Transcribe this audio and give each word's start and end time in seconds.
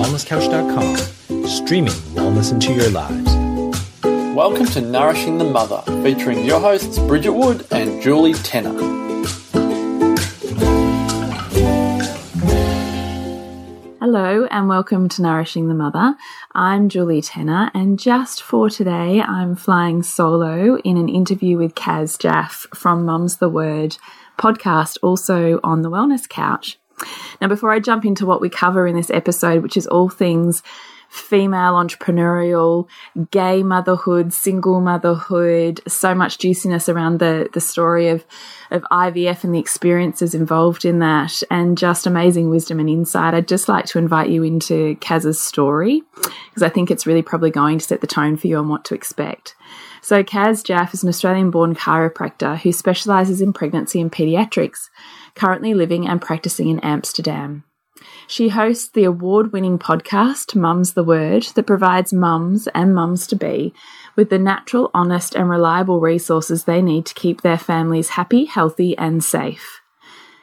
thewellnesscouch.com, 0.00 1.46
streaming 1.46 1.92
wellness 2.14 2.52
into 2.52 2.72
your 2.72 2.88
lives. 2.88 3.34
Welcome 4.34 4.64
to 4.68 4.80
Nourishing 4.80 5.36
the 5.36 5.44
Mother, 5.44 5.82
featuring 6.02 6.42
your 6.42 6.58
hosts 6.58 6.98
Bridget 7.00 7.32
Wood 7.32 7.66
and 7.70 8.00
Julie 8.00 8.32
Tenner. 8.32 8.72
Hello 14.00 14.46
and 14.46 14.68
welcome 14.70 15.10
to 15.10 15.20
Nourishing 15.20 15.68
the 15.68 15.74
Mother. 15.74 16.16
I'm 16.52 16.88
Julie 16.88 17.20
Tenner, 17.20 17.70
and 17.74 17.98
just 17.98 18.42
for 18.42 18.70
today, 18.70 19.20
I'm 19.20 19.54
flying 19.54 20.02
solo 20.02 20.78
in 20.78 20.96
an 20.96 21.10
interview 21.10 21.58
with 21.58 21.74
Kaz 21.74 22.18
Jaffe 22.18 22.66
from 22.74 23.04
Mum's 23.04 23.36
the 23.36 23.50
Word 23.50 23.98
podcast, 24.38 24.96
also 25.02 25.60
on 25.62 25.82
the 25.82 25.90
Wellness 25.90 26.26
Couch. 26.26 26.79
Now, 27.40 27.48
before 27.48 27.70
I 27.70 27.80
jump 27.80 28.04
into 28.04 28.26
what 28.26 28.40
we 28.40 28.48
cover 28.48 28.86
in 28.86 28.96
this 28.96 29.10
episode, 29.10 29.62
which 29.62 29.76
is 29.76 29.86
all 29.86 30.08
things 30.08 30.62
female 31.10 31.72
entrepreneurial, 31.72 32.86
gay 33.32 33.64
motherhood, 33.64 34.32
single 34.32 34.80
motherhood, 34.80 35.80
so 35.88 36.14
much 36.14 36.38
juiciness 36.38 36.88
around 36.88 37.18
the, 37.18 37.48
the 37.52 37.60
story 37.60 38.08
of, 38.08 38.24
of 38.70 38.82
IVF 38.92 39.42
and 39.42 39.52
the 39.52 39.58
experiences 39.58 40.36
involved 40.36 40.84
in 40.84 41.00
that, 41.00 41.42
and 41.50 41.76
just 41.76 42.06
amazing 42.06 42.48
wisdom 42.48 42.78
and 42.78 42.88
insight. 42.88 43.34
I'd 43.34 43.48
just 43.48 43.68
like 43.68 43.86
to 43.86 43.98
invite 43.98 44.30
you 44.30 44.44
into 44.44 44.94
Kaz's 45.00 45.40
story 45.40 46.02
because 46.14 46.62
I 46.62 46.68
think 46.68 46.92
it's 46.92 47.08
really 47.08 47.22
probably 47.22 47.50
going 47.50 47.78
to 47.78 47.84
set 47.84 48.00
the 48.00 48.06
tone 48.06 48.36
for 48.36 48.46
you 48.46 48.58
on 48.58 48.68
what 48.68 48.84
to 48.86 48.94
expect. 48.94 49.56
So, 50.02 50.22
Kaz 50.22 50.64
Jaffe 50.64 50.94
is 50.94 51.02
an 51.02 51.08
Australian 51.08 51.50
born 51.50 51.74
chiropractor 51.74 52.58
who 52.58 52.72
specialises 52.72 53.40
in 53.40 53.52
pregnancy 53.52 54.00
and 54.00 54.10
paediatrics 54.10 54.88
currently 55.34 55.74
living 55.74 56.08
and 56.08 56.20
practicing 56.20 56.68
in 56.68 56.80
Amsterdam. 56.80 57.64
She 58.26 58.48
hosts 58.48 58.88
the 58.88 59.04
award 59.04 59.52
winning 59.52 59.78
podcast, 59.78 60.54
Mum's 60.54 60.94
the 60.94 61.04
Word, 61.04 61.42
that 61.54 61.66
provides 61.66 62.12
mums 62.12 62.66
and 62.68 62.94
mums 62.94 63.26
to 63.26 63.36
be 63.36 63.74
with 64.16 64.30
the 64.30 64.38
natural, 64.38 64.90
honest, 64.94 65.34
and 65.34 65.50
reliable 65.50 66.00
resources 66.00 66.64
they 66.64 66.80
need 66.80 67.06
to 67.06 67.14
keep 67.14 67.42
their 67.42 67.58
families 67.58 68.10
happy, 68.10 68.44
healthy, 68.46 68.96
and 68.96 69.22
safe. 69.22 69.80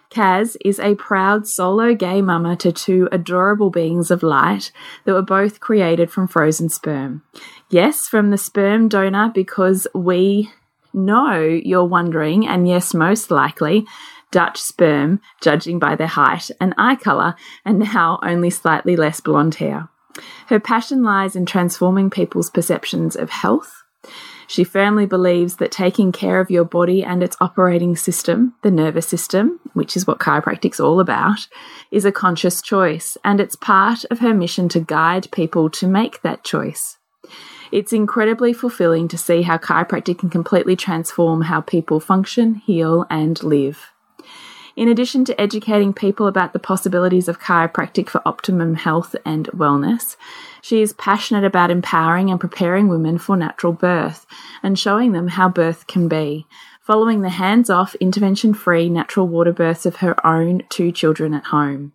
Kaz 0.09 0.55
is 0.63 0.79
a 0.79 0.95
proud 0.95 1.47
solo 1.47 1.93
gay 1.93 2.21
mama 2.21 2.55
to 2.57 2.71
two 2.71 3.09
adorable 3.11 3.69
beings 3.69 4.09
of 4.09 4.23
light 4.23 4.71
that 5.03 5.13
were 5.13 5.21
both 5.21 5.59
created 5.59 6.09
from 6.09 6.27
frozen 6.27 6.69
sperm. 6.69 7.23
Yes, 7.69 8.07
from 8.07 8.31
the 8.31 8.37
sperm 8.37 8.87
donor, 8.87 9.29
because 9.33 9.87
we 9.93 10.49
know 10.93 11.37
you're 11.41 11.83
wondering, 11.83 12.47
and 12.47 12.67
yes, 12.67 12.93
most 12.93 13.29
likely, 13.29 13.85
Dutch 14.31 14.57
sperm, 14.57 15.21
judging 15.41 15.77
by 15.79 15.95
their 15.95 16.07
height 16.07 16.49
and 16.61 16.73
eye 16.77 16.95
colour, 16.95 17.35
and 17.65 17.79
now 17.79 18.19
only 18.23 18.49
slightly 18.49 18.95
less 18.95 19.19
blonde 19.19 19.55
hair. 19.55 19.89
Her 20.47 20.59
passion 20.59 21.03
lies 21.03 21.35
in 21.35 21.45
transforming 21.45 22.09
people's 22.09 22.49
perceptions 22.49 23.15
of 23.15 23.29
health. 23.29 23.83
She 24.47 24.63
firmly 24.63 25.05
believes 25.05 25.57
that 25.57 25.71
taking 25.71 26.13
care 26.13 26.39
of 26.39 26.49
your 26.49 26.63
body 26.63 27.03
and 27.03 27.21
its 27.21 27.35
operating 27.41 27.97
system, 27.97 28.53
the 28.63 28.71
nervous 28.71 29.07
system, 29.07 29.59
which 29.73 29.97
is 29.97 30.07
what 30.07 30.19
chiropractic's 30.19 30.79
all 30.79 31.01
about, 31.01 31.47
is 31.91 32.05
a 32.05 32.13
conscious 32.13 32.61
choice, 32.61 33.17
and 33.25 33.41
it's 33.41 33.57
part 33.57 34.05
of 34.05 34.19
her 34.19 34.33
mission 34.33 34.69
to 34.69 34.79
guide 34.79 35.29
people 35.31 35.69
to 35.71 35.87
make 35.87 36.21
that 36.21 36.45
choice. 36.45 36.96
It's 37.71 37.93
incredibly 37.93 38.53
fulfilling 38.53 39.07
to 39.09 39.17
see 39.17 39.41
how 39.41 39.57
chiropractic 39.57 40.19
can 40.19 40.29
completely 40.29 40.75
transform 40.75 41.43
how 41.43 41.61
people 41.61 41.99
function, 41.99 42.55
heal, 42.55 43.05
and 43.09 43.41
live. 43.43 43.91
In 44.77 44.87
addition 44.87 45.25
to 45.25 45.41
educating 45.41 45.91
people 45.91 46.27
about 46.27 46.53
the 46.53 46.59
possibilities 46.59 47.27
of 47.27 47.39
chiropractic 47.39 48.09
for 48.09 48.21
optimum 48.27 48.75
health 48.75 49.15
and 49.25 49.47
wellness, 49.47 50.15
she 50.61 50.83
is 50.83 50.93
passionate 50.93 51.43
about 51.43 51.71
empowering 51.71 52.29
and 52.29 52.39
preparing 52.39 52.87
women 52.87 53.17
for 53.17 53.35
natural 53.35 53.73
birth 53.73 54.27
and 54.61 54.77
showing 54.77 55.13
them 55.13 55.29
how 55.29 55.49
birth 55.49 55.87
can 55.87 56.07
be, 56.07 56.45
following 56.79 57.21
the 57.21 57.29
hands 57.29 57.71
off, 57.71 57.95
intervention 57.95 58.53
free 58.53 58.87
natural 58.87 59.27
water 59.27 59.51
births 59.51 59.87
of 59.87 59.97
her 59.97 60.25
own 60.25 60.61
two 60.69 60.91
children 60.91 61.33
at 61.33 61.45
home. 61.45 61.93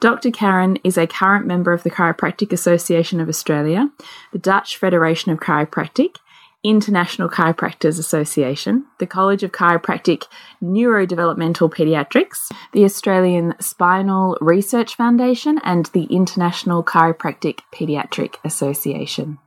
Dr. 0.00 0.30
Karen 0.30 0.78
is 0.82 0.96
a 0.96 1.06
current 1.06 1.46
member 1.46 1.74
of 1.74 1.82
the 1.82 1.90
Chiropractic 1.90 2.52
Association 2.52 3.20
of 3.20 3.28
Australia, 3.28 3.90
the 4.32 4.38
Dutch 4.38 4.78
Federation 4.78 5.30
of 5.30 5.40
Chiropractic, 5.40 6.16
International 6.64 7.28
Chiropractors 7.28 7.98
Association, 7.98 8.86
the 8.98 9.06
College 9.06 9.42
of 9.42 9.52
Chiropractic 9.52 10.24
Neurodevelopmental 10.62 11.70
Pediatrics, 11.70 12.50
the 12.72 12.84
Australian 12.84 13.54
Spinal 13.60 14.38
Research 14.40 14.94
Foundation, 14.94 15.60
and 15.64 15.86
the 15.86 16.04
International 16.04 16.82
Chiropractic 16.82 17.60
Pediatric 17.70 18.36
Association. 18.42 19.38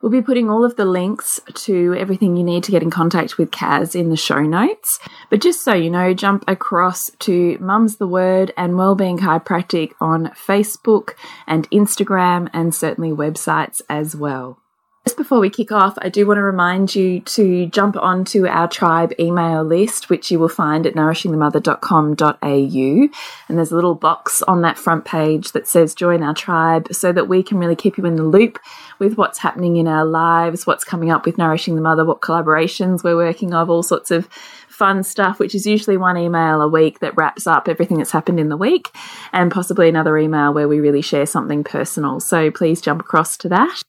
We'll 0.00 0.12
be 0.12 0.22
putting 0.22 0.48
all 0.48 0.64
of 0.64 0.76
the 0.76 0.86
links 0.86 1.40
to 1.54 1.94
everything 1.98 2.36
you 2.36 2.44
need 2.44 2.64
to 2.64 2.70
get 2.70 2.82
in 2.82 2.90
contact 2.90 3.36
with 3.36 3.50
Kaz 3.50 3.94
in 3.94 4.08
the 4.08 4.16
show 4.16 4.40
notes. 4.40 4.98
But 5.28 5.42
just 5.42 5.62
so 5.62 5.74
you 5.74 5.90
know, 5.90 6.14
jump 6.14 6.44
across 6.48 7.10
to 7.20 7.58
Mum's 7.60 7.96
the 7.96 8.06
Word 8.06 8.52
and 8.56 8.78
Wellbeing 8.78 9.18
Chiropractic 9.18 9.92
on 10.00 10.28
Facebook 10.28 11.14
and 11.46 11.70
Instagram 11.70 12.48
and 12.52 12.74
certainly 12.74 13.10
websites 13.10 13.82
as 13.90 14.16
well. 14.16 14.59
Just 15.06 15.16
before 15.16 15.40
we 15.40 15.48
kick 15.48 15.72
off, 15.72 15.96
I 16.02 16.10
do 16.10 16.26
want 16.26 16.36
to 16.36 16.42
remind 16.42 16.94
you 16.94 17.20
to 17.20 17.64
jump 17.66 17.96
onto 17.96 18.46
our 18.46 18.68
tribe 18.68 19.14
email 19.18 19.64
list, 19.64 20.10
which 20.10 20.30
you 20.30 20.38
will 20.38 20.50
find 20.50 20.86
at 20.86 20.94
nourishingthemother.com.au. 20.94 23.08
And 23.48 23.58
there's 23.58 23.72
a 23.72 23.74
little 23.74 23.94
box 23.94 24.42
on 24.42 24.60
that 24.60 24.76
front 24.76 25.06
page 25.06 25.52
that 25.52 25.66
says 25.66 25.94
join 25.94 26.22
our 26.22 26.34
tribe 26.34 26.92
so 26.92 27.12
that 27.12 27.28
we 27.28 27.42
can 27.42 27.56
really 27.56 27.76
keep 27.76 27.96
you 27.96 28.04
in 28.04 28.16
the 28.16 28.24
loop 28.24 28.58
with 28.98 29.16
what's 29.16 29.38
happening 29.38 29.76
in 29.76 29.88
our 29.88 30.04
lives, 30.04 30.66
what's 30.66 30.84
coming 30.84 31.10
up 31.10 31.24
with 31.24 31.38
Nourishing 31.38 31.76
the 31.76 31.80
Mother, 31.80 32.04
what 32.04 32.20
collaborations 32.20 33.02
we're 33.02 33.16
working 33.16 33.54
on, 33.54 33.70
all 33.70 33.82
sorts 33.82 34.10
of 34.10 34.28
fun 34.68 35.02
stuff, 35.02 35.38
which 35.38 35.54
is 35.54 35.66
usually 35.66 35.96
one 35.96 36.18
email 36.18 36.60
a 36.60 36.68
week 36.68 37.00
that 37.00 37.16
wraps 37.16 37.46
up 37.46 37.68
everything 37.68 37.96
that's 37.96 38.12
happened 38.12 38.38
in 38.38 38.50
the 38.50 38.56
week, 38.56 38.90
and 39.32 39.50
possibly 39.50 39.88
another 39.88 40.18
email 40.18 40.52
where 40.52 40.68
we 40.68 40.78
really 40.78 41.02
share 41.02 41.24
something 41.24 41.64
personal. 41.64 42.20
So 42.20 42.50
please 42.50 42.82
jump 42.82 43.00
across 43.00 43.38
to 43.38 43.48
that. 43.48 43.82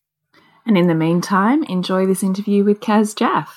And 0.66 0.78
in 0.78 0.88
the 0.88 0.96
meantime, 0.96 1.64
enjoy 1.64 2.06
this 2.06 2.24
interview 2.24 2.64
with 2.64 2.80
Kaz 2.80 3.16
Jaffe. 3.16 3.52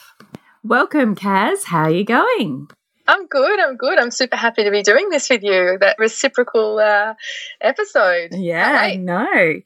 Welcome, 0.63 1.15
Kaz. 1.15 1.65
How 1.65 1.85
are 1.85 1.91
you 1.91 2.05
going? 2.05 2.69
I'm 3.07 3.27
good. 3.27 3.61
I'm 3.61 3.77
good. 3.77 3.99
I'm 3.99 4.11
super 4.11 4.37
happy 4.37 4.65
to 4.65 4.71
be 4.71 4.83
doing 4.83 5.11
this 5.11 5.29
with 5.29 5.43
you. 5.43 5.77
That 5.79 5.99
reciprocal 5.99 6.79
uh, 6.79 7.15
episode. 7.61 8.31
Yeah, 8.33 8.79
I 8.81 8.97
know. 8.97 9.61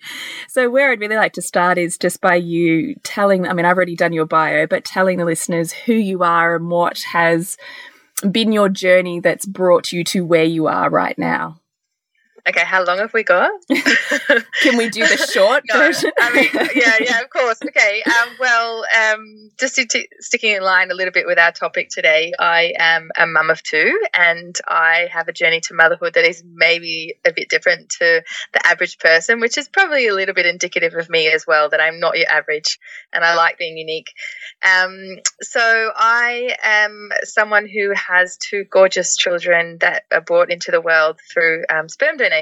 So, 0.49 0.69
where 0.69 0.91
I'd 0.91 0.99
really 0.99 1.16
like 1.16 1.34
to 1.34 1.43
start 1.43 1.78
is 1.78 1.97
just 1.99 2.21
by 2.21 2.34
you 2.34 2.97
telling. 3.04 3.47
I 3.47 3.53
mean, 3.53 3.65
I've 3.65 3.76
already 3.76 3.94
done 3.94 4.12
your 4.12 4.26
bio, 4.26 4.66
but 4.66 4.84
telling 4.84 5.19
the 5.19 5.25
listeners 5.25 5.72
who 5.72 5.93
you 5.93 6.25
are 6.25 6.56
and 6.56 6.69
what 6.69 6.99
has 7.12 7.56
been 8.28 8.50
your 8.50 8.69
journey 8.69 9.20
that's 9.20 9.47
brought 9.47 9.93
you 9.93 10.03
to 10.03 10.25
where 10.25 10.44
you 10.44 10.66
are 10.66 10.91
right 10.91 11.16
now. 11.16 11.60
Okay, 12.48 12.64
how 12.64 12.82
long 12.82 12.97
have 12.97 13.12
we 13.12 13.25
got? 13.25 13.50
Can 13.69 14.78
we 14.78 14.88
do 14.88 15.06
the 15.06 15.16
short 15.32 15.64
no, 15.69 15.78
version? 15.78 16.10
I 16.19 16.32
mean, 16.32 16.48
yeah, 16.75 16.94
yeah, 17.00 17.20
of 17.20 17.31
course. 17.31 17.59
Okay. 17.69 18.03
Um, 18.06 18.28
well, 18.41 18.84
um, 18.98 19.50
just 19.59 19.78
sticking 20.20 20.54
in 20.54 20.62
line 20.62 20.91
a 20.91 20.94
little 20.94 21.12
bit 21.12 21.26
with 21.26 21.38
our 21.38 21.53
topic 21.53 21.91
today, 21.91 22.32
I 22.38 22.72
am 22.78 23.10
a 23.16 23.26
mum 23.26 23.50
of 23.50 23.62
two, 23.62 24.00
and 24.14 24.56
I 24.66 25.08
have 25.12 25.28
a 25.28 25.32
journey 25.32 25.60
to 25.62 25.75
motherhood 25.75 26.14
that 26.14 26.25
is 26.25 26.42
maybe 26.44 27.16
a 27.26 27.32
bit 27.32 27.50
different 27.50 27.91
to 28.00 28.22
the 28.53 28.66
average 28.66 28.98
person, 28.98 29.41
which 29.41 29.58
is 29.58 29.69
probably 29.69 30.06
a 30.06 30.14
little 30.14 30.34
bit 30.34 30.47
indicative 30.47 30.94
of 30.94 31.10
me 31.10 31.28
as 31.28 31.47
well. 31.47 31.69
That 31.69 31.81
I'm 31.81 32.00
not 32.00 32.16
your 32.16 32.31
average, 32.31 32.78
and 33.12 33.22
I 33.22 33.34
like 33.34 33.58
being 33.58 33.76
unique. 33.76 34.12
Um, 34.64 35.19
so 35.42 35.92
I 35.94 36.56
am 36.62 37.10
someone 37.25 37.69
who 37.69 37.92
has 37.94 38.38
two 38.38 38.64
gorgeous 38.70 39.16
children 39.16 39.78
that 39.81 40.04
are 40.10 40.22
brought 40.22 40.50
into 40.50 40.70
the 40.70 40.81
world 40.81 41.19
through 41.32 41.64
um, 41.70 41.88
sperm 41.88 42.16
donation 42.16 42.38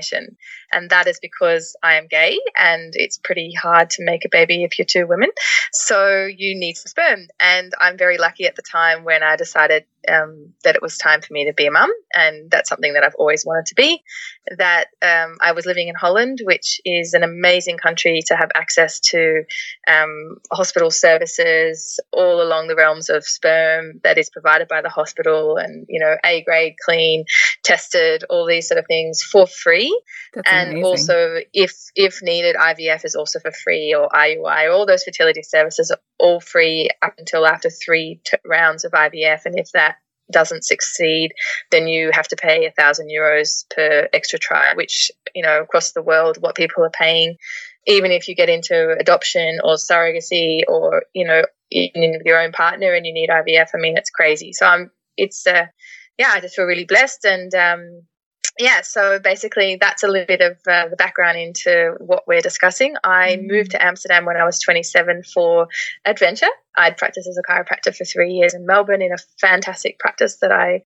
And 0.72 0.90
that 0.90 1.06
is 1.06 1.18
because 1.20 1.76
I 1.82 1.94
am 1.94 2.06
gay 2.08 2.38
and 2.56 2.92
it's 2.94 3.18
pretty 3.18 3.52
hard 3.52 3.90
to 3.90 4.04
make 4.04 4.24
a 4.24 4.30
baby 4.30 4.64
if 4.64 4.78
you're 4.78 4.86
two 4.86 5.06
women. 5.06 5.30
So 5.72 6.26
you 6.26 6.58
need 6.58 6.76
sperm. 6.76 7.28
And 7.40 7.72
I'm 7.80 7.96
very 7.96 8.18
lucky 8.18 8.46
at 8.46 8.56
the 8.56 8.62
time 8.62 9.04
when 9.04 9.22
I 9.22 9.36
decided 9.36 9.84
um, 10.08 10.52
that 10.64 10.76
it 10.76 10.82
was 10.82 10.98
time 10.98 11.20
for 11.20 11.32
me 11.32 11.46
to 11.46 11.52
be 11.52 11.66
a 11.66 11.70
mum. 11.70 11.90
And 12.14 12.50
that's 12.50 12.68
something 12.68 12.92
that 12.94 13.04
I've 13.04 13.14
always 13.18 13.44
wanted 13.44 13.66
to 13.66 13.74
be. 13.74 14.02
That 14.56 14.86
um, 15.02 15.36
I 15.40 15.52
was 15.52 15.66
living 15.66 15.88
in 15.88 15.94
Holland, 15.94 16.40
which 16.44 16.80
is 16.84 17.14
an 17.14 17.22
amazing 17.22 17.78
country 17.78 18.22
to 18.26 18.36
have 18.36 18.50
access 18.54 19.00
to 19.10 19.42
um, 19.88 20.36
hospital 20.52 20.90
services 20.90 21.98
all 22.12 22.40
along 22.42 22.68
the 22.68 22.76
realms 22.76 23.10
of 23.10 23.24
sperm 23.24 24.00
that 24.04 24.18
is 24.18 24.30
provided 24.30 24.68
by 24.68 24.82
the 24.82 24.88
hospital 24.88 25.56
and, 25.56 25.86
you 25.88 26.00
know, 26.00 26.16
A 26.24 26.42
grade, 26.42 26.74
clean, 26.84 27.24
tested, 27.64 28.24
all 28.30 28.46
these 28.46 28.68
sort 28.68 28.78
of 28.78 28.86
things 28.86 29.22
for 29.22 29.46
free. 29.46 29.75
That's 30.34 30.50
and 30.50 30.70
amazing. 30.70 30.84
also, 30.84 31.36
if 31.52 31.72
if 31.94 32.22
needed, 32.22 32.56
IVF 32.56 33.04
is 33.04 33.14
also 33.14 33.40
for 33.40 33.52
free 33.52 33.94
or 33.94 34.08
IUI. 34.08 34.72
All 34.72 34.86
those 34.86 35.04
fertility 35.04 35.42
services 35.42 35.90
are 35.90 36.00
all 36.18 36.40
free 36.40 36.90
up 37.02 37.14
until 37.18 37.46
after 37.46 37.70
three 37.70 38.20
rounds 38.44 38.84
of 38.84 38.92
IVF. 38.92 39.42
And 39.44 39.58
if 39.58 39.70
that 39.72 39.96
doesn't 40.32 40.64
succeed, 40.64 41.32
then 41.70 41.86
you 41.86 42.10
have 42.12 42.28
to 42.28 42.36
pay 42.36 42.66
a 42.66 42.72
thousand 42.72 43.08
euros 43.08 43.64
per 43.74 44.08
extra 44.12 44.38
try, 44.38 44.74
which 44.74 45.10
you 45.36 45.42
know, 45.42 45.60
across 45.60 45.92
the 45.92 46.02
world, 46.02 46.38
what 46.40 46.56
people 46.56 46.82
are 46.82 46.90
paying, 46.90 47.36
even 47.86 48.10
if 48.10 48.26
you 48.26 48.34
get 48.34 48.48
into 48.48 48.96
adoption 48.98 49.58
or 49.62 49.74
surrogacy 49.74 50.62
or, 50.66 51.04
you 51.14 51.26
know, 51.26 51.42
even 51.70 52.12
with 52.12 52.22
your 52.24 52.40
own 52.40 52.52
partner 52.52 52.94
and 52.94 53.04
you 53.04 53.12
need 53.12 53.28
IVF. 53.28 53.68
I 53.74 53.78
mean, 53.78 53.98
it's 53.98 54.10
crazy. 54.10 54.54
So 54.54 54.66
I'm, 54.66 54.90
it's, 55.16 55.46
uh, 55.46 55.66
yeah, 56.18 56.30
I 56.32 56.40
just 56.40 56.56
feel 56.56 56.64
really 56.64 56.86
blessed. 56.86 57.26
And, 57.26 57.54
um, 57.54 58.02
yeah, 58.58 58.80
so 58.82 59.18
basically 59.18 59.76
that's 59.80 60.02
a 60.02 60.08
little 60.08 60.26
bit 60.26 60.40
of 60.40 60.56
uh, 60.66 60.88
the 60.88 60.96
background 60.96 61.38
into 61.38 61.94
what 61.98 62.26
we're 62.26 62.40
discussing. 62.40 62.94
I 63.04 63.36
mm. 63.36 63.46
moved 63.46 63.72
to 63.72 63.84
Amsterdam 63.84 64.24
when 64.24 64.36
I 64.36 64.44
was 64.44 64.60
27 64.60 65.24
for 65.24 65.68
adventure. 66.04 66.48
I'd 66.76 66.96
practiced 66.96 67.28
as 67.28 67.38
a 67.38 67.42
chiropractor 67.42 67.94
for 67.94 68.04
three 68.04 68.32
years 68.32 68.54
in 68.54 68.66
Melbourne 68.66 69.02
in 69.02 69.12
a 69.12 69.18
fantastic 69.40 69.98
practice 69.98 70.36
that 70.40 70.52
I 70.52 70.84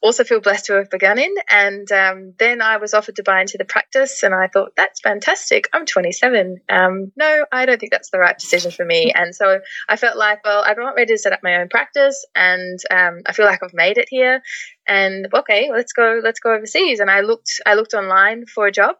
also 0.00 0.24
feel 0.24 0.40
blessed 0.40 0.66
to 0.66 0.74
have 0.74 0.90
begun 0.90 1.18
in. 1.18 1.34
And 1.50 1.90
um, 1.90 2.34
then 2.38 2.62
I 2.62 2.76
was 2.76 2.94
offered 2.94 3.16
to 3.16 3.22
buy 3.22 3.40
into 3.40 3.58
the 3.58 3.64
practice, 3.64 4.22
and 4.22 4.34
I 4.34 4.48
thought, 4.48 4.72
that's 4.76 5.00
fantastic. 5.00 5.68
I'm 5.72 5.86
27. 5.86 6.60
Um, 6.68 7.12
no, 7.16 7.44
I 7.50 7.66
don't 7.66 7.80
think 7.80 7.92
that's 7.92 8.10
the 8.10 8.18
right 8.18 8.38
decision 8.38 8.70
for 8.70 8.84
me. 8.84 9.12
And 9.14 9.34
so 9.34 9.60
I 9.88 9.96
felt 9.96 10.16
like, 10.16 10.44
well, 10.44 10.62
I'm 10.64 10.78
not 10.78 10.94
ready 10.94 11.14
to 11.14 11.18
set 11.18 11.32
up 11.32 11.40
my 11.42 11.56
own 11.56 11.68
practice, 11.68 12.24
and 12.34 12.78
um, 12.90 13.22
I 13.26 13.32
feel 13.32 13.46
like 13.46 13.62
I've 13.62 13.74
made 13.74 13.98
it 13.98 14.08
here. 14.08 14.42
And 14.86 15.28
okay, 15.34 15.70
let's 15.72 15.92
go, 15.92 16.20
let's 16.22 16.40
go 16.40 16.54
overseas. 16.54 17.00
And 17.00 17.10
I 17.10 17.20
looked, 17.20 17.60
I 17.66 17.74
looked 17.74 17.94
online 17.94 18.46
for 18.46 18.66
a 18.66 18.72
job. 18.72 18.96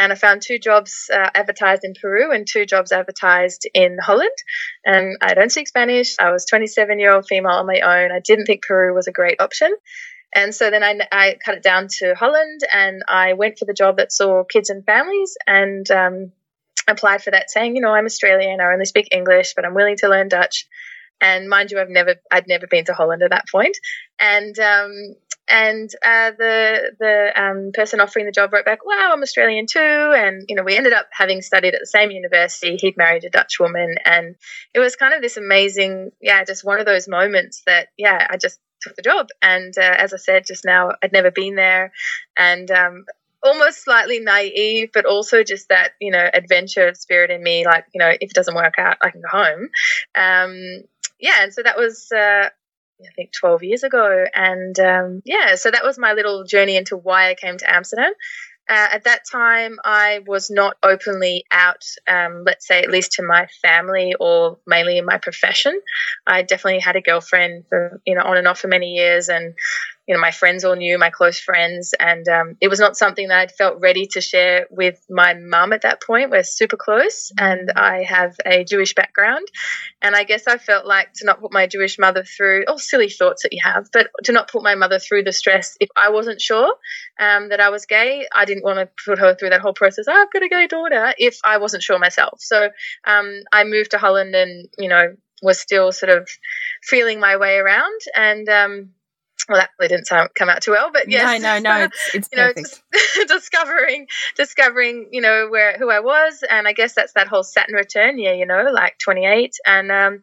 And 0.00 0.12
I 0.12 0.14
found 0.14 0.42
two 0.42 0.60
jobs 0.60 1.10
uh, 1.12 1.28
advertised 1.34 1.82
in 1.82 1.92
Peru 2.00 2.30
and 2.30 2.46
two 2.48 2.64
jobs 2.64 2.92
advertised 2.92 3.68
in 3.74 3.96
Holland. 4.00 4.30
And 4.84 5.16
I 5.20 5.34
don't 5.34 5.50
speak 5.50 5.66
Spanish. 5.66 6.14
I 6.20 6.30
was 6.30 6.46
27 6.46 7.00
year 7.00 7.12
old 7.12 7.26
female 7.26 7.54
on 7.54 7.66
my 7.66 7.80
own. 7.80 8.12
I 8.12 8.20
didn't 8.20 8.46
think 8.46 8.62
Peru 8.62 8.94
was 8.94 9.08
a 9.08 9.12
great 9.12 9.40
option. 9.40 9.74
And 10.34 10.54
so 10.54 10.70
then 10.70 10.84
I, 10.84 10.98
I 11.10 11.36
cut 11.42 11.54
it 11.56 11.62
down 11.62 11.88
to 11.98 12.14
Holland 12.14 12.60
and 12.72 13.02
I 13.08 13.32
went 13.32 13.58
for 13.58 13.64
the 13.64 13.72
job 13.72 13.96
that 13.96 14.12
saw 14.12 14.44
kids 14.44 14.70
and 14.70 14.84
families 14.84 15.36
and 15.46 15.90
um, 15.90 16.32
applied 16.86 17.22
for 17.22 17.30
that 17.30 17.50
saying, 17.50 17.76
you 17.76 17.82
know, 17.82 17.90
I'm 17.90 18.04
Australian, 18.04 18.60
I 18.60 18.72
only 18.72 18.84
speak 18.84 19.08
English, 19.10 19.54
but 19.54 19.64
I'm 19.64 19.74
willing 19.74 19.96
to 19.98 20.08
learn 20.08 20.28
Dutch. 20.28 20.68
And 21.20 21.48
mind 21.48 21.70
you, 21.72 21.80
I've 21.80 21.88
never, 21.88 22.16
I'd 22.30 22.46
never 22.46 22.66
been 22.66 22.84
to 22.84 22.94
Holland 22.94 23.22
at 23.22 23.30
that 23.30 23.48
point. 23.50 23.76
And, 24.20 24.56
um, 24.58 25.16
and 25.48 25.90
uh, 26.04 26.32
the 26.38 26.92
the 26.98 27.42
um, 27.42 27.70
person 27.72 28.00
offering 28.00 28.26
the 28.26 28.32
job 28.32 28.52
wrote 28.52 28.64
back, 28.64 28.84
"Wow, 28.84 29.10
I'm 29.12 29.22
Australian 29.22 29.66
too." 29.66 29.78
And 29.80 30.44
you 30.48 30.54
know, 30.54 30.62
we 30.62 30.76
ended 30.76 30.92
up 30.92 31.08
having 31.10 31.40
studied 31.42 31.74
at 31.74 31.80
the 31.80 31.86
same 31.86 32.10
university. 32.10 32.76
He'd 32.76 32.96
married 32.96 33.24
a 33.24 33.30
Dutch 33.30 33.58
woman, 33.58 33.96
and 34.04 34.36
it 34.74 34.78
was 34.78 34.96
kind 34.96 35.14
of 35.14 35.22
this 35.22 35.36
amazing, 35.36 36.12
yeah, 36.20 36.44
just 36.44 36.64
one 36.64 36.80
of 36.80 36.86
those 36.86 37.08
moments 37.08 37.62
that, 37.66 37.88
yeah, 37.96 38.26
I 38.28 38.36
just 38.36 38.60
took 38.82 38.94
the 38.94 39.02
job. 39.02 39.28
And 39.40 39.72
uh, 39.78 39.94
as 39.98 40.12
I 40.12 40.18
said 40.18 40.46
just 40.46 40.64
now, 40.64 40.90
I'd 41.02 41.12
never 41.12 41.30
been 41.30 41.54
there, 41.54 41.92
and 42.36 42.70
um, 42.70 43.04
almost 43.42 43.84
slightly 43.84 44.20
naive, 44.20 44.90
but 44.92 45.06
also 45.06 45.42
just 45.42 45.70
that 45.70 45.92
you 46.00 46.10
know 46.10 46.28
adventure 46.32 46.92
spirit 46.94 47.30
in 47.30 47.42
me. 47.42 47.64
Like 47.64 47.86
you 47.94 47.98
know, 48.00 48.10
if 48.10 48.30
it 48.30 48.34
doesn't 48.34 48.54
work 48.54 48.74
out, 48.78 48.98
I 49.00 49.10
can 49.10 49.22
go 49.22 49.28
home. 49.38 49.68
Um, 50.14 50.84
yeah, 51.18 51.42
and 51.42 51.54
so 51.54 51.62
that 51.62 51.78
was. 51.78 52.12
Uh, 52.12 52.50
I 53.00 53.12
think 53.14 53.30
12 53.32 53.62
years 53.62 53.82
ago. 53.82 54.24
And 54.34 54.78
um, 54.80 55.22
yeah, 55.24 55.54
so 55.54 55.70
that 55.70 55.84
was 55.84 55.98
my 55.98 56.14
little 56.14 56.44
journey 56.44 56.76
into 56.76 56.96
why 56.96 57.30
I 57.30 57.34
came 57.34 57.56
to 57.58 57.74
Amsterdam. 57.74 58.12
Uh, 58.68 58.88
at 58.92 59.04
that 59.04 59.22
time, 59.30 59.78
I 59.82 60.20
was 60.26 60.50
not 60.50 60.76
openly 60.82 61.44
out, 61.50 61.86
um, 62.06 62.44
let's 62.44 62.66
say, 62.66 62.82
at 62.82 62.90
least 62.90 63.12
to 63.12 63.22
my 63.22 63.46
family 63.62 64.14
or 64.20 64.58
mainly 64.66 64.98
in 64.98 65.06
my 65.06 65.16
profession. 65.16 65.80
I 66.26 66.42
definitely 66.42 66.80
had 66.80 66.94
a 66.94 67.00
girlfriend 67.00 67.64
for, 67.70 67.98
you 68.04 68.14
know, 68.14 68.22
on 68.22 68.36
and 68.36 68.46
off 68.46 68.58
for 68.58 68.68
many 68.68 68.94
years. 68.94 69.30
And 69.30 69.54
you 70.08 70.14
know, 70.14 70.20
my 70.20 70.30
friends 70.30 70.64
all 70.64 70.74
knew, 70.74 70.96
my 70.96 71.10
close 71.10 71.38
friends, 71.38 71.92
and 72.00 72.26
um, 72.28 72.56
it 72.62 72.68
was 72.68 72.80
not 72.80 72.96
something 72.96 73.28
that 73.28 73.38
I'd 73.40 73.52
felt 73.52 73.80
ready 73.80 74.06
to 74.12 74.22
share 74.22 74.66
with 74.70 74.98
my 75.10 75.34
mum 75.34 75.74
at 75.74 75.82
that 75.82 76.02
point. 76.02 76.30
We're 76.30 76.44
super 76.44 76.78
close, 76.78 77.30
and 77.38 77.70
I 77.76 78.04
have 78.04 78.34
a 78.46 78.64
Jewish 78.64 78.94
background, 78.94 79.46
and 80.00 80.16
I 80.16 80.24
guess 80.24 80.46
I 80.46 80.56
felt 80.56 80.86
like 80.86 81.12
to 81.16 81.26
not 81.26 81.40
put 81.40 81.52
my 81.52 81.66
Jewish 81.66 81.98
mother 81.98 82.24
through 82.24 82.64
all 82.66 82.78
silly 82.78 83.10
thoughts 83.10 83.42
that 83.42 83.52
you 83.52 83.60
have, 83.62 83.90
but 83.92 84.08
to 84.24 84.32
not 84.32 84.50
put 84.50 84.62
my 84.62 84.76
mother 84.76 84.98
through 84.98 85.24
the 85.24 85.32
stress 85.32 85.76
if 85.78 85.90
I 85.94 86.08
wasn't 86.08 86.40
sure 86.40 86.74
um, 87.20 87.50
that 87.50 87.60
I 87.60 87.68
was 87.68 87.84
gay. 87.84 88.26
I 88.34 88.46
didn't 88.46 88.64
want 88.64 88.78
to 88.78 88.88
put 89.04 89.18
her 89.18 89.34
through 89.34 89.50
that 89.50 89.60
whole 89.60 89.74
process. 89.74 90.06
Oh, 90.08 90.12
I've 90.12 90.32
got 90.32 90.42
a 90.42 90.48
gay 90.48 90.68
daughter 90.68 91.12
if 91.18 91.38
I 91.44 91.58
wasn't 91.58 91.82
sure 91.82 91.98
myself. 91.98 92.40
So 92.40 92.70
um, 93.04 93.42
I 93.52 93.64
moved 93.64 93.90
to 93.90 93.98
Holland, 93.98 94.34
and 94.34 94.70
you 94.78 94.88
know, 94.88 95.16
was 95.42 95.60
still 95.60 95.92
sort 95.92 96.10
of 96.10 96.30
feeling 96.82 97.20
my 97.20 97.36
way 97.36 97.56
around, 97.56 98.00
and 98.16 98.48
um, 98.48 98.90
well, 99.48 99.58
that 99.58 99.70
really 99.78 99.88
didn't 99.88 100.06
sound, 100.06 100.30
come 100.34 100.48
out 100.48 100.62
too 100.62 100.72
well, 100.72 100.90
but 100.92 101.08
yes, 101.08 101.40
no, 101.40 101.58
no, 101.58 101.78
no, 101.78 101.84
it's, 102.12 102.14
it's 102.14 102.28
you 102.32 102.38
know, 102.38 102.52
discovering, 103.28 104.06
discovering, 104.36 105.08
you 105.12 105.20
know, 105.20 105.48
where 105.48 105.78
who 105.78 105.90
I 105.90 106.00
was, 106.00 106.44
and 106.48 106.68
I 106.68 106.72
guess 106.72 106.94
that's 106.94 107.14
that 107.14 107.28
whole 107.28 107.42
Saturn 107.42 107.74
return 107.74 108.18
year, 108.18 108.34
you 108.34 108.46
know, 108.46 108.68
like 108.72 108.98
28, 108.98 109.54
and 109.66 109.90
um, 109.90 110.22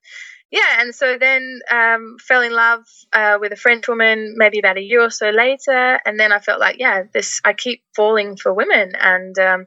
yeah, 0.52 0.80
and 0.82 0.94
so 0.94 1.18
then 1.18 1.60
um, 1.72 2.18
fell 2.22 2.42
in 2.42 2.54
love 2.54 2.84
uh, 3.12 3.38
with 3.42 3.52
a 3.52 3.58
French 3.58 3.88
woman 3.88 4.36
maybe 4.38 4.60
about 4.60 4.78
a 4.78 4.82
year 4.82 5.02
or 5.02 5.10
so 5.10 5.30
later, 5.30 6.00
and 6.06 6.20
then 6.20 6.32
I 6.32 6.40
felt 6.40 6.60
like, 6.60 6.78
yeah, 6.80 7.04
this 7.14 7.42
I 7.44 7.54
keep 7.54 7.82
falling 7.96 8.38
for 8.38 8.54
women, 8.54 8.94
and 8.96 9.38
um, 9.40 9.66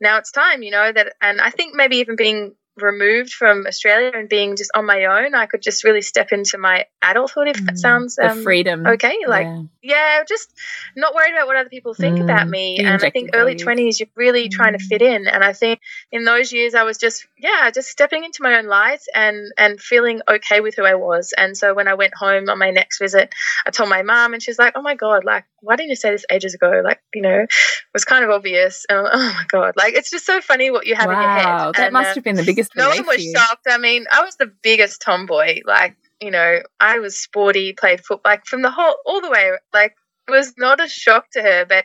now 0.00 0.18
it's 0.18 0.30
time, 0.30 0.62
you 0.62 0.70
know, 0.70 0.92
that, 0.92 1.14
and 1.20 1.40
I 1.40 1.50
think 1.50 1.74
maybe 1.74 1.96
even 1.96 2.16
being 2.16 2.54
removed 2.82 3.32
from 3.32 3.66
Australia 3.66 4.10
and 4.14 4.28
being 4.28 4.56
just 4.56 4.70
on 4.74 4.86
my 4.86 5.04
own, 5.04 5.34
I 5.34 5.46
could 5.46 5.62
just 5.62 5.84
really 5.84 6.02
step 6.02 6.32
into 6.32 6.58
my 6.58 6.86
adulthood. 7.02 7.48
If 7.48 7.56
that 7.64 7.74
mm, 7.74 7.78
sounds 7.78 8.18
um, 8.18 8.42
freedom, 8.42 8.86
okay, 8.86 9.18
like 9.26 9.46
yeah. 9.46 9.62
yeah. 9.82 10.24
just 10.28 10.52
not 10.96 11.14
worried 11.14 11.32
about 11.32 11.46
what 11.46 11.56
other 11.56 11.68
people 11.68 11.94
think 11.94 12.18
mm, 12.18 12.24
about 12.24 12.48
me. 12.48 12.78
And 12.78 13.02
I 13.02 13.10
think 13.10 13.30
early 13.34 13.56
twenties, 13.56 14.00
you're 14.00 14.08
really 14.16 14.48
mm. 14.48 14.52
trying 14.52 14.76
to 14.76 14.84
fit 14.84 15.02
in. 15.02 15.26
And 15.26 15.42
I 15.42 15.52
think 15.52 15.80
in 16.12 16.24
those 16.24 16.52
years, 16.52 16.74
I 16.74 16.84
was 16.84 16.98
just 16.98 17.26
yeah, 17.38 17.70
just 17.70 17.88
stepping 17.88 18.24
into 18.24 18.42
my 18.42 18.58
own 18.58 18.66
light 18.66 19.02
and 19.14 19.52
and 19.56 19.80
feeling 19.80 20.20
okay 20.28 20.60
with 20.60 20.74
who 20.76 20.84
I 20.84 20.94
was. 20.94 21.32
And 21.36 21.56
so 21.56 21.74
when 21.74 21.88
I 21.88 21.94
went 21.94 22.14
home 22.14 22.48
on 22.48 22.58
my 22.58 22.70
next 22.70 22.98
visit, 22.98 23.32
I 23.66 23.70
told 23.70 23.88
my 23.88 24.02
mom, 24.02 24.34
and 24.34 24.42
she's 24.42 24.58
like, 24.58 24.74
"Oh 24.76 24.82
my 24.82 24.94
god, 24.94 25.24
like 25.24 25.44
why 25.60 25.76
didn't 25.76 25.90
you 25.90 25.96
say 25.96 26.10
this 26.10 26.24
ages 26.30 26.54
ago? 26.54 26.82
Like 26.84 27.00
you 27.14 27.22
know, 27.22 27.40
it 27.40 27.50
was 27.94 28.04
kind 28.04 28.24
of 28.24 28.30
obvious." 28.30 28.86
And 28.88 29.02
like, 29.02 29.12
oh 29.14 29.34
my 29.38 29.44
god, 29.48 29.74
like 29.76 29.94
it's 29.94 30.10
just 30.10 30.26
so 30.26 30.40
funny 30.40 30.70
what 30.70 30.86
you 30.86 30.94
have 30.94 31.06
wow, 31.06 31.12
in 31.12 31.20
your 31.20 31.30
head. 31.30 31.74
That 31.74 31.78
and, 31.86 31.92
must 31.92 32.10
uh, 32.10 32.14
have 32.14 32.24
been 32.24 32.36
the 32.36 32.44
biggest 32.44 32.69
no 32.76 32.88
one 32.90 33.06
was 33.06 33.22
shocked. 33.22 33.66
I 33.68 33.78
mean, 33.78 34.06
I 34.10 34.22
was 34.22 34.36
the 34.36 34.52
biggest 34.62 35.02
tomboy. 35.02 35.60
Like, 35.64 35.96
you 36.20 36.30
know, 36.30 36.60
I 36.78 36.98
was 36.98 37.16
sporty, 37.16 37.72
played 37.72 38.00
football, 38.04 38.30
like 38.30 38.46
from 38.46 38.62
the 38.62 38.70
whole, 38.70 38.96
all 39.06 39.20
the 39.20 39.30
way. 39.30 39.52
Like, 39.72 39.94
it 40.28 40.30
was 40.30 40.54
not 40.56 40.82
a 40.82 40.88
shock 40.88 41.30
to 41.32 41.42
her, 41.42 41.64
but 41.64 41.84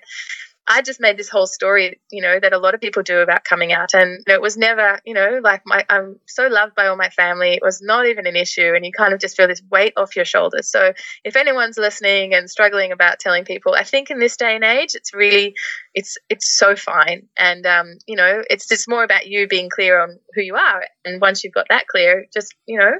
I 0.67 0.81
just 0.81 0.99
made 0.99 1.17
this 1.17 1.29
whole 1.29 1.45
story, 1.45 1.99
you 2.11 2.23
know, 2.23 2.39
that 2.39 2.51
a 2.51 2.57
lot 2.57 2.73
of 2.73 2.81
people 2.81 3.03
do 3.03 3.19
about 3.19 3.43
coming 3.43 3.71
out. 3.71 3.93
And 3.93 4.23
it 4.27 4.41
was 4.41 4.57
never, 4.57 4.99
you 5.05 5.13
know, 5.13 5.39
like 5.43 5.61
my, 5.63 5.85
I'm 5.87 6.19
so 6.25 6.47
loved 6.47 6.73
by 6.73 6.87
all 6.87 6.97
my 6.97 7.09
family. 7.09 7.53
It 7.53 7.61
was 7.61 7.81
not 7.83 8.07
even 8.07 8.25
an 8.25 8.35
issue. 8.35 8.73
And 8.75 8.83
you 8.83 8.91
kind 8.91 9.13
of 9.13 9.19
just 9.19 9.37
feel 9.37 9.47
this 9.47 9.61
weight 9.69 9.93
off 9.95 10.15
your 10.15 10.25
shoulders. 10.25 10.71
So 10.71 10.93
if 11.23 11.35
anyone's 11.35 11.77
listening 11.77 12.33
and 12.33 12.49
struggling 12.49 12.91
about 12.91 13.19
telling 13.19 13.45
people, 13.45 13.75
I 13.75 13.83
think 13.83 14.09
in 14.09 14.19
this 14.19 14.37
day 14.37 14.55
and 14.55 14.63
age, 14.63 14.95
it's 14.95 15.13
really, 15.13 15.53
it's, 15.93 16.17
it's 16.29 16.57
so 16.57 16.75
fine. 16.75 17.27
And, 17.37 17.63
um, 17.67 17.97
you 18.07 18.15
know, 18.15 18.41
it's 18.49 18.67
just 18.67 18.89
more 18.89 19.03
about 19.03 19.27
you 19.27 19.47
being 19.47 19.69
clear 19.69 20.01
on 20.01 20.17
who 20.33 20.41
you 20.41 20.55
are. 20.55 20.83
And 21.03 21.21
once 21.21 21.43
you've 21.43 21.53
got 21.53 21.67
that 21.69 21.85
clear, 21.87 22.25
just, 22.33 22.55
you 22.65 22.79
know, 22.79 22.91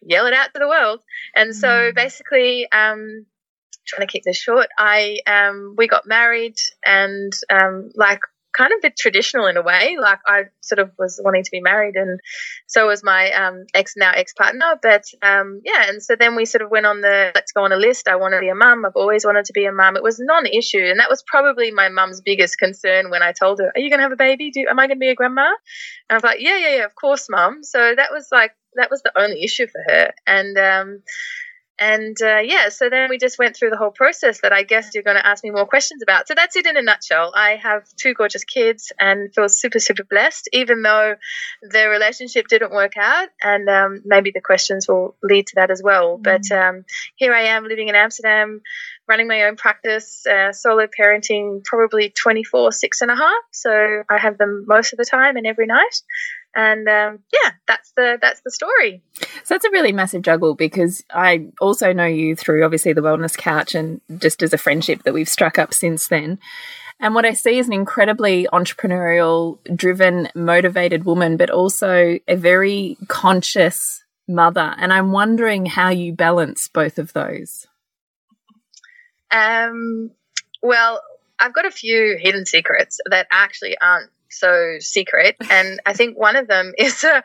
yell 0.00 0.26
it 0.26 0.32
out 0.32 0.54
to 0.54 0.58
the 0.58 0.68
world. 0.68 1.00
And 1.34 1.54
so 1.54 1.68
mm. 1.68 1.94
basically, 1.94 2.66
um, 2.72 3.26
trying 3.86 4.06
to 4.06 4.12
keep 4.12 4.24
this 4.24 4.36
short, 4.36 4.68
I 4.78 5.18
um, 5.26 5.74
we 5.76 5.88
got 5.88 6.06
married 6.06 6.56
and 6.84 7.32
um, 7.50 7.90
like 7.94 8.20
kind 8.54 8.72
of 8.72 8.78
a 8.78 8.82
bit 8.82 8.96
traditional 8.96 9.46
in 9.46 9.56
a 9.56 9.62
way. 9.62 9.96
Like 10.00 10.20
I 10.26 10.44
sort 10.60 10.78
of 10.78 10.92
was 10.98 11.20
wanting 11.22 11.42
to 11.42 11.50
be 11.50 11.60
married, 11.60 11.96
and 11.96 12.20
so 12.66 12.86
was 12.86 13.02
my 13.02 13.30
um, 13.32 13.66
ex 13.74 13.94
now 13.96 14.12
ex 14.14 14.32
partner. 14.32 14.78
But 14.80 15.04
um, 15.22 15.60
yeah, 15.64 15.88
and 15.88 16.02
so 16.02 16.16
then 16.16 16.36
we 16.36 16.44
sort 16.44 16.62
of 16.62 16.70
went 16.70 16.86
on 16.86 17.00
the 17.00 17.32
let's 17.34 17.52
go 17.52 17.64
on 17.64 17.72
a 17.72 17.76
list. 17.76 18.08
I 18.08 18.16
want 18.16 18.32
to 18.34 18.40
be 18.40 18.48
a 18.48 18.54
mum. 18.54 18.84
I've 18.86 18.96
always 18.96 19.24
wanted 19.24 19.46
to 19.46 19.52
be 19.52 19.66
a 19.66 19.72
mum. 19.72 19.96
It 19.96 20.02
was 20.02 20.18
non-issue, 20.18 20.84
and 20.84 21.00
that 21.00 21.10
was 21.10 21.22
probably 21.26 21.70
my 21.70 21.88
mum's 21.88 22.20
biggest 22.20 22.58
concern 22.58 23.10
when 23.10 23.22
I 23.22 23.32
told 23.32 23.58
her, 23.58 23.72
"Are 23.74 23.80
you 23.80 23.90
going 23.90 23.98
to 23.98 24.04
have 24.04 24.12
a 24.12 24.16
baby? 24.16 24.50
Do 24.50 24.66
am 24.70 24.78
I 24.78 24.86
going 24.86 24.98
to 24.98 25.04
be 25.04 25.10
a 25.10 25.14
grandma?" 25.14 25.46
And 26.08 26.10
I 26.10 26.14
was 26.14 26.24
like, 26.24 26.40
"Yeah, 26.40 26.56
yeah, 26.56 26.76
yeah, 26.76 26.84
of 26.84 26.94
course, 26.94 27.28
mum." 27.28 27.62
So 27.62 27.94
that 27.94 28.10
was 28.12 28.28
like 28.30 28.52
that 28.76 28.90
was 28.90 29.02
the 29.02 29.12
only 29.18 29.42
issue 29.42 29.66
for 29.66 29.82
her, 29.88 30.12
and 30.26 30.56
um, 30.58 31.02
and 31.78 32.16
uh, 32.22 32.38
yeah, 32.38 32.68
so 32.68 32.88
then 32.88 33.10
we 33.10 33.18
just 33.18 33.38
went 33.38 33.56
through 33.56 33.70
the 33.70 33.76
whole 33.76 33.90
process 33.90 34.40
that 34.42 34.52
I 34.52 34.62
guess 34.62 34.94
you're 34.94 35.02
going 35.02 35.16
to 35.16 35.26
ask 35.26 35.42
me 35.42 35.50
more 35.50 35.66
questions 35.66 36.02
about. 36.02 36.28
So 36.28 36.34
that's 36.34 36.54
it 36.54 36.66
in 36.66 36.76
a 36.76 36.82
nutshell. 36.82 37.32
I 37.34 37.56
have 37.56 37.84
two 37.96 38.14
gorgeous 38.14 38.44
kids 38.44 38.92
and 39.00 39.34
feel 39.34 39.48
super, 39.48 39.80
super 39.80 40.04
blessed, 40.04 40.48
even 40.52 40.82
though 40.82 41.16
the 41.62 41.88
relationship 41.88 42.46
didn't 42.46 42.70
work 42.70 42.92
out. 42.96 43.28
And 43.42 43.68
um, 43.68 44.02
maybe 44.04 44.30
the 44.32 44.40
questions 44.40 44.86
will 44.86 45.16
lead 45.22 45.48
to 45.48 45.56
that 45.56 45.72
as 45.72 45.82
well. 45.82 46.16
Mm. 46.18 46.22
But 46.22 46.56
um, 46.56 46.84
here 47.16 47.34
I 47.34 47.42
am 47.42 47.64
living 47.64 47.88
in 47.88 47.96
Amsterdam, 47.96 48.60
running 49.08 49.26
my 49.26 49.42
own 49.44 49.56
practice, 49.56 50.24
uh, 50.26 50.52
solo 50.52 50.86
parenting, 50.86 51.64
probably 51.64 52.10
24, 52.10 52.70
six 52.70 53.00
and 53.00 53.10
a 53.10 53.16
half. 53.16 53.42
So 53.50 54.04
I 54.08 54.18
have 54.18 54.38
them 54.38 54.64
most 54.68 54.92
of 54.92 54.98
the 54.98 55.04
time 55.04 55.36
and 55.36 55.46
every 55.46 55.66
night 55.66 56.02
and 56.54 56.88
um, 56.88 57.18
yeah, 57.32 57.52
that's 57.66 57.92
the 57.96 58.18
that's 58.20 58.40
the 58.42 58.50
story. 58.50 59.02
So 59.44 59.54
that's 59.54 59.64
a 59.64 59.70
really 59.70 59.92
massive 59.92 60.22
juggle 60.22 60.54
because 60.54 61.04
I 61.10 61.48
also 61.60 61.92
know 61.92 62.06
you 62.06 62.36
through 62.36 62.64
obviously 62.64 62.92
the 62.92 63.00
Wellness 63.00 63.36
Couch 63.36 63.74
and 63.74 64.00
just 64.18 64.42
as 64.42 64.52
a 64.52 64.58
friendship 64.58 65.02
that 65.02 65.14
we've 65.14 65.28
struck 65.28 65.58
up 65.58 65.74
since 65.74 66.08
then. 66.08 66.38
And 67.00 67.14
what 67.14 67.24
I 67.24 67.32
see 67.32 67.58
is 67.58 67.66
an 67.66 67.72
incredibly 67.72 68.46
entrepreneurial, 68.52 69.58
driven, 69.74 70.28
motivated 70.34 71.04
woman, 71.04 71.36
but 71.36 71.50
also 71.50 72.18
a 72.28 72.36
very 72.36 72.96
conscious 73.08 74.04
mother. 74.28 74.74
And 74.78 74.92
I'm 74.92 75.12
wondering 75.12 75.66
how 75.66 75.90
you 75.90 76.12
balance 76.12 76.68
both 76.68 76.98
of 76.98 77.12
those. 77.12 77.66
Um, 79.30 80.12
well, 80.62 81.02
I've 81.38 81.52
got 81.52 81.66
a 81.66 81.70
few 81.70 82.16
hidden 82.18 82.46
secrets 82.46 83.00
that 83.10 83.26
actually 83.30 83.76
aren't 83.78 84.10
so 84.38 84.76
secret, 84.80 85.36
and 85.50 85.80
I 85.86 85.92
think 85.92 86.18
one 86.18 86.36
of 86.36 86.48
them 86.48 86.72
is 86.78 87.04
uh, 87.04 87.22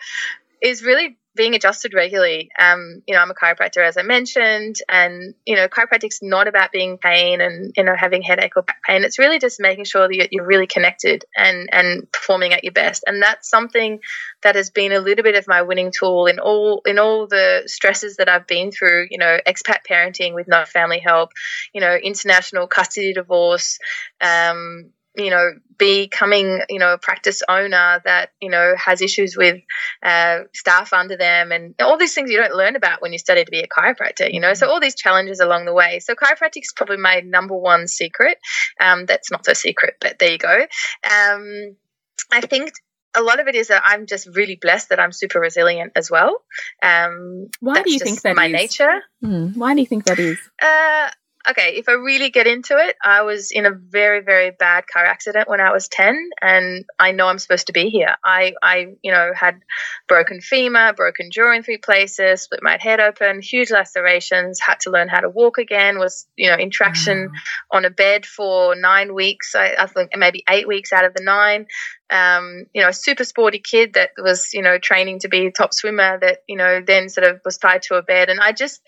is 0.62 0.84
really 0.84 1.18
being 1.39 1.56
adjusted 1.56 1.94
regularly. 1.94 2.50
Um, 2.60 3.01
you 3.08 3.16
know, 3.16 3.22
I'm 3.22 3.32
a 3.32 3.34
chiropractor, 3.34 3.82
as 3.82 3.96
I 3.96 4.01
mentioned, 4.01 4.75
and 4.89 5.34
you 5.46 5.56
know, 5.56 5.70
chiropractic's 5.70 6.20
not 6.22 6.50
about 6.50 6.74
being 6.74 6.98
pain 6.98 7.39
and 7.39 7.72
you 7.78 7.84
know 7.86 7.96
having 7.96 8.22
headache 8.22 8.58
or 8.58 8.63
back 8.63 8.82
pain. 8.86 9.06
It's 9.06 9.18
really 9.18 9.39
just 9.39 9.58
making 9.60 9.86
sure 9.86 10.06
that 10.06 10.34
you're 10.34 10.46
really 10.46 10.68
connected 10.68 11.24
and 11.38 11.70
and 11.72 12.12
performing 12.12 12.51
at 12.54 12.66
your 12.66 12.74
best. 12.74 13.06
And 13.08 13.22
that's 13.22 13.50
something 13.50 14.01
that 14.44 14.56
has 14.56 14.70
been 14.70 14.92
a 14.92 15.00
little 15.00 15.24
bit 15.24 15.36
of 15.36 15.48
my 15.48 15.62
winning 15.62 15.94
tool 15.98 16.25
in 16.25 16.39
all 16.39 16.82
in 16.86 17.00
all 17.00 17.25
the 17.25 17.63
stresses 17.68 18.18
that 18.18 18.28
I've 18.28 18.46
been 18.46 18.72
through. 18.72 19.08
You 19.10 19.20
know, 19.20 19.39
expat 19.48 19.86
parenting 19.89 20.34
with 20.34 20.50
no 20.50 20.66
family 20.66 21.00
help. 21.00 21.32
You 21.74 21.80
know, 21.80 21.96
international 21.96 22.68
custody 22.68 23.13
divorce. 23.13 23.80
Um, 24.20 24.92
you 25.19 25.29
know, 25.29 25.51
becoming, 25.77 26.61
you 26.69 26.79
know, 26.79 26.93
a 26.93 26.97
practice 26.97 27.41
owner 27.47 28.01
that, 28.03 28.29
you 28.41 28.49
know, 28.49 28.73
has 28.77 29.01
issues 29.01 29.35
with 29.38 29.61
uh, 30.03 30.39
staff 30.53 30.93
under 30.93 31.17
them 31.17 31.51
and 31.51 31.75
all 31.81 31.97
these 31.97 32.13
things 32.13 32.29
you 32.31 32.38
don't 32.38 32.55
learn 32.55 32.75
about 32.75 33.01
when 33.01 33.13
you 33.13 33.19
study 33.19 33.43
to 33.43 33.51
be 33.51 33.59
a 33.59 33.67
chiropractor, 33.67 34.31
you 34.31 34.39
know. 34.39 34.53
So 34.53 34.69
all 34.69 34.79
these 34.79 34.95
challenges 34.95 35.39
along 35.39 35.65
the 35.65 35.73
way. 35.73 35.99
So 35.99 36.15
chiropractic 36.15 36.63
is 36.63 36.73
probably 36.75 36.97
my 36.97 37.21
number 37.21 37.55
one 37.55 37.88
secret. 37.88 38.38
Um, 38.79 39.05
that's 39.05 39.31
not 39.31 39.45
so 39.45 39.53
secret, 39.53 39.95
but 40.01 40.19
there 40.19 40.31
you 40.31 40.38
go. 40.38 40.65
Um, 41.03 41.75
I 42.31 42.41
think 42.41 42.73
a 43.15 43.21
lot 43.21 43.39
of 43.39 43.47
it 43.47 43.55
is 43.55 43.69
that 43.69 43.81
I'm 43.85 44.05
just 44.05 44.27
really 44.27 44.55
blessed 44.55 44.89
that 44.89 44.99
I'm 44.99 45.11
super 45.11 45.39
resilient 45.39 45.93
as 45.95 46.11
well. 46.11 46.43
Um, 46.83 47.47
Why 47.59 47.81
do 47.81 47.91
you 47.91 47.99
think 47.99 48.21
that 48.21 48.35
my 48.35 48.45
is? 48.45 48.51
nature? 48.51 49.01
Hmm. 49.21 49.47
Why 49.59 49.73
do 49.73 49.81
you 49.81 49.88
think 49.88 50.05
that 50.05 50.19
is? 50.19 50.38
Uh, 50.61 51.09
okay, 51.50 51.75
if 51.77 51.89
I 51.89 51.94
really 51.94 52.29
get 52.29 52.48
into 52.48 52.77
it, 52.77 52.96
I 53.03 53.24
was 53.24 53.51
in 53.51 53.65
a 53.65 53.72
very, 53.72 54.22
very 54.22 54.51
bad 54.51 54.86
car 54.88 55.03
accident 55.03 55.50
when 55.50 55.60
I 55.62 55.72
was 55.72 55.88
10, 55.88 56.29
and 56.41 56.86
I 57.00 57.12
know 57.12 57.27
I'm 57.27 57.39
supposed 57.39 57.68
to 57.68 57.74
be 57.74 57.89
here. 57.89 58.15
I, 58.24 58.53
I 58.62 58.96
you 59.01 59.12
know, 59.12 59.32
had 59.36 59.62
broken 60.08 60.41
femur, 60.41 60.94
broken 60.94 61.32
jaw 61.32 61.51
in 61.53 61.63
three 61.63 61.77
places, 61.77 62.44
split 62.44 62.62
my 62.62 62.77
head 62.79 63.00
open, 63.00 63.41
huge 63.41 63.72
lacerations, 63.72 64.60
had 64.60 64.79
to 64.82 64.91
learn 64.91 65.08
how 65.08 65.22
to 65.22 65.29
walk 65.29 65.58
again, 65.58 65.98
was, 65.98 66.27
you 66.36 66.50
know, 66.50 66.58
in 66.58 66.70
traction 66.70 67.32
on 67.72 67.86
a 67.86 67.89
bed 67.89 68.25
for 68.25 68.75
nine 68.75 69.13
weeks, 69.13 69.56
I, 69.56 69.75
I 69.79 69.88
think 69.88 70.12
maybe 70.15 70.44
eight 70.50 70.68
weeks 70.68 70.94
out 70.94 71.06
of 71.06 71.13
the 71.13 71.24
nine. 71.24 71.65
Um, 72.12 72.65
you 72.74 72.82
know, 72.82 72.89
a 72.89 72.94
super 72.94 73.24
sporty 73.24 73.60
kid 73.60 73.94
that 73.94 74.12
was, 74.18 74.53
you 74.53 74.63
know, 74.63 74.79
training 74.79 75.20
to 75.20 75.29
be 75.29 75.46
a 75.46 75.51
top 75.51 75.74
swimmer 75.74 76.20
that, 76.20 76.39
you 76.48 76.58
know, 76.58 76.82
then 76.82 77.08
sort 77.10 77.27
of 77.27 77.41
was 77.46 77.58
tied 77.58 77.84
to 77.84 77.96
a 77.96 78.01
bed. 78.01 78.29
And 78.29 78.39
I 78.39 78.51
just, 78.51 78.82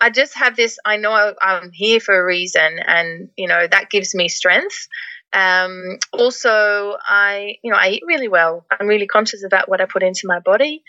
I 0.00 0.10
just 0.10 0.34
have 0.36 0.56
this. 0.56 0.78
I 0.84 0.96
know 0.96 1.34
I'm 1.40 1.70
here 1.72 2.00
for 2.00 2.18
a 2.18 2.24
reason, 2.24 2.78
and 2.86 3.30
you 3.36 3.48
know 3.48 3.66
that 3.66 3.90
gives 3.90 4.14
me 4.14 4.28
strength. 4.28 4.88
Um, 5.32 5.98
also, 6.12 6.96
I 7.06 7.56
you 7.62 7.70
know 7.70 7.78
I 7.78 7.88
eat 7.90 8.02
really 8.06 8.28
well. 8.28 8.66
I'm 8.70 8.86
really 8.86 9.06
conscious 9.06 9.44
about 9.44 9.68
what 9.68 9.80
I 9.80 9.86
put 9.86 10.02
into 10.02 10.26
my 10.26 10.40
body. 10.40 10.82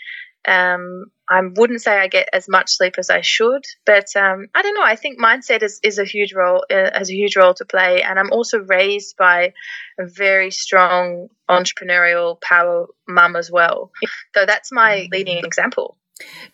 Um, 0.46 1.06
I 1.28 1.40
wouldn't 1.56 1.82
say 1.82 1.98
I 1.98 2.06
get 2.06 2.28
as 2.32 2.48
much 2.48 2.70
sleep 2.70 2.94
as 2.98 3.10
I 3.10 3.20
should, 3.20 3.64
but 3.84 4.14
um, 4.14 4.46
I 4.54 4.62
don't 4.62 4.74
know. 4.74 4.82
I 4.84 4.94
think 4.94 5.18
mindset 5.18 5.64
is, 5.64 5.80
is 5.82 5.98
a 5.98 6.04
huge 6.04 6.34
role 6.34 6.64
uh, 6.70 6.90
has 6.94 7.10
a 7.10 7.14
huge 7.14 7.36
role 7.36 7.54
to 7.54 7.64
play, 7.64 8.02
and 8.02 8.18
I'm 8.18 8.30
also 8.30 8.58
raised 8.58 9.16
by 9.16 9.54
a 9.98 10.06
very 10.06 10.52
strong 10.52 11.28
entrepreneurial 11.48 12.40
power 12.40 12.86
mum 13.08 13.34
as 13.34 13.50
well. 13.50 13.90
So 14.34 14.46
that's 14.46 14.70
my 14.70 15.08
leading 15.10 15.44
example. 15.44 15.96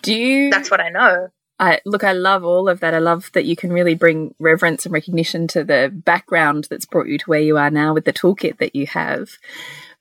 Do 0.00 0.14
you? 0.14 0.50
That's 0.50 0.70
what 0.70 0.80
I 0.80 0.88
know. 0.88 1.28
I 1.62 1.80
look, 1.86 2.02
I 2.02 2.12
love 2.12 2.42
all 2.44 2.68
of 2.68 2.80
that. 2.80 2.92
I 2.92 2.98
love 2.98 3.30
that 3.34 3.44
you 3.44 3.54
can 3.54 3.72
really 3.72 3.94
bring 3.94 4.34
reverence 4.40 4.84
and 4.84 4.92
recognition 4.92 5.46
to 5.48 5.62
the 5.62 5.90
background 5.94 6.66
that's 6.68 6.86
brought 6.86 7.06
you 7.06 7.18
to 7.18 7.24
where 7.30 7.40
you 7.40 7.56
are 7.56 7.70
now 7.70 7.94
with 7.94 8.04
the 8.04 8.12
toolkit 8.12 8.58
that 8.58 8.74
you 8.74 8.88
have. 8.88 9.28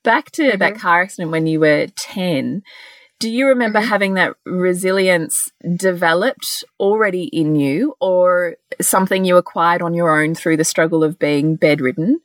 Back 0.04 0.32
to 0.32 0.42
Mm-hmm. 0.44 0.58
that 0.58 0.80
car 0.80 1.02
accident 1.04 1.32
when 1.32 1.46
you 1.46 1.60
were 1.60 1.86
10, 1.96 2.64
do 3.20 3.30
you 3.30 3.46
remember 3.48 3.80
Mhm. 3.80 3.86
having 3.90 4.14
that 4.16 4.34
resilience 4.48 5.52
developed 5.76 6.48
already 6.80 7.26
in 7.26 7.56
you 7.56 7.94
or 8.00 8.56
something 8.82 9.24
you 9.24 9.38
acquired 9.38 9.84
on 9.84 9.94
your 9.94 10.20
own 10.20 10.34
through 10.34 10.58
the 10.58 10.64
struggle 10.64 11.04
of 11.04 11.20
being 11.20 11.56
bedridden 11.56 12.22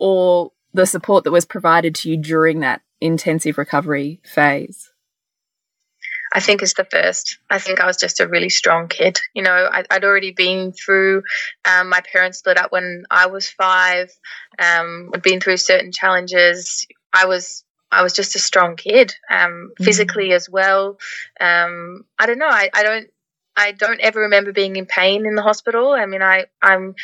or 0.00 0.50
the 0.74 0.86
support 0.86 1.22
that 1.22 1.30
was 1.30 1.44
provided 1.44 1.94
to 1.94 2.10
you 2.10 2.16
during 2.16 2.58
that 2.60 2.82
intensive 3.00 3.56
recovery 3.56 4.20
phase? 4.24 4.89
I 6.32 6.40
think 6.40 6.62
is 6.62 6.74
the 6.74 6.84
first. 6.84 7.38
I 7.50 7.58
think 7.58 7.80
I 7.80 7.86
was 7.86 7.96
just 7.96 8.20
a 8.20 8.28
really 8.28 8.50
strong 8.50 8.88
kid. 8.88 9.18
You 9.34 9.42
know, 9.42 9.52
I, 9.72 9.84
I'd 9.90 10.04
already 10.04 10.30
been 10.32 10.72
through. 10.72 11.22
Um, 11.64 11.88
my 11.88 12.00
parents 12.12 12.38
split 12.38 12.56
up 12.58 12.70
when 12.72 13.04
I 13.10 13.26
was 13.26 13.48
five. 13.48 14.10
Um, 14.58 15.10
I'd 15.14 15.22
been 15.22 15.40
through 15.40 15.56
certain 15.56 15.92
challenges. 15.92 16.86
I 17.12 17.26
was. 17.26 17.64
I 17.92 18.04
was 18.04 18.12
just 18.12 18.36
a 18.36 18.38
strong 18.38 18.76
kid, 18.76 19.12
um, 19.28 19.72
Mhm. 19.80 19.84
physically 19.84 20.32
as 20.32 20.48
well. 20.48 20.96
Um, 21.40 22.04
I 22.20 22.26
don't 22.26 22.38
know. 22.38 22.46
I, 22.48 22.70
I 22.72 22.84
don't. 22.84 23.08
I 23.60 23.72
don't 23.72 24.00
ever 24.00 24.20
remember 24.20 24.52
being 24.52 24.76
in 24.76 24.86
pain 24.86 25.26
in 25.26 25.34
the 25.34 25.42
hospital. 25.42 25.92
I 25.92 26.06
mean, 26.06 26.22
I, 26.22 26.46
I'm 26.62 26.94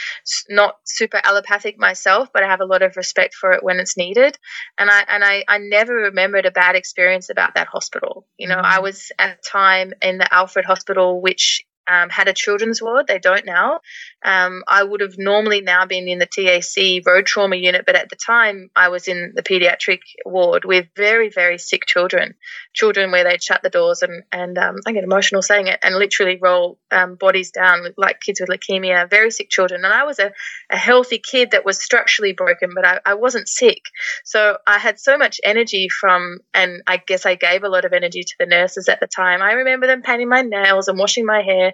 not 0.48 0.76
super 0.84 1.20
allopathic 1.22 1.78
myself, 1.78 2.30
but 2.32 2.42
I 2.42 2.46
have 2.48 2.62
a 2.62 2.64
lot 2.64 2.82
of 2.82 2.96
respect 2.96 3.34
for 3.34 3.52
it 3.52 3.62
when 3.62 3.78
it's 3.78 3.96
needed. 3.96 4.38
And 4.78 4.90
I 4.90 5.04
and 5.06 5.22
I, 5.22 5.44
I 5.46 5.58
never 5.58 5.92
remembered 5.92 6.46
a 6.46 6.50
bad 6.50 6.74
experience 6.74 7.28
about 7.28 7.54
that 7.54 7.66
hospital. 7.66 8.26
You 8.38 8.48
know, 8.48 8.60
I 8.62 8.74
mm-hmm. 8.74 8.84
was 8.84 9.12
at 9.18 9.42
the 9.42 9.48
time 9.48 9.92
in 10.00 10.16
the 10.16 10.32
Alfred 10.32 10.64
Hospital, 10.64 11.20
which 11.20 11.64
um, 11.88 12.10
had 12.10 12.28
a 12.28 12.32
children's 12.32 12.82
ward. 12.82 13.06
They 13.06 13.18
don't 13.18 13.46
now. 13.46 13.80
Um, 14.24 14.64
I 14.66 14.82
would 14.82 15.00
have 15.00 15.18
normally 15.18 15.60
now 15.60 15.86
been 15.86 16.08
in 16.08 16.18
the 16.18 16.26
TAC 16.26 17.06
road 17.06 17.26
trauma 17.26 17.56
unit, 17.56 17.84
but 17.86 17.94
at 17.94 18.08
the 18.08 18.16
time 18.16 18.70
I 18.74 18.88
was 18.88 19.08
in 19.08 19.32
the 19.34 19.42
pediatric 19.42 20.00
ward 20.24 20.64
with 20.64 20.86
very, 20.96 21.30
very 21.30 21.58
sick 21.58 21.86
children, 21.86 22.34
children 22.74 23.12
where 23.12 23.24
they'd 23.24 23.42
shut 23.42 23.62
the 23.62 23.70
doors 23.70 24.02
and, 24.02 24.24
and 24.32 24.58
um, 24.58 24.76
I 24.86 24.92
get 24.92 25.04
emotional 25.04 25.42
saying 25.42 25.68
it, 25.68 25.78
and 25.82 25.96
literally 25.96 26.38
roll 26.40 26.78
um, 26.90 27.14
bodies 27.14 27.50
down 27.50 27.86
like 27.96 28.20
kids 28.20 28.40
with 28.40 28.48
leukemia, 28.48 29.08
very 29.08 29.30
sick 29.30 29.48
children. 29.50 29.84
And 29.84 29.92
I 29.92 30.04
was 30.04 30.18
a, 30.18 30.32
a 30.70 30.76
healthy 30.76 31.18
kid 31.18 31.52
that 31.52 31.64
was 31.64 31.80
structurally 31.80 32.32
broken, 32.32 32.70
but 32.74 32.84
I, 32.84 33.00
I 33.04 33.14
wasn't 33.14 33.48
sick. 33.48 33.82
So 34.24 34.58
I 34.66 34.78
had 34.78 34.98
so 34.98 35.16
much 35.16 35.40
energy 35.44 35.88
from, 35.88 36.38
and 36.52 36.82
I 36.86 36.96
guess 36.96 37.26
I 37.26 37.36
gave 37.36 37.62
a 37.62 37.68
lot 37.68 37.84
of 37.84 37.92
energy 37.92 38.22
to 38.24 38.34
the 38.38 38.46
nurses 38.46 38.88
at 38.88 39.00
the 39.00 39.06
time. 39.06 39.42
I 39.42 39.52
remember 39.52 39.86
them 39.86 40.02
painting 40.02 40.28
my 40.28 40.42
nails 40.42 40.88
and 40.88 40.98
washing 40.98 41.26
my 41.26 41.42
hair. 41.42 41.72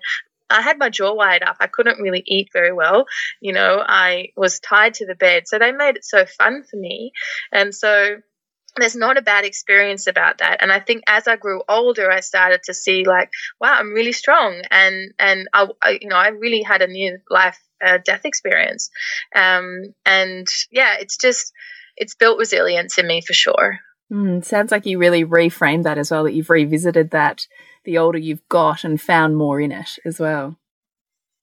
I 0.50 0.60
had 0.60 0.78
my 0.78 0.90
jaw 0.90 1.14
wired 1.14 1.42
up. 1.42 1.56
I 1.60 1.66
couldn't 1.66 2.00
really 2.00 2.22
eat 2.26 2.48
very 2.52 2.72
well. 2.72 3.06
You 3.40 3.52
know, 3.52 3.82
I 3.84 4.28
was 4.36 4.60
tied 4.60 4.94
to 4.94 5.06
the 5.06 5.14
bed. 5.14 5.44
So 5.46 5.58
they 5.58 5.72
made 5.72 5.96
it 5.96 6.04
so 6.04 6.26
fun 6.26 6.62
for 6.62 6.76
me. 6.76 7.12
And 7.50 7.74
so 7.74 8.16
there's 8.76 8.96
not 8.96 9.18
a 9.18 9.22
bad 9.22 9.44
experience 9.44 10.06
about 10.06 10.38
that. 10.38 10.62
And 10.62 10.72
I 10.72 10.80
think 10.80 11.02
as 11.06 11.26
I 11.26 11.36
grew 11.36 11.62
older, 11.68 12.10
I 12.10 12.20
started 12.20 12.62
to 12.64 12.74
see 12.74 13.04
like, 13.04 13.30
wow, 13.60 13.76
I'm 13.78 13.92
really 13.92 14.12
strong. 14.12 14.62
And, 14.70 15.12
and 15.18 15.48
I, 15.52 15.68
I 15.82 15.98
you 16.00 16.08
know, 16.08 16.16
I 16.16 16.28
really 16.28 16.62
had 16.62 16.82
a 16.82 16.86
near 16.86 17.22
life 17.30 17.58
uh, 17.84 17.98
death 18.04 18.24
experience. 18.24 18.90
Um, 19.34 19.94
and 20.06 20.46
yeah, 20.70 20.96
it's 21.00 21.16
just, 21.16 21.52
it's 21.96 22.14
built 22.14 22.38
resilience 22.38 22.98
in 22.98 23.06
me 23.06 23.20
for 23.20 23.34
sure. 23.34 23.78
Mm, 24.10 24.44
sounds 24.44 24.70
like 24.70 24.86
you 24.86 24.98
really 24.98 25.24
reframed 25.24 25.84
that 25.84 25.98
as 25.98 26.10
well, 26.10 26.24
that 26.24 26.32
you've 26.32 26.50
revisited 26.50 27.10
that 27.10 27.46
the 27.84 27.98
older 27.98 28.18
you've 28.18 28.46
got 28.48 28.84
and 28.84 29.00
found 29.00 29.36
more 29.36 29.60
in 29.60 29.72
it 29.72 29.98
as 30.04 30.20
well. 30.20 30.56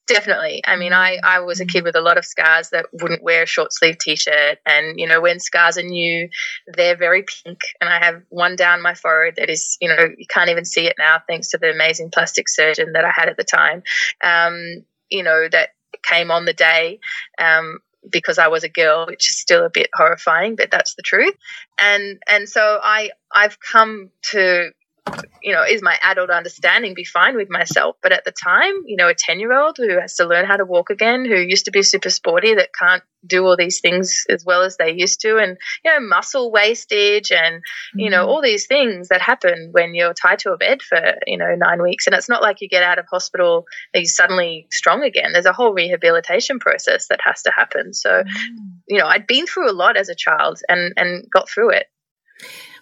Definitely. 0.09 0.63
I 0.65 0.75
mean, 0.75 0.91
I, 0.91 1.19
I 1.23 1.41
was 1.41 1.59
a 1.59 1.67
kid 1.67 1.83
with 1.83 1.95
a 1.95 2.01
lot 2.01 2.17
of 2.17 2.25
scars 2.25 2.71
that 2.71 2.87
wouldn't 2.91 3.21
wear 3.21 3.43
a 3.43 3.45
short 3.45 3.71
sleeve 3.71 3.99
t 3.99 4.15
shirt. 4.15 4.57
And, 4.65 4.99
you 4.99 5.07
know, 5.07 5.21
when 5.21 5.39
scars 5.39 5.77
are 5.77 5.83
new, 5.83 6.29
they're 6.65 6.97
very 6.97 7.23
pink. 7.23 7.59
And 7.79 7.87
I 7.87 8.03
have 8.03 8.23
one 8.29 8.55
down 8.55 8.81
my 8.81 8.95
forehead 8.95 9.35
that 9.37 9.51
is, 9.51 9.77
you 9.79 9.87
know, 9.87 10.09
you 10.17 10.25
can't 10.27 10.49
even 10.49 10.65
see 10.65 10.87
it 10.87 10.95
now 10.97 11.19
thanks 11.27 11.49
to 11.49 11.59
the 11.59 11.69
amazing 11.69 12.09
plastic 12.09 12.49
surgeon 12.49 12.93
that 12.93 13.05
I 13.05 13.11
had 13.15 13.29
at 13.29 13.37
the 13.37 13.43
time, 13.43 13.83
um, 14.23 14.83
you 15.11 15.21
know, 15.21 15.47
that 15.51 15.69
came 16.01 16.31
on 16.31 16.45
the 16.45 16.53
day. 16.53 16.99
Um, 17.37 17.77
because 18.09 18.39
I 18.39 18.47
was 18.47 18.63
a 18.63 18.69
girl, 18.69 19.05
which 19.07 19.29
is 19.29 19.37
still 19.37 19.65
a 19.65 19.69
bit 19.69 19.89
horrifying, 19.93 20.55
but 20.55 20.71
that's 20.71 20.95
the 20.95 21.03
truth. 21.03 21.35
And 21.77 22.17
and 22.27 22.47
so 22.47 22.79
I 22.81 23.11
I've 23.33 23.59
come 23.59 24.09
to 24.31 24.71
you 25.41 25.53
know, 25.53 25.63
is 25.63 25.81
my 25.81 25.97
adult 26.01 26.29
understanding 26.29 26.93
be 26.93 27.03
fine 27.03 27.35
with 27.35 27.49
myself? 27.49 27.95
But 28.01 28.11
at 28.11 28.25
the 28.25 28.31
time, 28.31 28.83
you 28.85 28.97
know, 28.97 29.07
a 29.07 29.15
10 29.15 29.39
year 29.39 29.57
old 29.57 29.77
who 29.77 29.99
has 29.99 30.15
to 30.15 30.25
learn 30.25 30.45
how 30.45 30.57
to 30.57 30.65
walk 30.65 30.89
again, 30.89 31.25
who 31.25 31.35
used 31.35 31.65
to 31.65 31.71
be 31.71 31.83
super 31.83 32.09
sporty, 32.09 32.55
that 32.55 32.69
can't 32.77 33.03
do 33.25 33.45
all 33.45 33.57
these 33.57 33.81
things 33.81 34.25
as 34.29 34.45
well 34.45 34.63
as 34.63 34.77
they 34.77 34.93
used 34.93 35.21
to, 35.21 35.37
and, 35.37 35.57
you 35.83 35.91
know, 35.91 35.99
muscle 35.99 36.51
wastage 36.51 37.31
and, 37.31 37.61
you 37.93 38.09
know, 38.09 38.19
mm-hmm. 38.19 38.29
all 38.29 38.41
these 38.41 38.67
things 38.67 39.09
that 39.09 39.21
happen 39.21 39.69
when 39.71 39.93
you're 39.93 40.13
tied 40.13 40.39
to 40.39 40.51
a 40.51 40.57
bed 40.57 40.81
for, 40.81 41.01
you 41.27 41.37
know, 41.37 41.53
nine 41.55 41.81
weeks. 41.81 42.07
And 42.07 42.15
it's 42.15 42.29
not 42.29 42.41
like 42.41 42.61
you 42.61 42.69
get 42.69 42.83
out 42.83 42.99
of 42.99 43.05
hospital 43.11 43.65
and 43.93 44.01
you're 44.01 44.09
suddenly 44.09 44.67
strong 44.71 45.03
again. 45.03 45.33
There's 45.33 45.45
a 45.45 45.53
whole 45.53 45.73
rehabilitation 45.73 46.59
process 46.59 47.07
that 47.09 47.19
has 47.23 47.43
to 47.43 47.51
happen. 47.51 47.93
So, 47.93 48.09
mm. 48.09 48.25
you 48.87 48.97
know, 48.97 49.07
I'd 49.07 49.27
been 49.27 49.47
through 49.47 49.69
a 49.69 49.73
lot 49.73 49.97
as 49.97 50.09
a 50.09 50.15
child 50.15 50.59
and, 50.69 50.93
and 50.95 51.29
got 51.29 51.49
through 51.49 51.71
it 51.71 51.87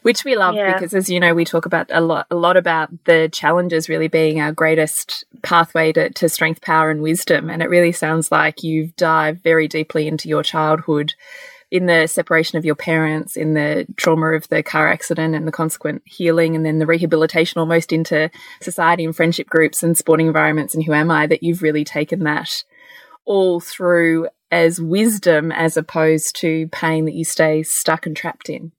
which 0.07 0.23
we 0.23 0.37
love 0.37 0.55
yeah. 0.55 0.71
because 0.71 0.93
as 0.93 1.09
you 1.09 1.19
know 1.19 1.33
we 1.33 1.43
talk 1.43 1.65
about 1.65 1.85
a 1.91 1.99
lot 1.99 2.25
a 2.31 2.35
lot 2.35 2.55
about 2.55 2.89
the 3.03 3.29
challenges 3.33 3.89
really 3.89 4.07
being 4.07 4.39
our 4.39 4.53
greatest 4.53 5.25
pathway 5.41 5.91
to, 5.91 6.09
to 6.11 6.29
strength 6.29 6.61
power 6.61 6.89
and 6.89 7.01
wisdom 7.01 7.49
and 7.49 7.61
it 7.61 7.69
really 7.69 7.91
sounds 7.91 8.31
like 8.31 8.63
you've 8.63 8.95
dived 8.95 9.43
very 9.43 9.67
deeply 9.67 10.07
into 10.07 10.29
your 10.29 10.43
childhood 10.43 11.13
in 11.69 11.85
the 11.85 12.07
separation 12.07 12.57
of 12.57 12.63
your 12.63 12.75
parents, 12.75 13.35
in 13.35 13.53
the 13.53 13.85
trauma 13.97 14.27
of 14.27 14.47
the 14.47 14.63
car 14.63 14.87
accident 14.87 15.35
and 15.35 15.45
the 15.45 15.51
consequent 15.51 16.01
healing, 16.05 16.55
and 16.55 16.65
then 16.65 16.79
the 16.79 16.85
rehabilitation 16.85 17.59
almost 17.59 17.91
into 17.91 18.31
society 18.61 19.03
and 19.03 19.13
friendship 19.13 19.49
groups 19.49 19.83
and 19.83 19.97
sporting 19.97 20.27
environments 20.27 20.73
and 20.73 20.85
who 20.85 20.93
am 20.93 21.11
I, 21.11 21.27
that 21.27 21.43
you've 21.43 21.61
really 21.61 21.83
taken 21.83 22.23
that 22.23 22.63
all 23.25 23.59
through 23.59 24.29
as 24.49 24.79
wisdom 24.79 25.51
as 25.51 25.75
opposed 25.75 26.37
to 26.37 26.69
pain 26.69 27.03
that 27.03 27.15
you 27.15 27.25
stay 27.25 27.63
stuck 27.63 28.05
and 28.05 28.15
trapped 28.15 28.49
in. 28.49 28.71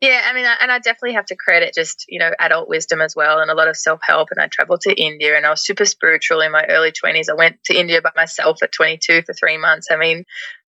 Yeah, 0.00 0.20
I 0.24 0.34
mean, 0.34 0.44
and 0.44 0.70
I 0.70 0.78
definitely 0.78 1.14
have 1.14 1.26
to 1.26 1.36
credit 1.36 1.74
just, 1.74 2.04
you 2.08 2.18
know, 2.18 2.30
adult 2.38 2.68
wisdom 2.68 3.00
as 3.00 3.16
well 3.16 3.38
and 3.40 3.50
a 3.50 3.54
lot 3.54 3.68
of 3.68 3.76
self 3.76 4.00
help. 4.02 4.28
And 4.30 4.40
I 4.40 4.46
traveled 4.46 4.82
to 4.82 4.94
India 4.94 5.36
and 5.36 5.46
I 5.46 5.50
was 5.50 5.64
super 5.64 5.86
spiritual 5.86 6.40
in 6.42 6.52
my 6.52 6.64
early 6.68 6.92
20s. 6.92 7.30
I 7.30 7.34
went 7.34 7.64
to 7.64 7.78
India 7.78 8.02
by 8.02 8.10
myself 8.14 8.62
at 8.62 8.72
22 8.72 9.22
for 9.22 9.32
three 9.32 9.56
months. 9.56 9.88
I 9.90 9.96
mean, 9.96 10.24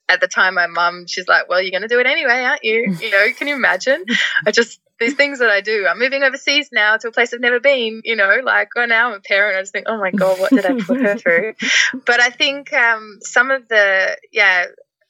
at 0.08 0.20
the 0.20 0.28
time, 0.28 0.54
my 0.54 0.66
mum, 0.66 1.04
she's 1.06 1.28
like, 1.28 1.48
well, 1.48 1.60
you're 1.60 1.70
going 1.70 1.82
to 1.82 1.88
do 1.88 2.00
it 2.00 2.06
anyway, 2.06 2.42
aren't 2.44 2.64
you? 2.64 2.96
You 3.00 3.10
know, 3.10 3.26
can 3.36 3.48
you 3.48 3.54
imagine? 3.54 4.04
I 4.46 4.50
just, 4.50 4.80
these 4.98 5.14
things 5.14 5.38
that 5.40 5.50
I 5.50 5.60
do. 5.60 5.86
I'm 5.88 5.98
moving 5.98 6.22
overseas 6.22 6.70
now 6.72 6.96
to 6.96 7.08
a 7.08 7.12
place 7.12 7.32
I've 7.32 7.40
never 7.40 7.60
been, 7.60 8.00
you 8.04 8.16
know, 8.16 8.38
like, 8.42 8.68
oh, 8.76 8.86
now 8.86 9.08
I'm 9.08 9.14
a 9.14 9.20
parent. 9.20 9.56
I 9.56 9.60
just 9.60 9.72
think, 9.72 9.86
oh 9.88 9.98
my 9.98 10.10
God, 10.10 10.40
what 10.40 10.50
did 10.50 10.64
I 10.64 10.74
put 10.80 11.00
her 11.00 11.16
through? 11.16 11.54
But 12.06 12.20
I 12.20 12.30
think 12.30 12.72
um, 12.72 13.18
some 13.20 13.50
of 13.50 13.68
the, 13.68 14.16
yeah, 14.32 14.66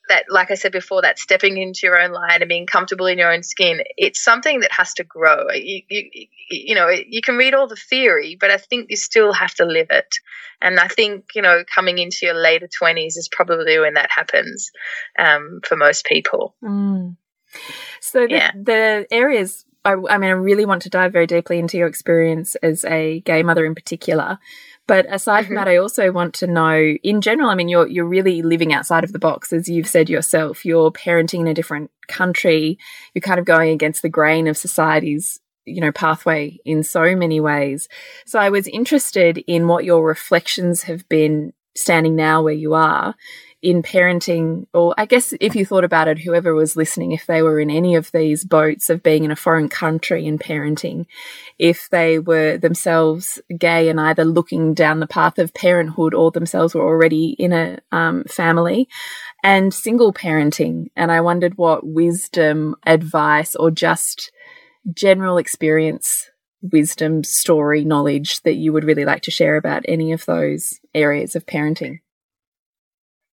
that, 0.08 0.24
like 0.28 0.50
I 0.50 0.54
said 0.54 0.72
before, 0.72 1.02
that 1.02 1.18
stepping 1.18 1.58
into 1.58 1.80
your 1.84 2.00
own 2.00 2.12
light 2.12 2.40
and 2.40 2.48
being 2.48 2.66
comfortable 2.66 3.06
in 3.06 3.18
your 3.18 3.32
own 3.32 3.42
skin, 3.42 3.80
it's 3.96 4.22
something 4.22 4.60
that 4.60 4.72
has 4.72 4.94
to 4.94 5.04
grow. 5.04 5.46
You, 5.52 5.82
you, 5.88 6.26
you 6.50 6.74
know, 6.74 6.88
you 6.88 7.20
can 7.22 7.36
read 7.36 7.54
all 7.54 7.68
the 7.68 7.76
theory, 7.76 8.36
but 8.38 8.50
I 8.50 8.56
think 8.56 8.90
you 8.90 8.96
still 8.96 9.32
have 9.32 9.54
to 9.54 9.64
live 9.64 9.88
it. 9.90 10.14
And 10.60 10.80
I 10.80 10.88
think, 10.88 11.26
you 11.34 11.42
know, 11.42 11.62
coming 11.72 11.98
into 11.98 12.18
your 12.22 12.34
later 12.34 12.68
20s 12.82 13.16
is 13.16 13.28
probably 13.30 13.78
when 13.78 13.94
that 13.94 14.10
happens 14.10 14.70
um, 15.18 15.60
for 15.64 15.76
most 15.76 16.04
people. 16.04 16.54
Mm. 16.62 17.16
So 18.00 18.26
the, 18.26 18.34
yeah. 18.34 18.50
the 18.54 19.06
areas 19.10 19.64
I, 19.84 19.92
I, 19.92 20.18
mean, 20.18 20.30
I 20.30 20.34
really 20.34 20.66
want 20.66 20.82
to 20.82 20.90
dive 20.90 21.12
very 21.12 21.26
deeply 21.26 21.58
into 21.58 21.78
your 21.78 21.86
experience 21.86 22.56
as 22.56 22.84
a 22.84 23.20
gay 23.20 23.42
mother 23.42 23.64
in 23.64 23.74
particular. 23.74 24.38
But 24.88 25.06
aside 25.08 25.44
from 25.44 25.54
mm-hmm. 25.54 25.66
that, 25.66 25.68
I 25.68 25.76
also 25.76 26.10
want 26.10 26.34
to 26.36 26.48
know, 26.48 26.74
in 26.76 27.20
general, 27.20 27.50
I 27.50 27.54
mean, 27.54 27.68
you're 27.68 27.86
you're 27.86 28.06
really 28.06 28.42
living 28.42 28.72
outside 28.72 29.04
of 29.04 29.12
the 29.12 29.18
box, 29.20 29.52
as 29.52 29.68
you've 29.68 29.86
said 29.86 30.10
yourself. 30.10 30.64
You're 30.64 30.90
parenting 30.90 31.40
in 31.40 31.46
a 31.46 31.54
different 31.54 31.92
country. 32.08 32.78
You're 33.14 33.20
kind 33.20 33.38
of 33.38 33.44
going 33.44 33.70
against 33.70 34.02
the 34.02 34.08
grain 34.08 34.48
of 34.48 34.56
society's, 34.56 35.38
you 35.66 35.80
know, 35.80 35.92
pathway 35.92 36.58
in 36.64 36.82
so 36.82 37.14
many 37.14 37.38
ways. 37.38 37.86
So 38.26 38.40
I 38.40 38.48
was 38.48 38.66
interested 38.66 39.38
in 39.46 39.68
what 39.68 39.84
your 39.84 40.04
reflections 40.04 40.82
have 40.84 41.08
been 41.08 41.52
standing 41.76 42.16
now 42.16 42.42
where 42.42 42.54
you 42.54 42.74
are 42.74 43.14
in 43.60 43.82
parenting, 43.82 44.66
or 44.72 44.94
I 44.96 45.06
guess 45.06 45.34
if 45.40 45.56
you 45.56 45.66
thought 45.66 45.84
about 45.84 46.06
it, 46.06 46.20
whoever 46.20 46.54
was 46.54 46.76
listening, 46.76 47.12
if 47.12 47.26
they 47.26 47.42
were 47.42 47.58
in 47.58 47.70
any 47.70 47.96
of 47.96 48.12
these 48.12 48.44
boats 48.44 48.88
of 48.88 49.02
being 49.02 49.24
in 49.24 49.30
a 49.30 49.36
foreign 49.36 49.68
country 49.68 50.26
and 50.26 50.38
parenting, 50.38 51.06
if 51.58 51.88
they 51.90 52.18
were 52.18 52.56
themselves 52.56 53.40
gay 53.58 53.88
and 53.88 54.00
either 54.00 54.24
looking 54.24 54.74
down 54.74 55.00
the 55.00 55.06
path 55.06 55.38
of 55.38 55.54
parenthood 55.54 56.14
or 56.14 56.30
themselves 56.30 56.74
were 56.74 56.86
already 56.86 57.30
in 57.38 57.52
a 57.52 57.78
um, 57.90 58.24
family, 58.24 58.88
and 59.42 59.74
single 59.74 60.12
parenting. 60.12 60.86
And 60.94 61.10
I 61.10 61.20
wondered 61.20 61.58
what 61.58 61.86
wisdom, 61.86 62.76
advice, 62.86 63.56
or 63.56 63.70
just 63.70 64.30
general 64.94 65.36
experience 65.36 66.30
wisdom, 66.60 67.22
story, 67.24 67.84
knowledge 67.84 68.40
that 68.42 68.54
you 68.54 68.72
would 68.72 68.84
really 68.84 69.04
like 69.04 69.22
to 69.22 69.30
share 69.30 69.56
about 69.56 69.84
any 69.86 70.12
of 70.12 70.24
those 70.26 70.80
areas 70.94 71.36
of 71.36 71.46
parenting? 71.46 72.00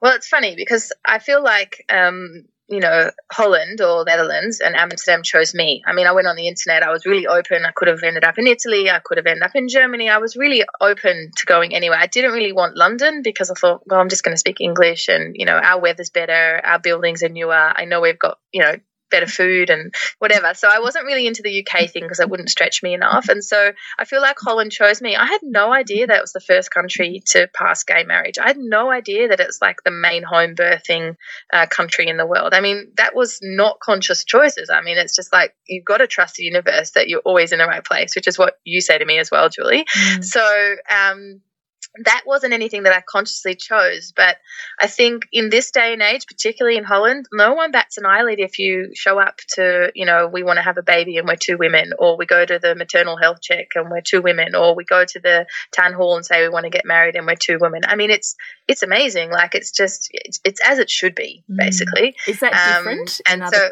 Well, 0.01 0.15
it's 0.15 0.29
funny 0.29 0.55
because 0.57 0.93
I 1.05 1.19
feel 1.19 1.43
like, 1.43 1.85
um, 1.89 2.45
you 2.69 2.81
know, 2.81 3.11
Holland 3.33 3.81
or 3.81 4.05
Netherlands 4.05 4.61
and 4.61 4.77
Amsterdam 4.77 5.23
chose 5.23 5.55
me. 5.55 5.83
I 5.87 5.95
mean, 5.95 6.07
I 6.07 6.13
went 6.13 6.27
on 6.29 6.37
the 6.37 6.47
internet, 6.47 6.83
I 6.83 6.91
was 6.93 7.07
really 7.07 7.27
open. 7.27 7.65
I 7.65 7.73
could 7.75 7.89
have 7.89 8.03
ended 8.03 8.25
up 8.25 8.39
in 8.39 8.47
Italy, 8.47 8.91
I 8.91 9.01
could 9.03 9.17
have 9.17 9.27
ended 9.27 9.43
up 9.43 9.57
in 9.57 9.69
Germany. 9.69 10.11
I 10.11 10.19
was 10.19 10.37
really 10.37 10.65
open 10.81 11.31
to 11.35 11.47
going 11.47 11.75
anywhere. 11.75 11.99
I 11.99 12.07
didn't 12.07 12.33
really 12.33 12.53
want 12.53 12.77
London 12.77 13.23
because 13.23 13.51
I 13.51 13.55
thought, 13.55 13.83
well, 13.87 13.99
I'm 13.99 14.11
just 14.11 14.23
going 14.23 14.35
to 14.35 14.39
speak 14.39 14.61
English 14.61 15.09
and, 15.09 15.35
you 15.37 15.47
know, 15.47 15.57
our 15.57 15.81
weather's 15.81 16.11
better, 16.11 16.61
our 16.63 16.79
buildings 16.79 17.23
are 17.23 17.31
newer. 17.31 17.55
I 17.55 17.87
know 17.87 18.01
we've 18.03 18.19
got, 18.19 18.39
you 18.53 18.63
know, 18.63 18.75
better 19.11 19.27
food 19.27 19.71
and 19.71 19.95
whatever. 20.19 20.55
So 20.55 20.69
I 20.71 20.81
wasn't 20.81 21.07
really 21.07 21.27
into 21.27 21.43
the 21.43 21.65
UK 21.65 21.91
thing 21.91 22.03
because 22.05 22.21
it 22.21 22.29
wouldn't 22.29 22.51
stretch 22.51 22.83
me 22.83 22.95
enough. 22.95 23.29
And 23.29 23.45
so 23.45 23.73
I 23.99 24.05
feel 24.05 24.21
like 24.21 24.37
Holland 24.39 24.73
chose 24.73 25.01
me. 25.01 25.17
I 25.17 25.27
had 25.27 25.41
no 25.43 25.73
idea 25.73 26.07
that 26.07 26.19
it 26.19 26.23
was 26.23 26.33
the 26.33 26.41
first 26.41 26.71
country 26.71 27.23
to 27.27 27.49
pass 27.55 27.85
gay 27.85 28.05
marriage. 28.05 28.39
I 28.39 28.47
had 28.47 28.59
no 28.59 28.91
idea 28.91 29.29
that 29.29 29.41
it's 29.41 29.61
like 29.61 29.83
the 29.85 29.91
main 29.91 30.23
home 30.23 30.55
birthing 30.55 31.17
uh, 31.53 31.67
country 31.67 32.09
in 32.09 32.17
the 32.17 32.27
world. 32.27 32.55
I 32.55 32.61
mean, 32.61 32.93
that 32.97 33.15
was 33.15 33.39
not 33.43 33.81
conscious 33.81 34.25
choices. 34.25 34.71
I 34.71 34.83
mean, 34.83 34.99
it's 34.99 35.17
just 35.17 35.33
like 35.33 35.55
you've 35.67 35.85
got 35.85 35.99
to 35.99 36.07
trust 36.07 36.37
the 36.37 36.45
universe 36.45 36.93
that 36.93 37.09
you're 37.09 37.21
always 37.21 37.53
in 37.53 37.59
the 37.59 37.67
right 37.67 37.85
place, 37.85 38.15
which 38.15 38.29
is 38.29 38.39
what 38.39 38.55
you 38.65 38.81
say 38.81 38.99
to 38.99 39.05
me 39.05 39.19
as 39.19 39.31
well, 39.31 39.49
Julie. 39.49 39.85
Mm. 39.85 40.25
So, 40.25 40.77
um, 40.91 41.41
that 42.05 42.23
wasn't 42.27 42.53
anything 42.53 42.85
that 42.85 42.93
I 42.93 43.03
consciously 43.07 43.55
chose. 43.55 44.13
But 44.15 44.37
I 44.81 44.87
think 44.87 45.27
in 45.33 45.51
this 45.51 45.71
day 45.71 45.93
and 45.93 46.03
age, 46.03 46.27
particularly 46.27 46.77
in 46.77 46.85
Holland, 46.85 47.27
no 47.33 47.55
one 47.55 47.71
bats 47.71 47.99
an 47.99 48.07
eyelid 48.07 48.39
if 48.39 48.59
you 48.59 48.91
show 48.95 49.19
up 49.19 49.39
to, 49.55 49.91
you 49.95 50.07
know, 50.07 50.29
we 50.29 50.43
want 50.43 50.59
to 50.59 50.63
have 50.63 50.79
a 50.79 50.83
baby 50.83 51.17
and 51.17 51.27
we're 51.27 51.37
two 51.37 51.57
women, 51.59 51.93
or 51.99 52.17
we 52.17 52.27
go 52.27 52.45
to 52.45 52.59
the 52.59 52.75
maternal 52.75 53.17
health 53.17 53.41
check 53.41 53.69
and 53.75 53.91
we're 53.91 54.01
two 54.01 54.23
women, 54.23 54.55
or 54.55 54.75
we 54.75 54.85
go 54.85 55.05
to 55.05 55.21
the 55.21 55.47
town 55.73 55.93
hall 55.93 56.17
and 56.17 56.25
say 56.25 56.43
we 56.43 56.49
want 56.49 56.65
to 56.65 56.71
get 56.71 56.85
married 56.85 57.17
and 57.17 57.27
we're 57.27 57.37
two 57.37 57.59
women. 57.61 57.83
I 57.87 57.97
mean, 57.97 58.11
it's 58.11 58.37
it's 58.69 58.83
amazing. 58.83 59.31
Like 59.31 59.55
it's 59.55 59.73
just 59.73 60.09
it's, 60.13 60.41
it's 60.45 60.61
as 60.61 60.79
it 60.79 60.91
should 60.91 61.15
be, 61.15 61.45
mm. 61.51 61.57
basically. 61.57 62.17
Is 62.27 62.41
that 62.41 62.53
um, 62.53 62.85
different? 62.85 63.21
And 63.29 63.49
so 63.49 63.71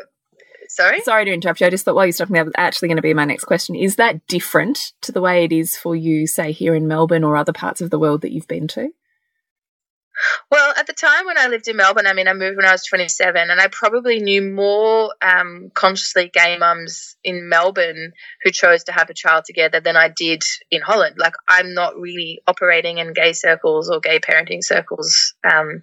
Sorry? 0.68 1.00
Sorry 1.00 1.24
to 1.24 1.32
interrupt 1.32 1.60
you. 1.60 1.66
I 1.66 1.70
just 1.70 1.84
thought 1.84 1.94
while 1.94 2.06
you're 2.06 2.12
stopping 2.12 2.34
there, 2.34 2.44
was 2.44 2.52
actually 2.56 2.88
going 2.88 2.96
to 2.96 3.02
be 3.02 3.14
my 3.14 3.24
next 3.24 3.44
question. 3.44 3.74
Is 3.74 3.96
that 3.96 4.26
different 4.26 4.78
to 5.02 5.12
the 5.12 5.20
way 5.20 5.44
it 5.44 5.52
is 5.52 5.76
for 5.76 5.96
you, 5.96 6.26
say, 6.26 6.52
here 6.52 6.74
in 6.74 6.86
Melbourne 6.88 7.24
or 7.24 7.36
other 7.36 7.52
parts 7.52 7.80
of 7.80 7.90
the 7.90 7.98
world 7.98 8.22
that 8.22 8.32
you've 8.32 8.48
been 8.48 8.68
to? 8.68 8.90
Well, 10.50 10.72
at 10.76 10.86
the 10.86 10.94
time 10.94 11.26
when 11.26 11.36
I 11.36 11.48
lived 11.48 11.68
in 11.68 11.76
Melbourne, 11.76 12.06
I 12.06 12.14
mean, 12.14 12.28
I 12.28 12.32
moved 12.32 12.56
when 12.56 12.64
I 12.64 12.72
was 12.72 12.84
27, 12.84 13.50
and 13.50 13.60
I 13.60 13.68
probably 13.68 14.18
knew 14.20 14.40
more 14.40 15.12
um, 15.20 15.70
consciously 15.74 16.30
gay 16.32 16.56
mums 16.56 17.16
in 17.22 17.48
Melbourne 17.48 18.12
who 18.42 18.50
chose 18.50 18.84
to 18.84 18.92
have 18.92 19.10
a 19.10 19.14
child 19.14 19.44
together 19.44 19.80
than 19.80 19.96
I 19.96 20.08
did 20.08 20.42
in 20.70 20.80
Holland. 20.80 21.16
Like, 21.18 21.34
I'm 21.48 21.74
not 21.74 21.98
really 21.98 22.40
operating 22.46 22.98
in 22.98 23.12
gay 23.12 23.34
circles 23.34 23.90
or 23.90 24.00
gay 24.00 24.18
parenting 24.18 24.64
circles 24.64 25.34
um, 25.44 25.82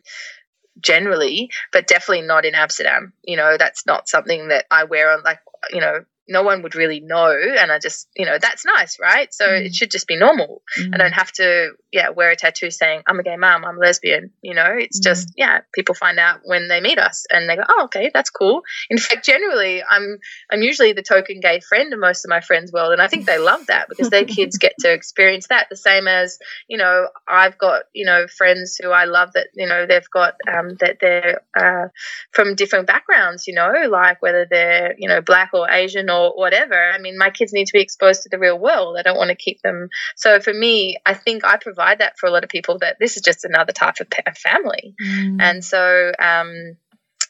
generally, 0.83 1.49
but 1.71 1.87
definitely 1.87 2.25
not 2.27 2.45
in 2.45 2.55
Amsterdam. 2.55 3.13
You 3.23 3.37
know, 3.37 3.57
that's 3.57 3.85
not 3.85 4.07
something 4.07 4.49
that 4.49 4.65
I 4.69 4.83
wear 4.83 5.11
on 5.11 5.23
like, 5.23 5.39
you 5.71 5.79
know, 5.79 6.05
no 6.27 6.43
one 6.43 6.61
would 6.61 6.75
really 6.75 6.99
know 6.99 7.31
and 7.31 7.71
i 7.71 7.79
just 7.79 8.07
you 8.15 8.25
know 8.25 8.37
that's 8.39 8.65
nice 8.65 8.97
right 8.99 9.33
so 9.33 9.45
mm. 9.45 9.65
it 9.65 9.75
should 9.75 9.91
just 9.91 10.07
be 10.07 10.15
normal 10.15 10.61
mm. 10.77 10.93
i 10.93 10.97
don't 10.97 11.11
have 11.11 11.31
to 11.31 11.71
yeah 11.91 12.09
wear 12.09 12.31
a 12.31 12.35
tattoo 12.35 12.71
saying 12.71 13.01
i'm 13.07 13.19
a 13.19 13.23
gay 13.23 13.35
mom 13.35 13.65
i'm 13.65 13.77
a 13.77 13.79
lesbian 13.79 14.31
you 14.41 14.53
know 14.53 14.69
it's 14.77 14.99
mm. 14.99 15.03
just 15.03 15.33
yeah 15.35 15.59
people 15.73 15.93
find 15.93 16.19
out 16.19 16.39
when 16.45 16.67
they 16.67 16.79
meet 16.79 16.97
us 16.97 17.25
and 17.29 17.49
they 17.49 17.55
go 17.55 17.63
oh 17.67 17.85
okay 17.85 18.09
that's 18.13 18.29
cool 18.29 18.61
in 18.89 18.97
fact 18.97 19.25
generally 19.25 19.83
i'm 19.89 20.17
i'm 20.51 20.61
usually 20.61 20.93
the 20.93 21.03
token 21.03 21.39
gay 21.41 21.59
friend 21.59 21.93
of 21.93 21.99
most 21.99 22.25
of 22.25 22.29
my 22.29 22.39
friends 22.39 22.71
world 22.71 22.93
and 22.93 23.01
i 23.01 23.07
think 23.07 23.25
they 23.25 23.37
love 23.37 23.65
that 23.67 23.89
because 23.89 24.09
their 24.09 24.25
kids 24.33 24.57
get 24.57 24.73
to 24.79 24.91
experience 24.91 25.47
that 25.47 25.67
the 25.69 25.75
same 25.75 26.07
as 26.07 26.39
you 26.67 26.77
know 26.77 27.07
i've 27.27 27.57
got 27.57 27.83
you 27.93 28.05
know 28.05 28.27
friends 28.27 28.77
who 28.81 28.89
i 28.89 29.05
love 29.05 29.33
that 29.33 29.47
you 29.55 29.67
know 29.67 29.85
they've 29.85 30.09
got 30.09 30.35
um, 30.51 30.75
that 30.79 30.97
they're 31.01 31.41
uh, 31.57 31.87
from 32.31 32.55
different 32.55 32.87
backgrounds 32.87 33.47
you 33.47 33.53
know 33.53 33.73
like 33.89 34.21
whether 34.21 34.47
they're 34.49 34.95
you 34.97 35.09
know 35.09 35.21
black 35.21 35.49
or 35.53 35.69
asian 35.69 36.09
or 36.13 36.31
whatever. 36.31 36.91
I 36.91 36.97
mean, 36.99 37.17
my 37.17 37.29
kids 37.29 37.53
need 37.53 37.67
to 37.67 37.73
be 37.73 37.81
exposed 37.81 38.23
to 38.23 38.29
the 38.29 38.39
real 38.39 38.57
world. 38.57 38.97
I 38.97 39.01
don't 39.01 39.17
want 39.17 39.29
to 39.29 39.35
keep 39.35 39.61
them. 39.61 39.89
So 40.15 40.39
for 40.39 40.53
me, 40.53 40.97
I 41.05 41.13
think 41.13 41.43
I 41.43 41.57
provide 41.57 41.99
that 41.99 42.17
for 42.19 42.27
a 42.27 42.31
lot 42.31 42.43
of 42.43 42.49
people 42.49 42.79
that 42.79 42.97
this 42.99 43.17
is 43.17 43.23
just 43.23 43.45
another 43.45 43.73
type 43.73 43.95
of 43.99 44.37
family. 44.37 44.95
Mm. 45.03 45.41
And 45.41 45.65
so, 45.65 46.11
um, 46.19 46.77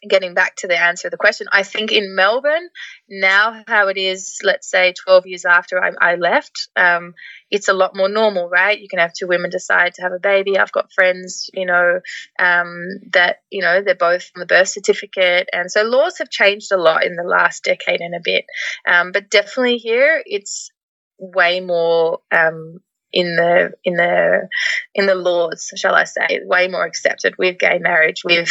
getting 0.08 0.34
back 0.34 0.56
to 0.58 0.68
the 0.68 0.80
answer 0.80 1.08
of 1.08 1.12
the 1.12 1.18
question, 1.18 1.48
I 1.52 1.64
think 1.64 1.92
in 1.92 2.16
Melbourne 2.16 2.70
now, 3.10 3.64
how 3.68 3.88
it 3.88 3.98
is, 3.98 4.40
let's 4.44 4.70
say 4.70 4.94
12 5.04 5.28
years 5.28 5.46
after 5.46 5.84
I, 5.84 5.92
I 6.00 6.16
left, 6.16 6.68
um, 6.76 7.14
it's 7.54 7.68
a 7.68 7.74
lot 7.74 7.96
more 7.96 8.10
normal, 8.10 8.50
right? 8.50 8.80
You 8.80 8.88
can 8.90 9.00
have 9.00 9.14
two 9.14 9.28
women 9.28 9.50
decide 9.50 9.94
to 9.96 10.02
have 10.02 10.12
a 10.12 10.20
baby. 10.20 10.58
I've 10.58 10.72
got 10.72 10.92
friends, 10.92 11.50
you 11.54 11.66
know, 11.66 12.00
um, 12.40 12.88
that 13.12 13.38
you 13.52 13.62
know 13.62 13.82
they're 13.82 13.94
both 13.96 14.32
on 14.36 14.40
the 14.40 14.48
birth 14.48 14.70
certificate, 14.70 15.50
and 15.54 15.72
so 15.72 15.84
laws 15.84 16.18
have 16.18 16.32
changed 16.32 16.72
a 16.72 16.78
lot 16.78 17.06
in 17.06 17.16
the 17.16 17.24
last 17.24 17.64
decade 17.64 18.02
and 18.02 18.16
a 18.16 18.22
bit. 18.24 18.46
Um, 18.88 19.12
but 19.12 19.30
definitely 19.30 19.78
here, 19.78 20.24
it's 20.26 20.72
way 21.20 21.60
more 21.60 22.20
um, 22.32 22.80
in 23.12 23.36
the 23.36 23.74
in 23.84 23.96
the 23.96 24.50
in 24.96 25.06
the 25.06 25.16
laws, 25.16 25.72
shall 25.76 25.94
I 25.94 26.06
say, 26.06 26.42
way 26.44 26.68
more 26.68 26.86
accepted 26.86 27.36
with 27.38 27.60
gay 27.60 27.78
marriage, 27.78 28.24
with 28.26 28.50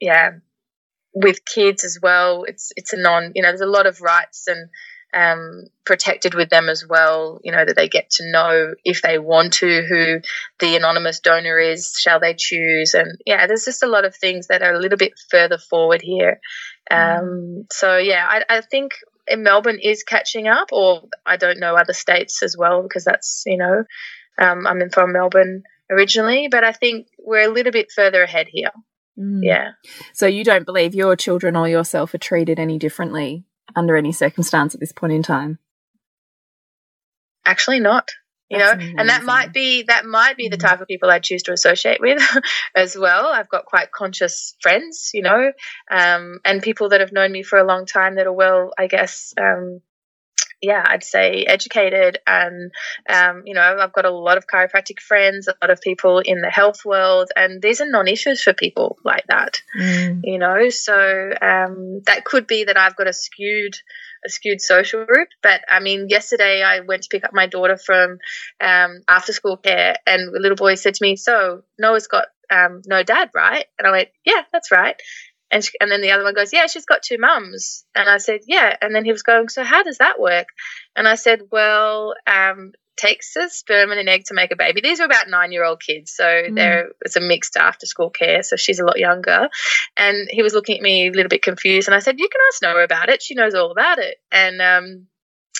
yeah, 0.00 0.34
with 1.14 1.44
kids 1.44 1.84
as 1.84 1.98
well. 2.02 2.44
It's 2.44 2.72
it's 2.76 2.92
a 2.92 2.96
non, 2.96 3.32
you 3.34 3.42
know, 3.42 3.48
there's 3.48 3.60
a 3.60 3.66
lot 3.66 3.86
of 3.86 4.00
rights 4.00 4.46
and 4.46 4.68
um, 5.14 5.66
protected 5.84 6.34
with 6.34 6.50
them 6.50 6.68
as 6.68 6.84
well. 6.86 7.40
You 7.44 7.52
know 7.52 7.64
that 7.64 7.76
they 7.76 7.88
get 7.88 8.10
to 8.12 8.30
know 8.30 8.74
if 8.84 9.00
they 9.00 9.18
want 9.18 9.54
to 9.54 9.82
who 9.88 10.20
the 10.58 10.76
anonymous 10.76 11.20
donor 11.20 11.58
is, 11.58 11.94
shall 11.96 12.20
they 12.20 12.34
choose, 12.36 12.94
and 12.94 13.18
yeah, 13.24 13.46
there's 13.46 13.64
just 13.64 13.82
a 13.82 13.88
lot 13.88 14.04
of 14.04 14.14
things 14.14 14.48
that 14.48 14.62
are 14.62 14.74
a 14.74 14.78
little 14.78 14.98
bit 14.98 15.12
further 15.30 15.58
forward 15.58 16.02
here. 16.02 16.40
Um, 16.90 17.66
so 17.72 17.96
yeah, 17.96 18.26
I, 18.28 18.56
I 18.56 18.60
think 18.60 18.92
in 19.26 19.42
Melbourne 19.42 19.78
is 19.80 20.02
catching 20.02 20.48
up, 20.48 20.68
or 20.72 21.02
I 21.24 21.36
don't 21.36 21.60
know 21.60 21.76
other 21.76 21.94
states 21.94 22.42
as 22.42 22.56
well 22.58 22.82
because 22.82 23.04
that's 23.04 23.44
you 23.46 23.56
know 23.56 23.84
um, 24.38 24.66
I'm 24.66 24.90
from 24.90 25.12
Melbourne 25.12 25.62
originally, 25.90 26.48
but 26.50 26.64
I 26.64 26.72
think 26.72 27.06
we're 27.18 27.48
a 27.48 27.52
little 27.52 27.72
bit 27.72 27.92
further 27.94 28.22
ahead 28.22 28.48
here. 28.50 28.70
Mm. 29.18 29.40
Yeah. 29.42 29.72
So 30.12 30.26
you 30.26 30.44
don't 30.44 30.66
believe 30.66 30.94
your 30.94 31.16
children 31.16 31.56
or 31.56 31.68
yourself 31.68 32.14
are 32.14 32.18
treated 32.18 32.58
any 32.58 32.78
differently 32.78 33.44
under 33.76 33.96
any 33.96 34.12
circumstance 34.12 34.74
at 34.74 34.80
this 34.80 34.92
point 34.92 35.12
in 35.12 35.22
time? 35.22 35.58
Actually, 37.44 37.80
not. 37.80 38.10
You 38.50 38.58
That's 38.58 38.72
know, 38.72 38.74
amazing. 38.74 38.98
and 38.98 39.08
that 39.08 39.24
might 39.24 39.52
be 39.52 39.84
that 39.84 40.04
might 40.04 40.36
be 40.36 40.48
the 40.48 40.58
mm. 40.58 40.60
type 40.60 40.80
of 40.80 40.86
people 40.86 41.10
I 41.10 41.18
choose 41.18 41.44
to 41.44 41.52
associate 41.52 42.00
with 42.00 42.22
as 42.76 42.96
well. 42.96 43.26
I've 43.26 43.48
got 43.48 43.64
quite 43.64 43.90
conscious 43.90 44.54
friends, 44.60 45.10
you 45.14 45.22
know, 45.22 45.52
um, 45.90 46.40
and 46.44 46.62
people 46.62 46.90
that 46.90 47.00
have 47.00 47.12
known 47.12 47.32
me 47.32 47.42
for 47.42 47.58
a 47.58 47.66
long 47.66 47.86
time 47.86 48.16
that 48.16 48.26
are 48.26 48.32
well, 48.32 48.72
I 48.76 48.86
guess, 48.86 49.32
um, 49.40 49.80
yeah, 50.60 50.84
I'd 50.86 51.04
say 51.04 51.44
educated. 51.46 52.18
And, 52.26 52.72
um, 53.08 53.42
you 53.46 53.54
know, 53.54 53.76
I've 53.80 53.92
got 53.92 54.04
a 54.04 54.10
lot 54.10 54.36
of 54.38 54.46
chiropractic 54.46 55.00
friends, 55.00 55.48
a 55.48 55.54
lot 55.62 55.70
of 55.70 55.80
people 55.80 56.20
in 56.20 56.40
the 56.40 56.50
health 56.50 56.84
world, 56.84 57.30
and 57.36 57.60
these 57.60 57.80
are 57.80 57.90
non 57.90 58.08
issues 58.08 58.42
for 58.42 58.52
people 58.52 58.98
like 59.04 59.26
that, 59.28 59.54
mm. 59.78 60.20
you 60.24 60.38
know. 60.38 60.68
So 60.68 60.94
um, 61.40 62.02
that 62.06 62.24
could 62.24 62.46
be 62.46 62.64
that 62.64 62.76
I've 62.76 62.96
got 62.96 63.08
a 63.08 63.12
skewed 63.12 63.76
a 64.24 64.30
skewed 64.30 64.60
social 64.60 65.04
group. 65.04 65.28
But 65.42 65.62
I 65.68 65.80
mean, 65.80 66.08
yesterday 66.08 66.62
I 66.62 66.80
went 66.80 67.02
to 67.02 67.08
pick 67.10 67.24
up 67.24 67.32
my 67.32 67.46
daughter 67.46 67.76
from 67.76 68.18
um, 68.60 69.02
after 69.08 69.32
school 69.32 69.56
care, 69.56 69.96
and 70.06 70.34
the 70.34 70.40
little 70.40 70.56
boy 70.56 70.74
said 70.76 70.94
to 70.94 71.02
me, 71.02 71.16
"So 71.16 71.62
Noah's 71.78 72.06
got 72.06 72.26
um, 72.50 72.82
no 72.86 73.02
dad, 73.02 73.30
right?" 73.34 73.66
And 73.78 73.86
I 73.86 73.90
went, 73.90 74.08
"Yeah, 74.24 74.42
that's 74.52 74.70
right." 74.70 75.00
And, 75.50 75.64
she, 75.64 75.72
and 75.80 75.90
then 75.90 76.00
the 76.00 76.10
other 76.10 76.24
one 76.24 76.34
goes, 76.34 76.52
Yeah, 76.52 76.66
she's 76.66 76.86
got 76.86 77.02
two 77.02 77.18
mums. 77.18 77.84
And 77.94 78.08
I 78.08 78.18
said, 78.18 78.40
Yeah. 78.46 78.76
And 78.80 78.94
then 78.94 79.04
he 79.04 79.12
was 79.12 79.22
going, 79.22 79.48
So 79.48 79.62
how 79.62 79.82
does 79.82 79.98
that 79.98 80.20
work? 80.20 80.48
And 80.96 81.06
I 81.06 81.14
said, 81.14 81.42
Well, 81.50 82.14
um, 82.26 82.72
takes 82.96 83.34
a 83.36 83.48
sperm 83.48 83.90
and 83.90 84.00
an 84.00 84.08
egg 84.08 84.24
to 84.26 84.34
make 84.34 84.52
a 84.52 84.56
baby. 84.56 84.80
These 84.80 85.00
are 85.00 85.04
about 85.04 85.28
nine 85.28 85.52
year 85.52 85.64
old 85.64 85.80
kids, 85.80 86.12
so 86.12 86.24
mm. 86.24 86.54
there 86.54 86.90
it's 87.02 87.16
a 87.16 87.20
mixed 87.20 87.56
after 87.56 87.86
school 87.86 88.10
care. 88.10 88.42
So 88.42 88.56
she's 88.56 88.78
a 88.78 88.84
lot 88.84 88.98
younger, 88.98 89.48
and 89.96 90.28
he 90.30 90.42
was 90.42 90.54
looking 90.54 90.76
at 90.76 90.82
me 90.82 91.08
a 91.08 91.12
little 91.12 91.28
bit 91.28 91.42
confused, 91.42 91.88
and 91.88 91.94
I 91.94 92.00
said, 92.00 92.18
"You 92.18 92.28
can 92.28 92.40
ask 92.48 92.62
Noah 92.62 92.84
about 92.84 93.08
it. 93.08 93.22
She 93.22 93.34
knows 93.34 93.54
all 93.54 93.70
about 93.70 93.98
it." 93.98 94.16
And 94.30 94.60
um, 94.60 95.06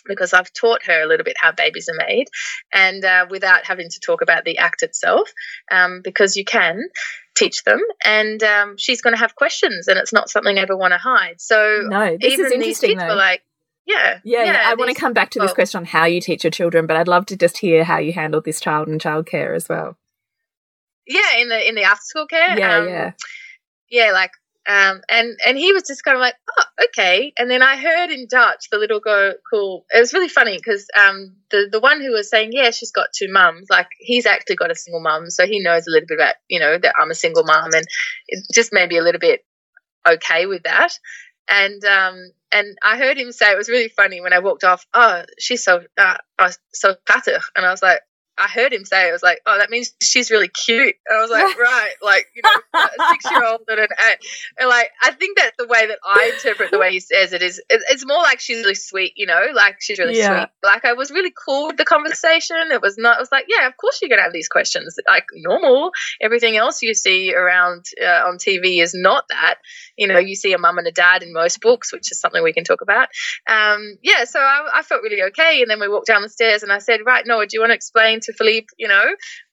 because 0.07 0.33
I've 0.33 0.53
taught 0.53 0.85
her 0.85 1.03
a 1.03 1.07
little 1.07 1.25
bit 1.25 1.37
how 1.39 1.53
babies 1.53 1.89
are 1.89 2.07
made, 2.07 2.29
and 2.73 3.05
uh, 3.05 3.27
without 3.31 3.65
having 3.65 3.89
to 3.89 4.01
talk 4.01 4.23
about 4.23 4.45
the 4.45 4.59
act 4.59 4.83
itself, 4.83 5.33
um, 5.71 6.01
because 6.03 6.37
you 6.37 6.45
can 6.45 6.89
teach 7.37 7.65
them, 7.65 7.81
and 8.05 8.43
um, 8.43 8.77
she's 8.77 9.03
going 9.03 9.15
to 9.15 9.21
have 9.21 9.35
questions, 9.35 9.89
and 9.89 9.99
it's 9.99 10.13
not 10.13 10.29
something 10.29 10.59
I 10.59 10.63
ever 10.63 10.77
want 10.77 10.93
to 10.93 10.99
hide. 10.99 11.41
So 11.41 11.83
no, 11.85 12.17
this 12.21 12.33
even 12.33 12.47
is 12.47 12.53
interesting. 12.53 12.61
These 12.61 12.81
kids 12.81 13.01
though. 13.01 13.09
were 13.09 13.15
like, 13.15 13.43
yeah, 13.87 14.21
yeah, 14.25 14.45
yeah. 14.45 14.63
I 14.65 14.75
want 14.75 14.91
to 14.95 15.01
come 15.01 15.13
back 15.13 15.31
to 15.31 15.39
this 15.39 15.49
well, 15.49 15.55
question 15.55 15.79
on 15.79 15.85
how 15.85 16.05
you 16.05 16.21
teach 16.21 16.45
your 16.45 16.51
children, 16.51 16.87
but 16.87 16.97
I'd 16.97 17.09
love 17.09 17.27
to 17.27 17.37
just 17.37 17.59
hear 17.59 17.85
how 17.85 17.99
you 17.99 18.13
handle 18.13 18.41
this 18.41 18.61
child 18.61 18.89
and 18.89 19.01
childcare 19.01 19.55
as 19.55 19.69
well. 19.69 19.97
Yeah, 21.07 21.37
in 21.39 21.49
the 21.49 21.69
in 21.69 21.75
the 21.75 21.83
after 21.83 22.05
school 22.05 22.27
care. 22.27 22.59
Yeah, 22.59 22.79
um, 22.79 22.89
yeah, 22.89 23.13
yeah. 23.91 24.13
Like 24.13 24.31
um, 24.67 25.03
and 25.11 25.39
and 25.47 25.59
he 25.59 25.73
was 25.73 25.83
just 25.83 26.05
kind 26.05 26.17
of 26.17 26.21
like, 26.21 26.37
oh, 26.57 26.85
okay. 26.87 27.33
And 27.39 27.51
then 27.51 27.63
I 27.63 27.77
heard 27.77 28.11
in 28.11 28.27
Dutch 28.29 28.71
the 28.71 28.79
little 28.79 29.01
girl 29.01 29.35
call. 29.51 29.85
It 29.93 30.01
was 30.01 30.15
really 30.15 30.29
funny 30.29 30.57
because 30.57 30.87
um, 30.99 31.37
the 31.51 31.69
the 31.71 31.81
one 31.81 32.01
who 32.01 32.13
was 32.13 32.31
saying, 32.31 32.51
yeah, 32.53 32.71
she's 32.71 32.93
got 32.93 33.09
two 33.15 33.31
mums. 33.31 33.67
Like 33.69 33.89
he's 33.99 34.25
actually 34.25 34.57
got 34.57 34.71
a 34.71 34.75
single 34.75 35.03
mum, 35.03 35.29
so 35.29 35.47
he 35.47 35.61
knows 35.61 35.87
a 35.87 35.91
little 35.91 36.07
bit 36.07 36.19
about 36.19 36.37
you 36.49 36.61
know 36.61 36.79
that 36.79 36.95
I'm 36.99 37.11
a 37.11 37.15
single 37.15 37.45
mum, 37.45 37.71
and 37.75 37.85
it 38.29 38.45
just 38.55 38.73
made 38.73 38.89
me 38.89 38.97
a 38.97 39.03
little 39.03 39.21
bit 39.21 39.45
okay 40.09 40.47
with 40.47 40.63
that. 40.63 40.99
And 41.47 41.85
um, 41.85 42.31
and 42.51 42.79
I 42.83 42.97
heard 42.97 43.19
him 43.19 43.33
say 43.33 43.53
it 43.53 43.59
was 43.59 43.69
really 43.69 43.89
funny 43.89 44.23
when 44.23 44.33
I 44.33 44.39
walked 44.39 44.65
off. 44.65 44.87
Oh, 44.95 45.25
she's 45.39 45.63
so 45.63 45.83
uh, 45.99 46.17
uh 46.39 46.53
so 46.73 46.95
and 47.57 47.67
I 47.67 47.71
was 47.71 47.83
like, 47.83 48.01
I 48.37 48.49
heard 48.49 48.73
him 48.73 48.85
say 48.85 49.09
it 49.09 49.13
was 49.13 49.23
like, 49.23 49.41
oh, 49.47 49.59
that 49.59 49.71
means 49.71 49.95
she's 50.03 50.31
really 50.31 50.49
cute. 50.49 50.97
And 51.07 51.19
I 51.19 51.23
was 51.23 51.31
like, 51.31 51.59
right, 51.59 51.93
like 52.03 52.27
you 52.35 52.43
know, 52.43 52.81
a 52.81 53.09
six 53.11 53.31
year 53.31 53.45
old 53.45 53.61
and 53.69 53.81
an 53.81 53.89
eight. 54.09 54.19
And 54.59 54.69
like, 54.69 54.91
I 55.03 55.13
think 55.13 55.39
that's 55.39 55.57
the 55.57 55.67
way 55.67 55.87
that 55.87 55.99
I 56.05 56.33
interpret 56.35 56.71
the 56.71 56.79
way 56.79 56.91
he 56.91 57.01
says 57.01 57.33
it 57.33 57.43
is. 57.43 57.61
It's 57.71 58.07
more 58.07 58.23
like 58.23 58.41
she's 58.41 58.59
really 58.59 58.75
sweet, 58.75 59.13
you 59.17 59.27
know, 59.27 59.47
like 59.55 59.77
she's 59.81 59.99
really 59.99 60.19
yeah. 60.19 60.41
sweet. 60.41 60.49
Like 60.65 60.85
I 60.85 60.95
was 60.95 61.11
really 61.11 61.33
cool 61.45 61.69
with 61.69 61.77
the 61.77 61.85
conversation. 61.85 62.57
It 62.71 62.83
was 62.83 62.99
not. 62.99 63.19
It 63.19 63.21
was 63.21 63.33
like, 63.33 63.47
yeah, 63.49 63.67
of 63.67 63.77
course 63.77 64.01
you're 64.03 64.09
gonna 64.09 64.23
have 64.23 64.33
these 64.33 64.49
questions. 64.49 64.97
Like 65.09 65.27
normal. 65.35 65.93
Everything 66.21 66.57
else 66.57 66.83
you 66.83 66.95
see 66.95 67.35
around 67.35 67.85
uh, 68.03 68.27
on 68.27 68.39
TV 68.39 68.83
is 68.83 68.95
not 68.95 69.25
that. 69.29 69.57
You 69.97 70.09
know, 70.09 70.19
you 70.19 70.35
see 70.35 70.53
a 70.53 70.59
mum 70.59 70.79
and 70.79 70.87
a 70.87 70.93
dad 70.93 71.23
in 71.23 71.33
most 71.33 71.61
books, 71.61 71.93
which 71.93 72.11
is 72.11 72.19
something 72.19 72.43
we 72.43 72.53
can 72.53 72.65
talk 72.65 72.81
about. 72.81 73.09
Um, 73.49 73.97
yeah, 74.03 74.25
so 74.25 74.41
I, 74.41 74.69
I 74.75 74.83
felt 74.83 75.03
really 75.03 75.23
okay. 75.23 75.63
And 75.63 75.71
then 75.71 75.81
we 75.81 75.89
walked 75.89 76.07
down 76.07 76.23
the 76.23 76.29
stairs, 76.29 76.63
and 76.63 76.73
I 76.73 76.79
said, 76.79 77.01
right, 77.07 77.25
Noah, 77.27 77.47
do 77.47 77.57
you 77.57 77.61
want 77.61 77.71
to 77.71 77.77
explain? 77.77 78.21
To 78.25 78.33
Philippe, 78.33 78.67
you 78.79 78.89
know, 78.89 79.05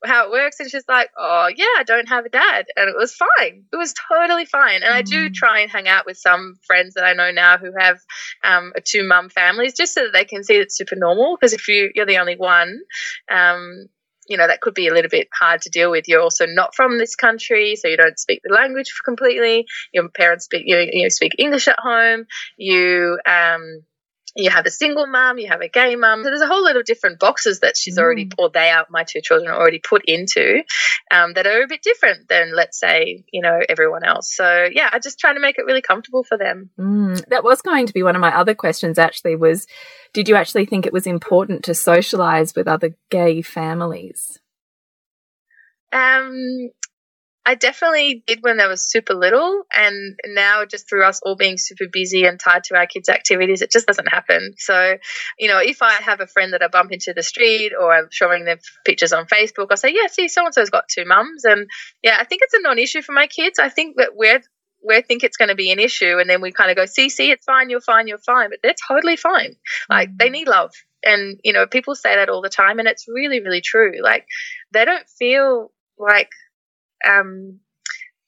how 0.04 0.26
it 0.26 0.32
works. 0.32 0.60
And 0.60 0.70
she's 0.70 0.88
like, 0.88 1.10
oh, 1.18 1.50
yeah, 1.56 1.66
I 1.78 1.84
don't 1.84 2.10
have 2.10 2.26
a 2.26 2.30
dad. 2.30 2.66
And 2.76 2.90
it 2.90 2.96
was 2.98 3.16
fine. 3.16 3.66
It 3.72 3.76
was 3.76 3.94
totally 4.10 4.46
fine. 4.46 4.84
And 4.84 4.92
mm. 4.92 4.98
I 4.98 5.02
do 5.02 5.30
mm. 5.30 5.34
try 5.34 5.62
and 5.62 5.72
hang 5.72 5.88
out 5.88 6.06
with 6.06 6.18
some 6.18 6.56
friends 6.66 6.96
that 6.96 7.04
I 7.04 7.14
know 7.14 7.32
now 7.32 7.58
who 7.58 7.72
have 7.78 8.00
um, 8.44 8.74
two 8.84 9.08
mum 9.08 9.30
families 9.30 9.74
just 9.76 9.94
so 9.94 10.04
that 10.04 10.14
they 10.14 10.26
can 10.26 10.44
see 10.44 10.56
it's 10.56 10.78
super 10.78 10.96
normal. 10.96 11.38
Because 11.40 11.54
if 11.54 11.68
you, 11.68 11.92
you're 11.96 12.06
the 12.06 12.20
only 12.20 12.36
one, 12.36 12.80
um, 13.30 13.88
you 14.28 14.38
know 14.38 14.48
that 14.48 14.62
could 14.62 14.74
be 14.74 14.88
a 14.88 14.94
little 14.94 15.10
bit 15.10 15.28
hard 15.34 15.62
to 15.64 15.70
deal 15.70 15.92
with. 15.92 16.08
You're 16.08 16.22
also 16.22 16.46
not 16.46 16.74
from 16.74 16.98
this 16.98 17.16
country, 17.16 17.76
so 17.76 17.88
you 17.88 17.98
don't 17.98 18.18
speak 18.18 18.42
the 18.44 18.54
language 18.54 18.94
completely. 19.04 19.66
Your 19.94 20.08
parents 20.10 20.46
speak 20.46 20.64
you, 20.66 20.88
you 20.92 21.10
speak 21.10 21.34
English 21.38 21.68
at 21.68 21.80
home. 21.80 22.26
You 22.56 23.20
um, 23.26 23.84
you 24.36 24.50
have 24.50 24.66
a 24.66 24.72
single 24.72 25.08
mum, 25.08 25.38
you 25.38 25.48
have 25.50 25.62
a 25.62 25.68
gay 25.68 25.96
mum. 25.96 26.24
So 26.24 26.30
there's 26.30 26.42
a 26.42 26.48
whole 26.48 26.64
lot 26.64 26.78
of 26.78 26.86
different 26.86 27.20
boxes 27.20 27.60
that 27.60 27.76
she's 27.76 27.98
mm. 27.98 28.02
already, 28.02 28.30
or 28.38 28.50
they 28.50 28.70
are, 28.70 28.86
my 28.90 29.04
two 29.04 29.22
children 29.22 29.50
are 29.50 29.60
already 29.60 29.80
put 29.80 30.04
into 30.06 30.64
um, 31.12 31.34
that 31.34 31.46
are 31.46 31.64
a 31.64 31.68
bit 31.68 31.82
different 31.82 32.30
than, 32.30 32.56
let's 32.56 32.80
say, 32.80 33.24
you 33.32 33.42
know, 33.42 33.60
everyone 33.68 34.04
else. 34.04 34.34
So 34.34 34.68
yeah, 34.72 34.90
I 34.92 35.00
just 35.00 35.20
try 35.20 35.34
to 35.34 35.40
make 35.40 35.58
it 35.58 35.66
really 35.66 35.82
comfortable 35.82 36.24
for 36.24 36.38
them. 36.38 36.70
Mm. 36.80 37.26
That 37.28 37.44
was 37.44 37.62
going 37.62 37.88
to 37.88 37.94
be 37.94 38.04
one 38.04 38.16
of 38.16 38.22
my 38.22 38.36
other 38.36 38.56
questions 38.56 38.98
actually 38.98 39.36
was, 39.36 39.68
did 40.14 40.30
you 40.30 40.36
actually 40.36 40.66
think 40.66 40.86
it 40.86 40.94
was 40.94 41.08
important 41.08 41.64
to 41.66 41.74
socialize 41.74 42.56
with 42.56 42.68
other 42.68 42.96
gay 43.10 43.42
families? 43.42 44.40
Um, 45.94 46.70
I 47.44 47.56
definitely 47.56 48.24
did 48.28 48.40
when 48.42 48.58
they 48.58 48.68
were 48.68 48.78
super 48.78 49.16
little, 49.16 49.64
and 49.76 50.16
now 50.28 50.66
just 50.66 50.88
through 50.88 51.06
us 51.06 51.22
all 51.24 51.36
being 51.36 51.58
super 51.58 51.86
busy 51.92 52.26
and 52.26 52.40
tied 52.40 52.66
to 52.66 52.76
our 52.76 52.86
kids' 52.86 53.10
activities, 53.10 53.64
it 53.64 53.72
just 53.72 53.88
doesn't 53.88 54.10
happen. 54.10 54.54
So, 54.58 54.98
you 55.40 55.48
know, 55.48 55.58
if 55.58 55.82
I 55.82 55.94
have 55.94 56.22
a 56.22 56.28
friend 56.28 56.54
that 56.54 56.62
I 56.62 56.68
bump 56.68 56.92
into 56.92 57.14
the 57.14 57.24
street 57.24 57.74
or 57.80 57.92
I'm 57.92 58.10
showing 58.12 58.46
them 58.46 58.60
pictures 58.86 59.12
on 59.12 59.26
Facebook, 59.26 59.68
I'll 59.72 59.78
say, 59.78 59.94
"Yeah, 59.94 60.08
see, 60.08 60.28
so 60.28 60.46
and 60.46 60.54
so's 60.54 60.70
got 60.70 60.88
two 60.88 61.06
mums," 61.06 61.44
and 61.44 61.68
yeah, 62.04 62.18
I 62.20 62.26
think 62.26 62.44
it's 62.44 62.54
a 62.54 62.62
non-issue 62.62 63.02
for 63.02 63.14
my 63.14 63.26
kids. 63.26 63.58
I 63.58 63.70
think 63.70 63.98
that 63.98 64.16
we're 64.16 64.42
we 64.84 65.02
think 65.02 65.24
it's 65.24 65.38
going 65.38 65.50
to 65.50 65.56
be 65.56 65.72
an 65.72 65.80
issue, 65.80 66.18
and 66.20 66.30
then 66.30 66.42
we 66.42 66.52
kind 66.52 66.70
of 66.70 66.78
go, 66.78 66.86
"See, 66.86 67.10
see, 67.10 67.32
it's 67.32 67.46
fine, 67.46 67.70
you're 67.70 67.82
fine, 67.82 68.08
you're 68.08 68.18
fine," 68.20 68.50
but 68.50 68.60
they're 68.62 68.76
totally 68.88 69.16
fine. 69.16 69.56
Like 69.90 70.10
they 70.16 70.30
need 70.30 70.48
love, 70.48 70.74
and 71.04 71.40
you 71.44 71.54
know, 71.54 71.66
people 71.66 71.96
say 71.96 72.16
that 72.16 72.30
all 72.30 72.42
the 72.42 72.50
time, 72.50 72.78
and 72.78 72.88
it's 72.88 73.06
really, 73.08 73.42
really 73.42 73.62
true. 73.62 73.94
Like 74.02 74.26
they 74.72 74.86
don't 74.86 75.08
feel 75.18 75.72
like 75.98 76.30
um, 77.08 77.60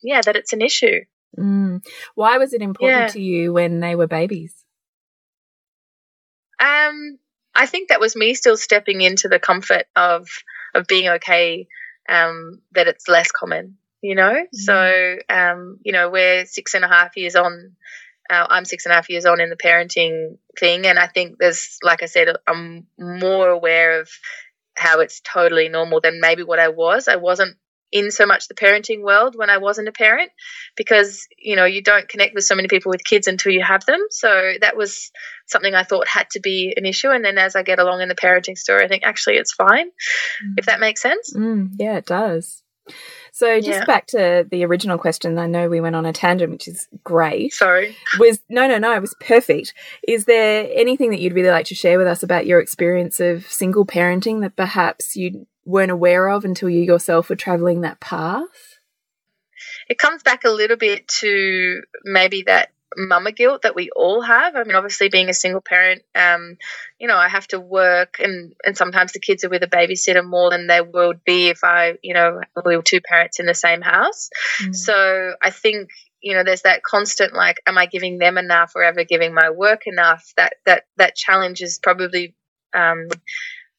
yeah, 0.01 0.21
that 0.21 0.35
it's 0.35 0.53
an 0.53 0.61
issue. 0.61 1.01
Mm. 1.37 1.85
Why 2.15 2.37
was 2.37 2.53
it 2.53 2.61
important 2.61 3.01
yeah. 3.01 3.07
to 3.07 3.21
you 3.21 3.53
when 3.53 3.79
they 3.79 3.95
were 3.95 4.07
babies? 4.07 4.53
Um, 6.59 7.17
I 7.55 7.65
think 7.65 7.89
that 7.89 7.99
was 7.99 8.15
me 8.15 8.33
still 8.33 8.57
stepping 8.57 9.01
into 9.01 9.27
the 9.27 9.39
comfort 9.39 9.85
of 9.95 10.27
of 10.75 10.87
being 10.87 11.09
okay. 11.09 11.67
Um, 12.09 12.61
that 12.73 12.87
it's 12.87 13.07
less 13.07 13.31
common. 13.31 13.77
you 14.03 14.13
know. 14.13 14.33
Mm-hmm. 14.33 14.55
So, 14.55 15.17
um, 15.29 15.79
you 15.83 15.93
know, 15.93 16.11
we're 16.11 16.45
six 16.45 16.75
and 16.75 16.85
a 16.85 16.87
half 16.87 17.17
years 17.17 17.35
on. 17.35 17.71
Uh, 18.29 18.45
I'm 18.49 18.65
six 18.65 18.85
and 18.85 18.91
a 18.91 18.95
half 18.95 19.09
years 19.09 19.25
on 19.25 19.41
in 19.41 19.49
the 19.49 19.55
parenting 19.55 20.37
thing, 20.59 20.85
and 20.85 20.99
I 20.99 21.07
think 21.07 21.37
there's, 21.39 21.79
like 21.81 22.03
I 22.03 22.05
said, 22.05 22.27
I'm 22.47 22.87
more 22.99 23.49
aware 23.49 24.01
of 24.01 24.09
how 24.75 24.99
it's 24.99 25.21
totally 25.21 25.69
normal 25.69 26.01
than 26.01 26.19
maybe 26.21 26.43
what 26.43 26.59
I 26.59 26.69
was. 26.69 27.07
I 27.07 27.15
wasn't 27.15 27.57
in 27.93 28.09
so 28.11 28.25
much 28.25 28.47
the 28.47 28.55
parenting 28.55 29.03
world 29.03 29.35
when 29.37 29.51
I 29.51 29.59
wasn't 29.59 29.87
a 29.87 29.91
parent 29.93 30.31
because 30.75 31.25
you 31.37 31.55
know 31.55 31.65
you 31.65 31.81
don't 31.81 32.09
connect 32.09 32.33
with 32.33 32.43
so 32.43 32.55
many 32.55 32.67
people 32.67 32.89
with 32.89 33.03
kids 33.03 33.27
until 33.27 33.53
you 33.53 33.63
have 33.63 33.85
them 33.85 33.99
so 34.09 34.53
that 34.59 34.75
was 34.75 35.11
something 35.45 35.75
I 35.75 35.83
thought 35.83 36.07
had 36.07 36.27
to 36.31 36.41
be 36.41 36.73
an 36.75 36.85
issue 36.85 37.11
and 37.11 37.23
then 37.23 37.37
as 37.37 37.55
I 37.55 37.61
get 37.61 37.79
along 37.79 38.01
in 38.01 38.09
the 38.09 38.15
parenting 38.15 38.57
story 38.57 38.83
I 38.83 38.87
think 38.87 39.03
actually 39.05 39.35
it's 39.35 39.53
fine 39.53 39.87
mm. 39.87 40.53
if 40.57 40.65
that 40.65 40.79
makes 40.79 41.01
sense 41.01 41.33
mm, 41.33 41.69
yeah 41.77 41.97
it 41.97 42.07
does 42.07 42.63
so 43.31 43.59
just 43.59 43.79
yeah. 43.79 43.85
back 43.85 44.05
to 44.07 44.45
the 44.51 44.63
original 44.65 44.99
question, 44.99 45.39
I 45.39 45.47
know 45.47 45.67
we 45.67 45.81
went 45.81 45.95
on 45.95 46.05
a 46.05 46.13
tangent, 46.13 46.51
which 46.51 46.67
is 46.67 46.87
great. 47.03 47.53
Sorry. 47.53 47.95
Was 48.19 48.39
no, 48.47 48.67
no, 48.67 48.77
no, 48.77 48.93
it 48.93 49.01
was 49.01 49.15
perfect. 49.19 49.73
Is 50.07 50.25
there 50.25 50.69
anything 50.71 51.09
that 51.09 51.19
you'd 51.19 51.33
really 51.33 51.49
like 51.49 51.65
to 51.67 51.75
share 51.75 51.97
with 51.97 52.05
us 52.05 52.21
about 52.21 52.45
your 52.45 52.59
experience 52.59 53.19
of 53.19 53.47
single 53.47 53.87
parenting 53.87 54.41
that 54.41 54.55
perhaps 54.55 55.15
you 55.15 55.47
weren't 55.65 55.91
aware 55.91 56.29
of 56.29 56.45
until 56.45 56.69
you 56.69 56.81
yourself 56.81 57.29
were 57.29 57.35
traveling 57.35 57.81
that 57.81 57.99
path? 57.99 58.79
It 59.89 59.97
comes 59.97 60.23
back 60.23 60.43
a 60.43 60.49
little 60.49 60.77
bit 60.77 61.07
to 61.19 61.81
maybe 62.03 62.43
that 62.43 62.69
mama 62.95 63.31
guilt 63.31 63.63
that 63.63 63.75
we 63.75 63.89
all 63.89 64.21
have. 64.21 64.55
I 64.55 64.63
mean, 64.63 64.75
obviously, 64.75 65.09
being 65.09 65.29
a 65.29 65.33
single 65.33 65.61
parent, 65.61 66.03
um, 66.15 66.57
you 66.99 67.07
know, 67.07 67.17
I 67.17 67.27
have 67.27 67.47
to 67.49 67.59
work, 67.59 68.17
and 68.19 68.53
and 68.65 68.77
sometimes 68.77 69.13
the 69.13 69.19
kids 69.19 69.43
are 69.43 69.49
with 69.49 69.63
a 69.63 69.67
babysitter 69.67 70.25
more 70.25 70.49
than 70.49 70.67
they 70.67 70.81
would 70.81 71.23
be 71.23 71.49
if 71.49 71.63
I, 71.63 71.95
you 72.01 72.13
know, 72.13 72.41
we 72.65 72.75
were 72.75 72.83
two 72.83 73.01
parents 73.01 73.39
in 73.39 73.45
the 73.45 73.53
same 73.53 73.81
house. 73.81 74.29
Mm. 74.61 74.75
So 74.75 75.35
I 75.41 75.49
think 75.49 75.89
you 76.21 76.33
know, 76.35 76.43
there's 76.45 76.61
that 76.61 76.83
constant 76.83 77.33
like, 77.33 77.57
am 77.67 77.77
I 77.77 77.85
giving 77.85 78.17
them 78.17 78.37
enough 78.37 78.71
or 78.75 78.83
ever 78.83 79.03
giving 79.03 79.33
my 79.33 79.49
work 79.49 79.87
enough? 79.87 80.31
That 80.37 80.53
that 80.65 80.83
that 80.97 81.15
challenge 81.15 81.61
is 81.61 81.79
probably. 81.79 82.35
Um, 82.75 83.07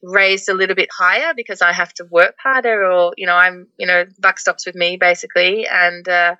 raised 0.04 0.48
a 0.48 0.54
little 0.54 0.76
bit 0.76 0.88
higher 0.96 1.34
because 1.34 1.62
I 1.62 1.72
have 1.72 1.92
to 1.94 2.04
work 2.04 2.34
harder 2.42 2.84
or 2.84 3.14
you 3.16 3.26
know 3.26 3.34
I'm 3.34 3.68
you 3.78 3.86
know 3.86 4.04
buck 4.18 4.38
stops 4.38 4.66
with 4.66 4.74
me 4.74 4.96
basically 4.96 5.66
and 5.66 6.08
uh, 6.08 6.36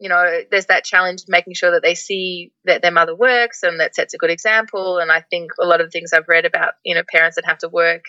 you 0.00 0.08
know, 0.08 0.40
there's 0.50 0.66
that 0.66 0.82
challenge 0.82 1.24
making 1.28 1.52
sure 1.52 1.72
that 1.72 1.82
they 1.82 1.94
see 1.94 2.52
that 2.64 2.80
their 2.80 2.90
mother 2.90 3.14
works 3.14 3.62
and 3.62 3.78
that 3.80 3.94
sets 3.94 4.14
a 4.14 4.16
good 4.16 4.30
example. 4.30 4.98
And 4.98 5.12
I 5.12 5.20
think 5.20 5.52
a 5.60 5.66
lot 5.66 5.82
of 5.82 5.86
the 5.86 5.90
things 5.90 6.14
I've 6.14 6.26
read 6.26 6.46
about, 6.46 6.72
you 6.82 6.94
know, 6.94 7.02
parents 7.06 7.36
that 7.36 7.44
have 7.44 7.58
to 7.58 7.68
work, 7.68 8.06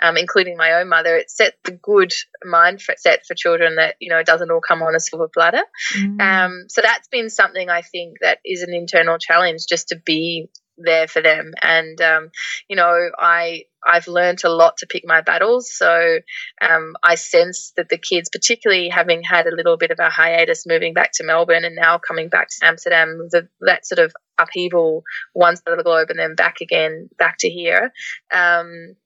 um, 0.00 0.16
including 0.16 0.56
my 0.56 0.74
own 0.74 0.88
mother, 0.88 1.16
it 1.16 1.32
set 1.32 1.54
the 1.64 1.72
good 1.72 2.12
mindset 2.46 3.26
for 3.26 3.34
children 3.34 3.76
that, 3.76 3.96
you 3.98 4.10
know, 4.10 4.18
it 4.18 4.26
doesn't 4.26 4.48
all 4.48 4.60
come 4.60 4.80
on 4.80 4.94
a 4.94 5.00
silver 5.00 5.26
platter. 5.26 5.64
Mm. 5.96 6.20
Um, 6.20 6.64
so 6.68 6.82
that's 6.82 7.08
been 7.08 7.28
something 7.28 7.68
I 7.68 7.82
think 7.82 8.18
that 8.20 8.38
is 8.44 8.62
an 8.62 8.72
internal 8.72 9.18
challenge 9.18 9.66
just 9.68 9.88
to 9.88 9.96
be 9.96 10.50
there 10.76 11.06
for 11.08 11.22
them. 11.22 11.52
And 11.62 12.00
um, 12.00 12.30
you 12.68 12.76
know, 12.76 13.10
I 13.18 13.64
I've 13.86 14.08
learned 14.08 14.42
a 14.44 14.48
lot 14.48 14.78
to 14.78 14.86
pick 14.86 15.02
my 15.06 15.20
battles. 15.20 15.70
So 15.70 16.18
um, 16.60 16.94
I 17.02 17.16
sense 17.16 17.72
that 17.76 17.88
the 17.88 17.98
kids, 17.98 18.30
particularly 18.30 18.88
having 18.88 19.22
had 19.22 19.46
a 19.46 19.54
little 19.54 19.76
bit 19.76 19.90
of 19.90 19.98
a 20.00 20.08
hiatus 20.08 20.66
moving 20.66 20.94
back 20.94 21.12
to 21.14 21.24
Melbourne 21.24 21.64
and 21.64 21.76
now 21.76 21.98
coming 21.98 22.28
back 22.28 22.48
to 22.48 22.66
Amsterdam, 22.66 23.28
the, 23.30 23.48
that 23.60 23.86
sort 23.86 23.98
of 23.98 24.14
upheaval, 24.38 25.02
one 25.32 25.56
side 25.56 25.76
the 25.76 25.84
globe 25.84 26.10
and 26.10 26.18
then 26.18 26.34
back 26.34 26.60
again, 26.60 27.08
back 27.18 27.36
to 27.40 27.48
here. 27.48 27.92
Um, 28.32 28.96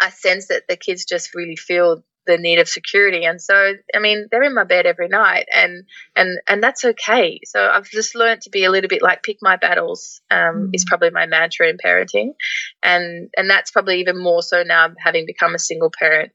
I 0.00 0.10
sense 0.10 0.48
that 0.48 0.64
the 0.68 0.76
kids 0.76 1.04
just 1.04 1.34
really 1.34 1.56
feel 1.56 2.02
the 2.26 2.38
need 2.38 2.58
of 2.58 2.68
security. 2.68 3.24
And 3.24 3.40
so 3.40 3.74
i 3.94 3.98
mean 3.98 4.28
they're 4.30 4.42
in 4.42 4.54
my 4.54 4.64
bed 4.64 4.86
every 4.86 5.08
night 5.08 5.46
and 5.52 5.84
and 6.14 6.38
and 6.48 6.62
that's 6.62 6.84
okay. 6.84 7.40
So 7.44 7.66
i've 7.66 7.88
just 7.88 8.14
learned 8.14 8.42
to 8.42 8.50
be 8.50 8.64
a 8.64 8.70
little 8.70 8.88
bit 8.88 9.02
like 9.02 9.22
pick 9.22 9.38
my 9.40 9.56
battles 9.56 10.20
um, 10.30 10.38
mm. 10.38 10.70
is 10.72 10.84
probably 10.84 11.10
my 11.10 11.26
mantra 11.26 11.68
in 11.68 11.78
parenting. 11.78 12.34
And 12.82 13.30
and 13.36 13.48
that's 13.48 13.70
probably 13.70 14.00
even 14.00 14.22
more 14.22 14.42
so 14.42 14.62
now 14.62 14.88
having 14.98 15.26
become 15.26 15.54
a 15.54 15.58
single 15.58 15.90
parent 15.96 16.32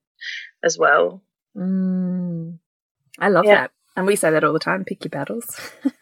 as 0.64 0.78
well. 0.78 1.22
Mm. 1.58 2.60
i 3.20 3.30
love 3.30 3.46
yeah. 3.46 3.56
that. 3.56 3.72
And 3.98 4.08
we 4.08 4.16
say 4.16 4.32
that 4.32 4.44
all 4.44 4.54
the 4.54 4.60
time 4.60 4.86
pick 4.86 5.04
your 5.04 5.10
battles. 5.10 5.60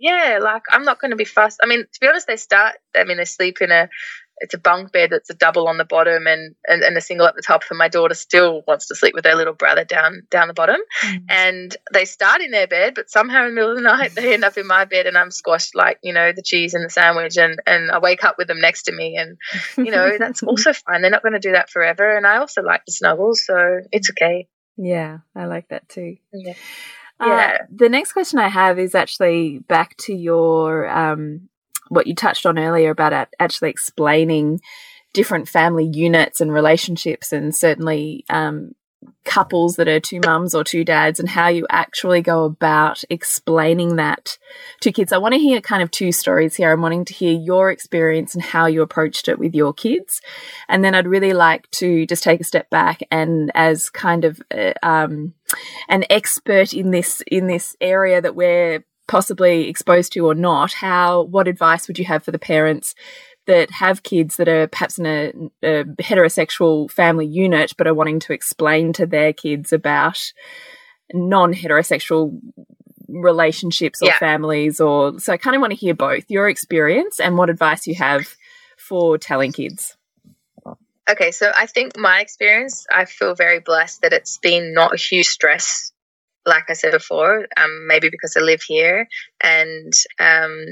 Yeah 0.00 0.38
like 0.40 0.62
i'm 0.70 0.84
not 0.84 1.00
going 1.00 1.10
to 1.10 1.16
be 1.16 1.24
fussed 1.24 1.58
i 1.62 1.66
mean 1.66 1.80
to 1.80 2.00
be 2.00 2.06
honest 2.06 2.26
they 2.26 2.36
start 2.36 2.76
i 2.96 3.04
mean 3.04 3.16
they 3.16 3.24
sleep 3.24 3.60
in 3.60 3.70
a 3.70 3.88
it's 4.40 4.54
a 4.54 4.58
bunk 4.58 4.92
bed 4.92 5.10
that's 5.10 5.30
a 5.30 5.34
double 5.34 5.68
on 5.68 5.78
the 5.78 5.84
bottom 5.84 6.26
and, 6.26 6.54
and, 6.66 6.82
and, 6.82 6.96
a 6.96 7.00
single 7.00 7.26
at 7.26 7.34
the 7.34 7.42
top 7.42 7.62
and 7.70 7.78
my 7.78 7.88
daughter 7.88 8.14
still 8.14 8.62
wants 8.66 8.86
to 8.86 8.94
sleep 8.94 9.14
with 9.14 9.24
her 9.24 9.34
little 9.34 9.52
brother 9.52 9.84
down 9.84 10.22
down 10.30 10.48
the 10.48 10.54
bottom. 10.54 10.80
Mm. 11.02 11.24
and 11.28 11.76
they 11.92 12.04
start 12.04 12.40
in 12.40 12.50
their 12.50 12.66
bed 12.66 12.94
but 12.94 13.10
somehow 13.10 13.44
in 13.44 13.50
the 13.50 13.54
middle 13.54 13.70
of 13.70 13.76
the 13.76 13.82
night 13.82 14.14
they 14.14 14.34
end 14.34 14.44
up 14.44 14.56
in 14.56 14.66
my 14.66 14.84
bed 14.84 15.06
and 15.06 15.16
i'm 15.16 15.30
squashed 15.30 15.74
like 15.74 15.98
you 16.02 16.12
know 16.12 16.32
the 16.32 16.42
cheese 16.42 16.74
and 16.74 16.84
the 16.84 16.90
sandwich 16.90 17.36
and 17.36 17.60
and 17.66 17.90
i 17.90 17.98
wake 17.98 18.24
up 18.24 18.36
with 18.38 18.48
them 18.48 18.60
next 18.60 18.84
to 18.84 18.92
me 18.92 19.16
and 19.16 19.36
you 19.76 19.92
know 19.92 20.16
that's 20.18 20.42
also 20.42 20.72
fine. 20.72 21.02
They're 21.02 21.10
not 21.10 21.22
going 21.22 21.32
to 21.32 21.38
do 21.38 21.52
that 21.52 21.70
forever 21.70 22.16
and 22.16 22.26
i 22.26 22.38
also 22.38 22.62
like 22.62 22.84
to 22.84 22.92
snuggle 22.92 23.34
so 23.34 23.80
it's 23.92 24.10
okay. 24.10 24.48
Yeah 24.76 25.18
i 25.34 25.46
like 25.46 25.68
that 25.68 25.88
too. 25.88 26.16
Yeah. 26.32 26.54
Uh, 27.20 27.26
yeah. 27.26 27.58
the 27.74 27.88
next 27.88 28.12
question 28.12 28.38
I 28.38 28.48
have 28.48 28.78
is 28.78 28.94
actually 28.94 29.58
back 29.58 29.96
to 29.98 30.14
your 30.14 30.88
um, 30.88 31.48
what 31.88 32.06
you 32.06 32.14
touched 32.14 32.46
on 32.46 32.58
earlier 32.58 32.90
about 32.90 33.28
actually 33.38 33.70
explaining 33.70 34.60
different 35.12 35.48
family 35.48 35.86
units 35.86 36.40
and 36.40 36.52
relationships 36.52 37.32
and 37.32 37.56
certainly 37.56 38.24
um, 38.28 38.72
couples 39.24 39.76
that 39.76 39.88
are 39.88 40.00
two 40.00 40.20
mums 40.24 40.54
or 40.54 40.64
two 40.64 40.84
dads 40.84 41.20
and 41.20 41.28
how 41.28 41.48
you 41.48 41.66
actually 41.70 42.22
go 42.22 42.44
about 42.44 43.02
explaining 43.10 43.96
that 43.96 44.38
to 44.80 44.90
kids. 44.90 45.12
I 45.12 45.18
want 45.18 45.34
to 45.34 45.38
hear 45.38 45.60
kind 45.60 45.82
of 45.82 45.90
two 45.90 46.12
stories 46.12 46.56
here. 46.56 46.72
I'm 46.72 46.80
wanting 46.80 47.04
to 47.06 47.14
hear 47.14 47.32
your 47.32 47.70
experience 47.70 48.34
and 48.34 48.42
how 48.42 48.66
you 48.66 48.82
approached 48.82 49.28
it 49.28 49.38
with 49.38 49.54
your 49.54 49.72
kids. 49.72 50.20
And 50.68 50.82
then 50.82 50.94
I'd 50.94 51.06
really 51.06 51.32
like 51.32 51.70
to 51.72 52.06
just 52.06 52.22
take 52.22 52.40
a 52.40 52.44
step 52.44 52.70
back 52.70 53.00
and 53.10 53.52
as 53.54 53.90
kind 53.90 54.24
of 54.24 54.40
uh, 54.50 54.72
um, 54.82 55.34
an 55.88 56.04
expert 56.10 56.72
in 56.72 56.90
this 56.90 57.22
in 57.26 57.46
this 57.46 57.76
area 57.80 58.20
that 58.20 58.34
we're 58.34 58.84
possibly 59.08 59.68
exposed 59.68 60.12
to 60.12 60.26
or 60.26 60.34
not, 60.34 60.74
how 60.74 61.22
what 61.22 61.48
advice 61.48 61.88
would 61.88 61.98
you 61.98 62.04
have 62.04 62.22
for 62.22 62.30
the 62.30 62.38
parents 62.38 62.94
that 63.46 63.70
have 63.70 64.02
kids 64.02 64.36
that 64.36 64.48
are 64.48 64.68
perhaps 64.68 64.98
in 64.98 65.06
a, 65.06 65.32
a 65.62 65.84
heterosexual 65.84 66.90
family 66.90 67.26
unit 67.26 67.72
but 67.76 67.86
are 67.86 67.94
wanting 67.94 68.20
to 68.20 68.32
explain 68.32 68.92
to 68.92 69.06
their 69.06 69.32
kids 69.32 69.72
about 69.72 70.32
non-heterosexual 71.14 72.38
relationships 73.08 74.02
or 74.02 74.08
yeah. 74.08 74.18
families 74.18 74.80
or 74.80 75.18
so 75.18 75.32
I 75.32 75.38
kind 75.38 75.56
of 75.56 75.60
want 75.60 75.72
to 75.72 75.78
hear 75.78 75.94
both 75.94 76.24
your 76.28 76.46
experience 76.46 77.18
and 77.18 77.38
what 77.38 77.48
advice 77.48 77.86
you 77.86 77.94
have 77.94 78.36
for 78.76 79.16
telling 79.16 79.52
kids. 79.52 79.96
Okay, 81.10 81.30
so 81.30 81.50
I 81.56 81.64
think 81.64 81.96
my 81.96 82.20
experience, 82.20 82.86
I 82.92 83.06
feel 83.06 83.34
very 83.34 83.60
blessed 83.60 84.02
that 84.02 84.12
it's 84.12 84.36
been 84.36 84.74
not 84.74 84.92
a 84.92 84.98
huge 84.98 85.28
stress 85.28 85.92
like 86.48 86.70
I 86.70 86.72
said 86.72 86.92
before, 86.92 87.46
um, 87.56 87.86
maybe 87.86 88.08
because 88.10 88.36
I 88.36 88.40
live 88.40 88.62
here 88.62 89.08
and, 89.40 89.92
um, 90.18 90.64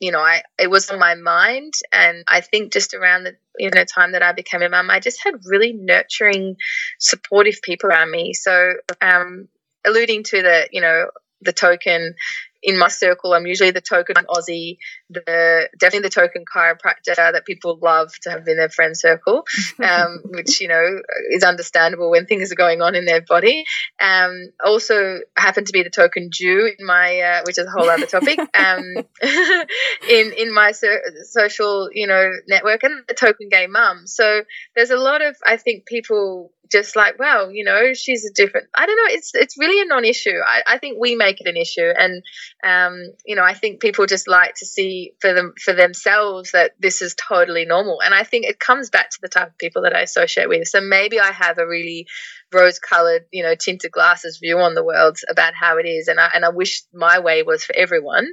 you 0.00 0.12
know, 0.12 0.20
I 0.20 0.42
it 0.58 0.70
was 0.70 0.88
on 0.88 0.98
my 0.98 1.14
mind, 1.14 1.74
and 1.92 2.24
I 2.26 2.40
think 2.40 2.72
just 2.72 2.94
around 2.94 3.24
the 3.24 3.36
you 3.58 3.70
know 3.70 3.84
time 3.84 4.12
that 4.12 4.22
I 4.22 4.32
became 4.32 4.62
a 4.62 4.68
mum, 4.70 4.90
I 4.90 4.98
just 4.98 5.22
had 5.22 5.34
really 5.44 5.74
nurturing, 5.74 6.56
supportive 6.98 7.60
people 7.62 7.90
around 7.90 8.10
me. 8.10 8.32
So, 8.32 8.72
um, 9.02 9.48
alluding 9.84 10.24
to 10.24 10.42
the 10.42 10.68
you 10.72 10.80
know 10.80 11.10
the 11.42 11.52
token 11.52 12.14
in 12.62 12.78
my 12.78 12.88
circle, 12.88 13.32
I'm 13.32 13.46
usually 13.46 13.70
the 13.70 13.80
token 13.80 14.16
Aussie, 14.28 14.78
the 15.08 15.68
definitely 15.78 16.08
the 16.08 16.14
token 16.14 16.44
chiropractor 16.44 17.16
that 17.16 17.44
people 17.46 17.78
love 17.80 18.12
to 18.22 18.30
have 18.30 18.46
in 18.46 18.56
their 18.56 18.68
friend 18.68 18.96
circle, 18.96 19.44
um, 19.82 20.22
which 20.24 20.60
you 20.60 20.68
know 20.68 21.00
is 21.30 21.42
understandable 21.42 22.10
when 22.10 22.26
things 22.26 22.52
are 22.52 22.56
going 22.56 22.82
on 22.82 22.94
in 22.94 23.06
their 23.06 23.22
body. 23.22 23.64
Um, 24.00 24.50
also 24.64 25.20
happen 25.36 25.64
to 25.64 25.72
be 25.72 25.82
the 25.82 25.90
token 25.90 26.30
Jew 26.32 26.70
in 26.78 26.84
my, 26.84 27.20
uh, 27.20 27.42
which 27.46 27.58
is 27.58 27.66
a 27.66 27.70
whole 27.70 27.88
other 27.88 28.06
topic, 28.06 28.38
um, 28.54 28.84
in 30.08 30.32
in 30.32 30.52
my 30.54 30.72
so- 30.72 31.00
social 31.24 31.88
you 31.92 32.06
know 32.06 32.30
network, 32.48 32.82
and 32.82 33.04
the 33.08 33.14
token 33.14 33.48
gay 33.48 33.66
mum. 33.66 34.06
So 34.06 34.42
there's 34.76 34.90
a 34.90 34.96
lot 34.96 35.22
of 35.22 35.36
I 35.44 35.56
think 35.56 35.86
people 35.86 36.52
just 36.70 36.94
like, 36.96 37.18
well, 37.18 37.50
you 37.50 37.64
know, 37.64 37.92
she's 37.94 38.24
a 38.24 38.32
different. 38.32 38.68
I 38.74 38.86
don't 38.86 38.96
know. 38.96 39.14
It's 39.14 39.34
it's 39.34 39.58
really 39.58 39.80
a 39.82 39.86
non-issue. 39.86 40.38
I, 40.46 40.74
I 40.74 40.78
think 40.78 40.98
we 41.00 41.14
make 41.16 41.40
it 41.40 41.48
an 41.48 41.56
issue, 41.56 41.92
and 41.98 42.22
um, 42.64 43.12
you 43.24 43.36
know, 43.36 43.42
I 43.42 43.54
think 43.54 43.80
people 43.80 44.06
just 44.06 44.28
like 44.28 44.54
to 44.56 44.66
see 44.66 45.12
for 45.20 45.34
them 45.34 45.54
for 45.62 45.72
themselves 45.72 46.52
that 46.52 46.72
this 46.78 47.02
is 47.02 47.14
totally 47.14 47.64
normal. 47.64 48.00
And 48.02 48.14
I 48.14 48.22
think 48.24 48.46
it 48.46 48.60
comes 48.60 48.90
back 48.90 49.10
to 49.10 49.18
the 49.20 49.28
type 49.28 49.48
of 49.48 49.58
people 49.58 49.82
that 49.82 49.94
I 49.94 50.00
associate 50.00 50.48
with. 50.48 50.68
So 50.68 50.80
maybe 50.80 51.18
I 51.18 51.32
have 51.32 51.58
a 51.58 51.66
really 51.66 52.06
rose-colored, 52.52 53.26
you 53.30 53.42
know, 53.42 53.54
tinted 53.54 53.92
glasses 53.92 54.38
view 54.38 54.58
on 54.58 54.74
the 54.74 54.84
world 54.84 55.18
about 55.28 55.54
how 55.54 55.78
it 55.78 55.86
is, 55.86 56.08
and 56.08 56.20
I 56.20 56.30
and 56.34 56.44
I 56.44 56.50
wish 56.50 56.82
my 56.92 57.18
way 57.18 57.42
was 57.42 57.64
for 57.64 57.74
everyone. 57.76 58.28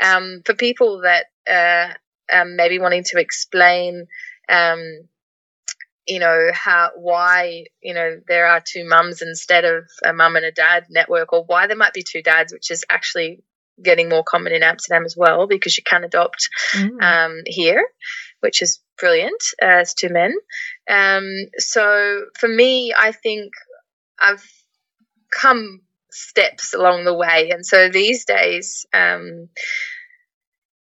Um, 0.00 0.42
for 0.44 0.54
people 0.54 1.02
that 1.02 1.26
uh, 1.48 1.94
um, 2.34 2.56
maybe 2.56 2.78
wanting 2.78 3.04
to 3.04 3.20
explain. 3.20 4.06
Um, 4.48 5.08
you 6.06 6.18
know 6.18 6.50
how 6.52 6.90
why 6.96 7.64
you 7.80 7.94
know 7.94 8.20
there 8.26 8.46
are 8.46 8.60
two 8.64 8.86
mums 8.86 9.22
instead 9.22 9.64
of 9.64 9.84
a 10.04 10.12
mum 10.12 10.36
and 10.36 10.44
a 10.44 10.52
dad 10.52 10.86
network 10.90 11.32
or 11.32 11.44
why 11.44 11.66
there 11.66 11.76
might 11.76 11.92
be 11.92 12.02
two 12.02 12.22
dads 12.22 12.52
which 12.52 12.70
is 12.70 12.84
actually 12.90 13.42
getting 13.82 14.08
more 14.08 14.24
common 14.24 14.52
in 14.52 14.62
amsterdam 14.62 15.04
as 15.04 15.16
well 15.16 15.46
because 15.46 15.76
you 15.76 15.84
can 15.84 16.04
adopt 16.04 16.48
mm. 16.74 17.02
um, 17.02 17.42
here 17.46 17.86
which 18.40 18.62
is 18.62 18.80
brilliant 18.98 19.42
as 19.60 19.94
two 19.94 20.08
men 20.08 20.34
um, 20.90 21.24
so 21.58 22.24
for 22.38 22.48
me 22.48 22.92
i 22.96 23.12
think 23.12 23.52
i've 24.20 24.44
come 25.30 25.80
steps 26.10 26.74
along 26.74 27.04
the 27.04 27.14
way 27.14 27.50
and 27.52 27.64
so 27.64 27.88
these 27.88 28.24
days 28.24 28.86
um, 28.92 29.48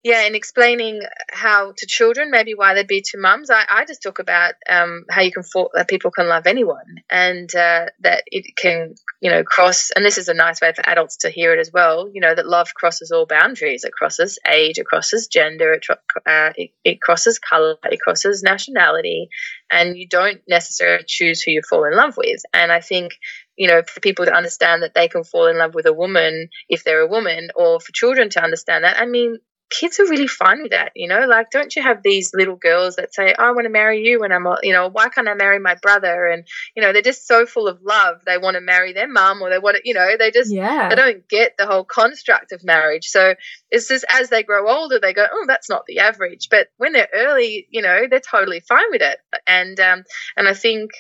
yeah, 0.04 0.26
in 0.26 0.34
explaining 0.34 1.02
how 1.32 1.74
to 1.78 1.86
children, 1.86 2.32
maybe 2.32 2.56
why 2.56 2.74
they'd 2.74 2.88
be 2.88 3.04
two 3.04 3.20
mums. 3.20 3.52
I, 3.52 3.64
I 3.70 3.86
just 3.86 4.02
talk 4.02 4.18
about 4.18 4.56
um, 4.68 5.06
how 5.12 5.22
you 5.22 5.32
can 5.32 5.44
for, 5.44 5.70
that 5.76 5.88
people 5.88 6.10
can 6.10 6.28
love 6.28 6.48
anyone, 6.48 7.04
and 7.10 7.54
uh, 7.54 7.86
that 8.00 8.24
it 8.26 8.56
can, 8.58 8.96
you 9.22 9.30
know, 9.30 9.44
cross. 9.44 9.92
And 9.96 10.04
this 10.04 10.18
is 10.18 10.28
a 10.28 10.34
nice 10.34 10.60
way 10.60 10.74
for 10.74 10.88
adults 10.90 11.18
to 11.18 11.30
hear 11.30 11.54
it 11.54 11.60
as 11.60 11.72
well. 11.72 12.10
You 12.12 12.20
know, 12.20 12.34
that 12.34 12.48
love 12.48 12.74
crosses 12.74 13.12
all 13.12 13.28
boundaries. 13.28 13.84
It 13.84 13.92
crosses 13.92 14.40
age, 14.50 14.80
it 14.80 14.88
crosses 14.88 15.28
gender, 15.28 15.74
it, 15.74 15.86
uh, 15.90 16.52
it, 16.56 16.72
it 16.84 17.00
crosses 17.00 17.38
color, 17.38 17.76
it 17.84 18.00
crosses 18.00 18.42
nationality, 18.42 19.30
and 19.70 19.96
you 19.96 20.08
don't 20.08 20.42
necessarily 20.50 21.04
choose 21.08 21.44
who 21.44 21.52
you 21.52 21.62
fall 21.70 21.86
in 21.86 21.96
love 21.96 22.18
with. 22.18 22.42
And 22.54 22.72
I 22.72 22.82
think 22.82 23.14
you 23.58 23.68
know, 23.68 23.84
for 23.84 24.00
people 24.00 24.26
to 24.26 24.34
understand 24.34 24.82
that 24.82 24.96
they 24.96 25.08
can 25.08 25.24
fall 25.24 25.46
in 25.46 25.58
love 25.58 25.76
with 25.76 25.86
a 25.86 25.94
woman 25.94 26.50
if 26.68 26.84
they're 26.84 27.02
a 27.02 27.08
woman, 27.08 27.50
or 27.56 27.80
for 27.80 27.92
children 27.92 28.30
to 28.32 28.44
understand 28.44 28.84
that. 28.84 28.98
I 29.00 29.06
mean, 29.06 29.38
kids 29.72 30.00
are 30.00 30.08
really 30.08 30.28
fine 30.28 30.62
with 30.62 30.72
that, 30.72 30.92
you 30.96 31.08
know. 31.08 31.26
Like, 31.26 31.50
don't 31.50 31.76
you 31.76 31.82
have 31.82 32.04
these 32.04 32.32
little 32.34 32.58
girls 32.58 32.98
that 32.98 33.14
say, 33.14 33.34
"I 33.34 33.52
want 33.52 33.64
to 33.64 33.70
marry 33.70 34.06
you," 34.06 34.20
when 34.20 34.32
I'm, 34.32 34.46
you 34.62 34.74
know, 34.74 34.90
why 34.90 35.10
can't 35.10 35.28
I 35.28 35.34
marry 35.34 35.60
my 35.60 35.76
brother? 35.82 36.28
And 36.28 36.46
you 36.76 36.82
know, 36.82 36.94
they're 36.94 37.02
just 37.02 37.28
so 37.28 37.46
full 37.46 37.68
of 37.68 37.82
love. 37.82 38.18
They 38.26 38.38
want 38.38 38.56
to 38.56 38.62
marry 38.62 38.94
their 38.94 39.08
mum, 39.08 39.42
or 39.42 39.50
they 39.50 39.60
want 39.60 39.78
to, 39.78 39.82
you 39.86 39.94
know, 39.94 40.16
they 40.20 40.30
just, 40.32 40.54
yeah. 40.54 40.90
they 40.90 40.96
don't 40.96 41.28
get 41.28 41.56
the 41.58 41.66
whole 41.66 41.86
construct 41.86 42.52
of 42.52 42.64
marriage. 42.64 43.08
So 43.08 43.36
it's 43.70 43.88
just 43.88 44.06
as 44.10 44.30
they 44.30 44.44
grow 44.44 44.70
older, 44.70 45.00
they 45.00 45.14
go, 45.14 45.26
"Oh, 45.32 45.46
that's 45.48 45.70
not 45.70 45.86
the 45.88 46.00
average." 46.00 46.50
But 46.52 46.68
when 46.78 46.92
they're 46.92 47.10
early, 47.14 47.68
you 47.70 47.82
know, 47.82 48.08
they're 48.10 48.20
totally 48.20 48.60
fine 48.60 48.92
with 48.92 49.02
it. 49.02 49.20
And 49.48 49.80
um, 49.80 50.04
and 50.36 50.48
I 50.48 50.54
think 50.54 50.92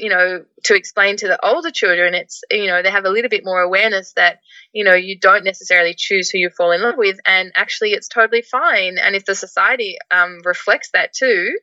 you 0.00 0.08
know, 0.08 0.44
to 0.64 0.74
explain 0.74 1.16
to 1.16 1.28
the 1.28 1.44
older 1.44 1.70
children, 1.70 2.14
it's, 2.14 2.42
you 2.50 2.66
know, 2.66 2.82
they 2.82 2.90
have 2.90 3.04
a 3.04 3.10
little 3.10 3.28
bit 3.28 3.44
more 3.44 3.60
awareness 3.60 4.12
that, 4.14 4.38
you 4.72 4.84
know, 4.84 4.94
you 4.94 5.18
don't 5.18 5.44
necessarily 5.44 5.94
choose 5.96 6.30
who 6.30 6.38
you 6.38 6.50
fall 6.50 6.72
in 6.72 6.82
love 6.82 6.96
with, 6.96 7.18
and 7.26 7.52
actually 7.54 7.92
it's 7.92 8.08
totally 8.08 8.42
fine. 8.42 8.98
And 8.98 9.14
if 9.14 9.24
the 9.24 9.34
society 9.34 9.96
um, 10.10 10.40
reflects 10.44 10.90
that 10.92 11.12
too, 11.12 11.56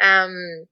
um, 0.00 0.66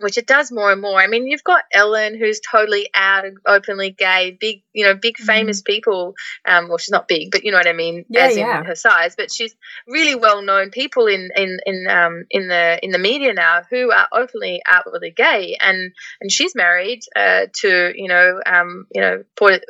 which 0.00 0.18
it 0.18 0.26
does 0.26 0.50
more 0.50 0.72
and 0.72 0.80
more. 0.80 1.00
I 1.00 1.06
mean, 1.06 1.26
you've 1.26 1.44
got 1.44 1.62
Ellen, 1.72 2.18
who's 2.18 2.40
totally 2.40 2.88
out, 2.94 3.24
openly 3.46 3.90
gay, 3.90 4.36
big, 4.38 4.62
you 4.72 4.84
know, 4.84 4.94
big 4.94 5.16
famous 5.16 5.62
mm. 5.62 5.66
people. 5.66 6.14
Um, 6.44 6.68
well, 6.68 6.78
she's 6.78 6.90
not 6.90 7.08
big, 7.08 7.30
but 7.30 7.44
you 7.44 7.52
know 7.52 7.58
what 7.58 7.66
I 7.66 7.72
mean, 7.72 8.04
yeah, 8.08 8.26
as 8.26 8.36
yeah. 8.36 8.58
in 8.58 8.64
her 8.64 8.74
size. 8.74 9.14
But 9.16 9.32
she's 9.32 9.54
really 9.86 10.14
well 10.14 10.42
known 10.42 10.70
people 10.70 11.06
in 11.06 11.30
in 11.36 11.58
in 11.66 11.86
um 11.88 12.24
in 12.30 12.48
the 12.48 12.78
in 12.82 12.90
the 12.90 12.98
media 12.98 13.32
now 13.34 13.62
who 13.70 13.90
are 13.92 14.08
openly 14.12 14.62
outwardly 14.66 15.10
gay, 15.10 15.56
and 15.60 15.92
and 16.20 16.32
she's 16.32 16.54
married 16.54 17.00
uh, 17.14 17.46
to 17.60 17.92
you 17.94 18.08
know 18.08 18.40
um 18.44 18.86
you 18.94 19.00
know 19.00 19.24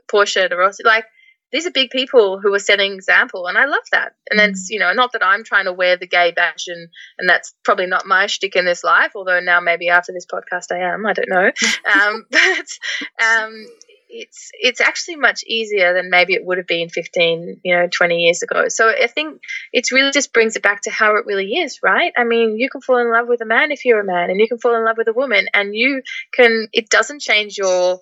Portia 0.09 0.49
de 0.49 0.57
Rossi, 0.57 0.85
like 0.85 1.05
these 1.53 1.67
are 1.67 1.71
big 1.71 1.91
people 1.91 2.41
who 2.41 2.53
are 2.55 2.59
setting 2.59 2.93
example 2.93 3.47
and 3.47 3.59
I 3.59 3.67
love 3.67 3.83
that. 3.93 4.13
And 4.31 4.39
mm. 4.39 4.47
that's, 4.47 4.71
you 4.71 4.79
know, 4.79 4.93
not 4.93 5.13
that 5.13 5.25
I'm 5.25 5.45
trying 5.45 5.65
to 5.65 5.73
wear 5.73 5.97
the 5.97 6.07
gay 6.07 6.33
badge 6.35 6.65
and, 6.69 6.89
and 7.19 7.29
that's 7.29 7.55
probably 7.65 7.87
not 7.87 8.07
my 8.07 8.27
shtick 8.27 8.57
in 8.57 8.65
this 8.65 8.85
life, 8.85 9.13
although 9.15 9.41
now 9.41 9.61
maybe 9.61 9.89
after 9.89 10.13
this 10.13 10.27
podcast 10.27 10.73
I 10.73 10.93
am, 10.93 11.07
I 11.07 11.13
don't 11.13 11.29
know. 11.29 11.51
um, 11.93 12.27
but 12.31 13.25
um, 13.25 13.67
it's 14.11 14.51
it's 14.55 14.81
actually 14.81 15.17
much 15.17 15.45
easier 15.47 15.95
than 15.95 16.11
maybe 16.11 16.35
it 16.35 16.45
would 16.45 16.59
have 16.59 16.67
been 16.67 16.89
15 16.89 17.61
you 17.63 17.77
know 17.77 17.87
20 17.87 18.17
years 18.17 18.43
ago 18.43 18.65
so 18.67 18.89
i 18.89 19.07
think 19.07 19.41
it 19.73 19.91
really 19.93 20.11
just 20.11 20.33
brings 20.33 20.57
it 20.57 20.63
back 20.63 20.83
to 20.83 20.91
how 20.91 21.17
it 21.17 21.27
really 21.27 21.53
is 21.55 21.79
right 21.83 22.13
i 22.19 22.25
mean 22.25 22.59
you 22.59 22.69
can 22.69 22.81
fall 22.81 22.99
in 22.99 23.13
love 23.13 23.29
with 23.29 23.41
a 23.41 23.47
man 23.47 23.71
if 23.71 23.85
you're 23.85 24.01
a 24.01 24.05
man 24.05 24.31
and 24.31 24.41
you 24.41 24.49
can 24.49 24.59
fall 24.59 24.75
in 24.75 24.85
love 24.85 24.97
with 24.99 25.07
a 25.07 25.13
woman 25.13 25.47
and 25.55 25.75
you 25.75 26.03
can 26.35 26.67
it 26.73 26.89
doesn't 26.89 27.21
change 27.21 27.57
your 27.57 28.01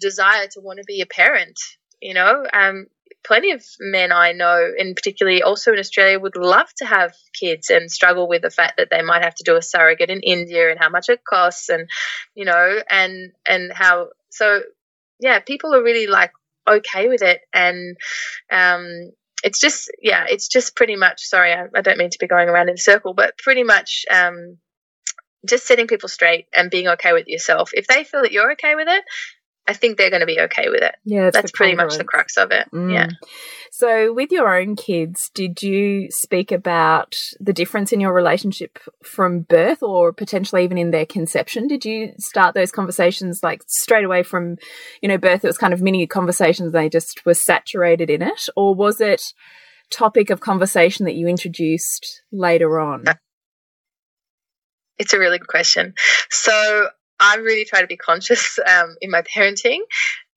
desire 0.00 0.46
to 0.48 0.60
want 0.60 0.78
to 0.78 0.84
be 0.86 1.00
a 1.00 1.06
parent 1.06 1.58
you 2.00 2.14
know, 2.14 2.46
um, 2.52 2.86
plenty 3.24 3.52
of 3.52 3.64
men 3.80 4.12
I 4.12 4.32
know, 4.32 4.72
and 4.78 4.94
particularly 4.96 5.42
also 5.42 5.72
in 5.72 5.78
Australia, 5.78 6.18
would 6.18 6.36
love 6.36 6.68
to 6.78 6.86
have 6.86 7.14
kids 7.38 7.70
and 7.70 7.90
struggle 7.90 8.28
with 8.28 8.42
the 8.42 8.50
fact 8.50 8.78
that 8.78 8.88
they 8.90 9.02
might 9.02 9.22
have 9.22 9.34
to 9.36 9.44
do 9.44 9.56
a 9.56 9.62
surrogate 9.62 10.10
in 10.10 10.20
India 10.20 10.70
and 10.70 10.78
how 10.78 10.88
much 10.88 11.08
it 11.08 11.24
costs, 11.24 11.68
and 11.68 11.88
you 12.34 12.44
know, 12.44 12.78
and 12.88 13.32
and 13.46 13.72
how 13.72 14.08
so 14.30 14.60
yeah, 15.20 15.40
people 15.40 15.74
are 15.74 15.82
really 15.82 16.06
like 16.06 16.32
okay 16.68 17.08
with 17.08 17.22
it, 17.22 17.40
and 17.52 17.96
um, 18.50 19.12
it's 19.42 19.60
just 19.60 19.90
yeah, 20.00 20.24
it's 20.28 20.48
just 20.48 20.76
pretty 20.76 20.96
much. 20.96 21.26
Sorry, 21.26 21.52
I, 21.52 21.66
I, 21.74 21.80
don't 21.82 21.98
mean 21.98 22.10
to 22.10 22.18
be 22.18 22.26
going 22.26 22.48
around 22.48 22.68
in 22.68 22.74
a 22.74 22.78
circle, 22.78 23.14
but 23.14 23.38
pretty 23.38 23.64
much. 23.64 24.04
Um, 24.10 24.58
just 25.46 25.68
setting 25.68 25.86
people 25.86 26.08
straight 26.08 26.46
and 26.52 26.68
being 26.68 26.88
okay 26.88 27.12
with 27.12 27.28
yourself. 27.28 27.70
If 27.72 27.86
they 27.86 28.02
feel 28.02 28.22
that 28.22 28.32
you're 28.32 28.52
okay 28.52 28.74
with 28.74 28.88
it, 28.88 29.04
I 29.68 29.74
think 29.74 29.98
they're 29.98 30.08
going 30.08 30.20
to 30.20 30.26
be 30.26 30.40
okay 30.40 30.70
with 30.70 30.82
it. 30.82 30.94
Yeah, 31.04 31.30
that's 31.30 31.52
pretty 31.52 31.74
much 31.74 31.98
the 31.98 32.04
crux 32.04 32.38
of 32.38 32.50
it. 32.52 32.66
Mm. 32.72 32.90
Yeah. 32.90 33.08
So, 33.70 34.14
with 34.14 34.32
your 34.32 34.58
own 34.58 34.76
kids, 34.76 35.30
did 35.34 35.62
you 35.62 36.08
speak 36.10 36.50
about 36.50 37.14
the 37.38 37.52
difference 37.52 37.92
in 37.92 38.00
your 38.00 38.14
relationship 38.14 38.78
from 39.04 39.40
birth 39.40 39.82
or 39.82 40.14
potentially 40.14 40.64
even 40.64 40.78
in 40.78 40.90
their 40.90 41.04
conception? 41.04 41.68
Did 41.68 41.84
you 41.84 42.14
start 42.18 42.54
those 42.54 42.72
conversations 42.72 43.40
like 43.42 43.62
straight 43.66 44.06
away 44.06 44.22
from, 44.22 44.56
you 45.02 45.08
know, 45.08 45.18
birth? 45.18 45.44
It 45.44 45.48
was 45.48 45.58
kind 45.58 45.74
of 45.74 45.82
mini 45.82 46.06
conversations, 46.06 46.72
they 46.72 46.88
just 46.88 47.26
were 47.26 47.34
saturated 47.34 48.08
in 48.08 48.22
it? 48.22 48.48
Or 48.56 48.74
was 48.74 49.02
it 49.02 49.22
topic 49.90 50.30
of 50.30 50.40
conversation 50.40 51.04
that 51.04 51.14
you 51.14 51.28
introduced 51.28 52.22
later 52.32 52.80
on? 52.80 53.04
It's 54.98 55.12
a 55.12 55.18
really 55.18 55.38
good 55.38 55.46
question. 55.46 55.92
So, 56.30 56.88
I 57.20 57.36
really 57.36 57.64
try 57.64 57.80
to 57.80 57.86
be 57.86 57.96
conscious 57.96 58.58
um, 58.58 58.96
in 59.00 59.10
my 59.10 59.22
parenting. 59.22 59.80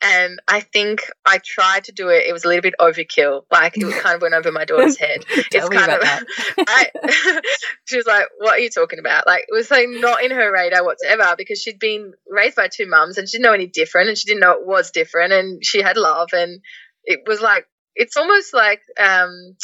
And 0.04 0.40
I 0.48 0.62
think 0.62 1.02
I 1.28 1.40
tried 1.44 1.84
to 1.84 1.92
do 1.92 2.10
it. 2.10 2.26
It 2.28 2.34
was 2.34 2.44
a 2.44 2.48
little 2.48 2.64
bit 2.64 2.74
overkill. 2.80 3.44
Like 3.52 3.78
it 3.78 4.02
kind 4.02 4.16
of 4.16 4.22
went 4.24 4.34
over 4.34 4.52
my 4.52 4.66
daughter's 4.66 4.98
head. 5.00 5.24
it's 5.30 5.70
kind 5.70 5.92
of, 5.92 6.00
I, 6.68 7.42
she 7.86 7.98
was 7.98 8.08
like, 8.08 8.26
"What 8.40 8.54
are 8.54 8.60
you 8.60 8.72
talking 8.72 8.98
about?" 8.98 9.28
Like 9.28 9.42
it 9.48 9.54
was 9.54 9.70
like 9.70 9.88
not 9.90 10.24
in 10.24 10.32
her 10.32 10.52
radar 10.52 10.84
whatsoever 10.84 11.36
because 11.38 11.62
she'd 11.62 11.78
been 11.78 12.14
raised 12.28 12.56
by 12.56 12.68
two 12.68 12.88
mums 12.88 13.20
and 13.20 13.30
she 13.30 13.38
didn't 13.38 13.46
know 13.46 13.54
any 13.54 13.68
different, 13.68 14.10
and 14.10 14.18
she 14.18 14.26
didn't 14.26 14.42
know 14.42 14.54
it 14.54 14.66
was 14.66 14.90
different, 14.90 15.34
and 15.34 15.64
she 15.64 15.84
had 15.84 15.98
love, 15.98 16.30
and 16.34 16.62
it 17.04 17.20
was 17.28 17.40
like 17.40 17.68
it's 17.96 18.18
almost 18.18 18.56
like 18.56 18.82
um, 19.00 19.56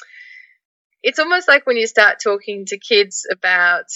it's 1.02 1.18
almost 1.18 1.48
like 1.48 1.66
when 1.66 1.78
you 1.78 1.88
start 1.88 2.18
talking 2.24 2.68
to 2.68 2.78
kids 2.78 3.26
about 3.32 3.88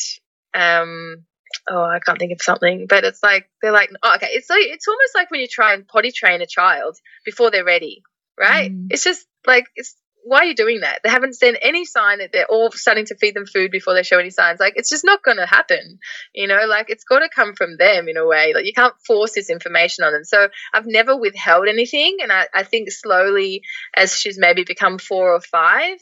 um 0.56 1.24
oh, 1.70 1.84
I 1.84 2.00
can't 2.00 2.20
think 2.20 2.32
of 2.32 2.42
something, 2.42 2.86
but 2.88 3.04
it's 3.04 3.24
like 3.24 3.50
they're 3.62 3.72
like, 3.72 3.92
oh, 4.04 4.16
okay, 4.16 4.30
it's 4.32 4.50
like 4.50 4.64
it's 4.64 4.88
almost 4.88 5.16
like 5.16 5.32
when 5.32 5.42
you 5.42 5.48
try 5.48 5.74
and 5.74 5.88
potty 5.88 6.12
train 6.12 6.42
a 6.42 6.48
child 6.48 6.98
before 7.26 7.52
they're 7.52 7.66
ready, 7.66 8.04
right? 8.40 8.72
Mm. 8.72 8.88
It's 8.90 9.04
just 9.04 9.26
like 9.46 9.66
it's 9.76 9.96
why 10.24 10.40
are 10.40 10.46
you 10.46 10.56
doing 10.56 10.82
that? 10.82 11.00
They 11.04 11.10
haven't 11.10 11.36
sent 11.36 11.58
any 11.62 11.86
sign 11.86 12.20
that 12.20 12.32
they're 12.32 12.46
all 12.46 12.72
starting 12.72 13.06
to 13.06 13.16
feed 13.16 13.36
them 13.36 13.46
food 13.46 13.72
before 13.72 13.94
they 13.94 14.04
show 14.04 14.20
any 14.20 14.30
signs. 14.30 14.60
Like 14.60 14.74
it's 14.76 14.90
just 14.90 15.04
not 15.04 15.24
going 15.24 15.38
to 15.38 15.46
happen, 15.46 16.00
you 16.34 16.48
know. 16.48 16.66
Like 16.68 16.90
it's 16.90 17.04
got 17.04 17.20
to 17.20 17.30
come 17.34 17.54
from 17.56 17.78
them 17.78 18.08
in 18.08 18.18
a 18.18 18.26
way. 18.26 18.54
Like 18.54 18.66
you 18.66 18.74
can't 18.74 18.94
force 19.06 19.34
this 19.34 19.50
information 19.50 20.04
on 20.04 20.14
them. 20.14 20.24
So 20.24 20.50
I've 20.74 20.86
never 20.86 21.18
withheld 21.18 21.68
anything, 21.68 22.18
and 22.22 22.32
I, 22.32 22.48
I 22.54 22.64
think 22.64 22.92
slowly 22.92 23.64
as 23.96 24.16
she's 24.16 24.38
maybe 24.38 24.64
become 24.64 25.00
four 25.00 25.34
or 25.34 25.42
five, 25.42 25.98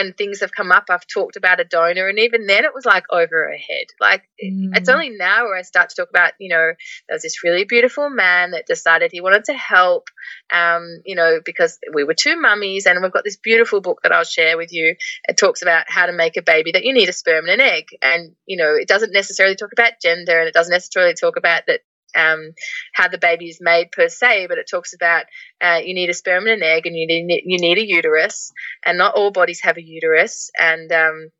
and 0.00 0.16
things 0.16 0.40
have 0.40 0.52
come 0.52 0.72
up, 0.72 0.84
I've 0.88 1.06
talked 1.06 1.36
about 1.36 1.60
a 1.60 1.64
donor, 1.64 2.08
and 2.08 2.18
even 2.18 2.46
then 2.46 2.64
it 2.64 2.74
was 2.74 2.84
like 2.84 3.04
over 3.10 3.48
her 3.48 3.56
head. 3.56 3.86
Like 4.00 4.22
mm. 4.42 4.70
it's 4.74 4.88
only 4.88 5.10
now 5.10 5.44
where 5.44 5.56
I 5.56 5.62
start 5.62 5.90
to 5.90 5.96
talk 5.96 6.10
about, 6.10 6.32
you 6.38 6.48
know, 6.48 6.72
there's 7.08 7.22
this 7.22 7.44
really 7.44 7.64
beautiful 7.64 8.08
man 8.08 8.52
that 8.52 8.66
decided 8.66 9.10
he 9.12 9.20
wanted 9.20 9.44
to 9.44 9.54
help, 9.54 10.08
um, 10.52 11.00
you 11.04 11.14
know, 11.14 11.40
because 11.44 11.78
we 11.92 12.04
were 12.04 12.14
two 12.14 12.40
mummies, 12.40 12.86
and 12.86 13.00
we've 13.02 13.12
got 13.12 13.24
this 13.24 13.36
beautiful 13.36 13.80
book 13.80 14.00
that 14.02 14.12
I'll 14.12 14.24
share 14.24 14.56
with 14.56 14.72
you. 14.72 14.96
It 15.28 15.36
talks 15.36 15.62
about 15.62 15.84
how 15.88 16.06
to 16.06 16.12
make 16.12 16.36
a 16.36 16.42
baby 16.42 16.72
that 16.72 16.84
you 16.84 16.94
need 16.94 17.08
a 17.08 17.12
sperm 17.12 17.44
and 17.48 17.60
an 17.60 17.66
egg, 17.66 17.84
and 18.02 18.32
you 18.46 18.56
know, 18.56 18.74
it 18.74 18.88
doesn't 18.88 19.12
necessarily 19.12 19.56
talk 19.56 19.72
about 19.72 20.00
gender, 20.02 20.38
and 20.38 20.48
it 20.48 20.54
doesn't 20.54 20.72
necessarily 20.72 21.14
talk 21.14 21.36
about 21.36 21.64
that 21.66 21.80
um, 22.16 22.52
how 22.92 23.08
the 23.08 23.18
baby 23.18 23.48
is 23.48 23.58
made 23.60 23.92
per 23.92 24.08
se, 24.08 24.46
but 24.48 24.58
it 24.58 24.68
talks 24.70 24.94
about 24.94 25.24
uh, 25.60 25.80
you 25.84 25.94
need 25.94 26.10
a 26.10 26.14
sperm 26.14 26.46
and 26.46 26.62
an 26.62 26.62
egg, 26.62 26.86
and 26.86 26.96
you 26.96 27.06
need 27.06 27.42
you 27.44 27.58
need 27.58 27.78
a 27.78 27.86
uterus, 27.86 28.52
and 28.84 28.98
not 28.98 29.14
all 29.14 29.30
bodies 29.30 29.60
have 29.62 29.76
a 29.76 29.82
uterus, 29.82 30.50
and 30.58 30.90
um, 30.92 31.30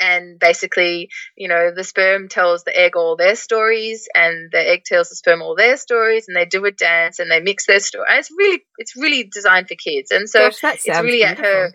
and 0.00 0.38
basically, 0.38 1.08
you 1.36 1.48
know, 1.48 1.72
the 1.74 1.84
sperm 1.84 2.28
tells 2.28 2.64
the 2.64 2.76
egg 2.76 2.96
all 2.96 3.16
their 3.16 3.36
stories, 3.36 4.08
and 4.14 4.50
the 4.50 4.58
egg 4.58 4.84
tells 4.84 5.08
the 5.08 5.16
sperm 5.16 5.42
all 5.42 5.54
their 5.54 5.76
stories, 5.76 6.26
and 6.28 6.36
they 6.36 6.44
do 6.44 6.64
a 6.64 6.72
dance 6.72 7.18
and 7.18 7.30
they 7.30 7.40
mix 7.40 7.66
their 7.66 7.80
story. 7.80 8.04
And 8.08 8.18
it's 8.18 8.30
really 8.30 8.62
it's 8.78 8.96
really 8.96 9.30
designed 9.32 9.68
for 9.68 9.76
kids, 9.76 10.10
and 10.10 10.28
so 10.28 10.50
Gosh, 10.50 10.64
it's 10.84 11.00
really 11.00 11.24
at 11.24 11.38
her 11.38 11.74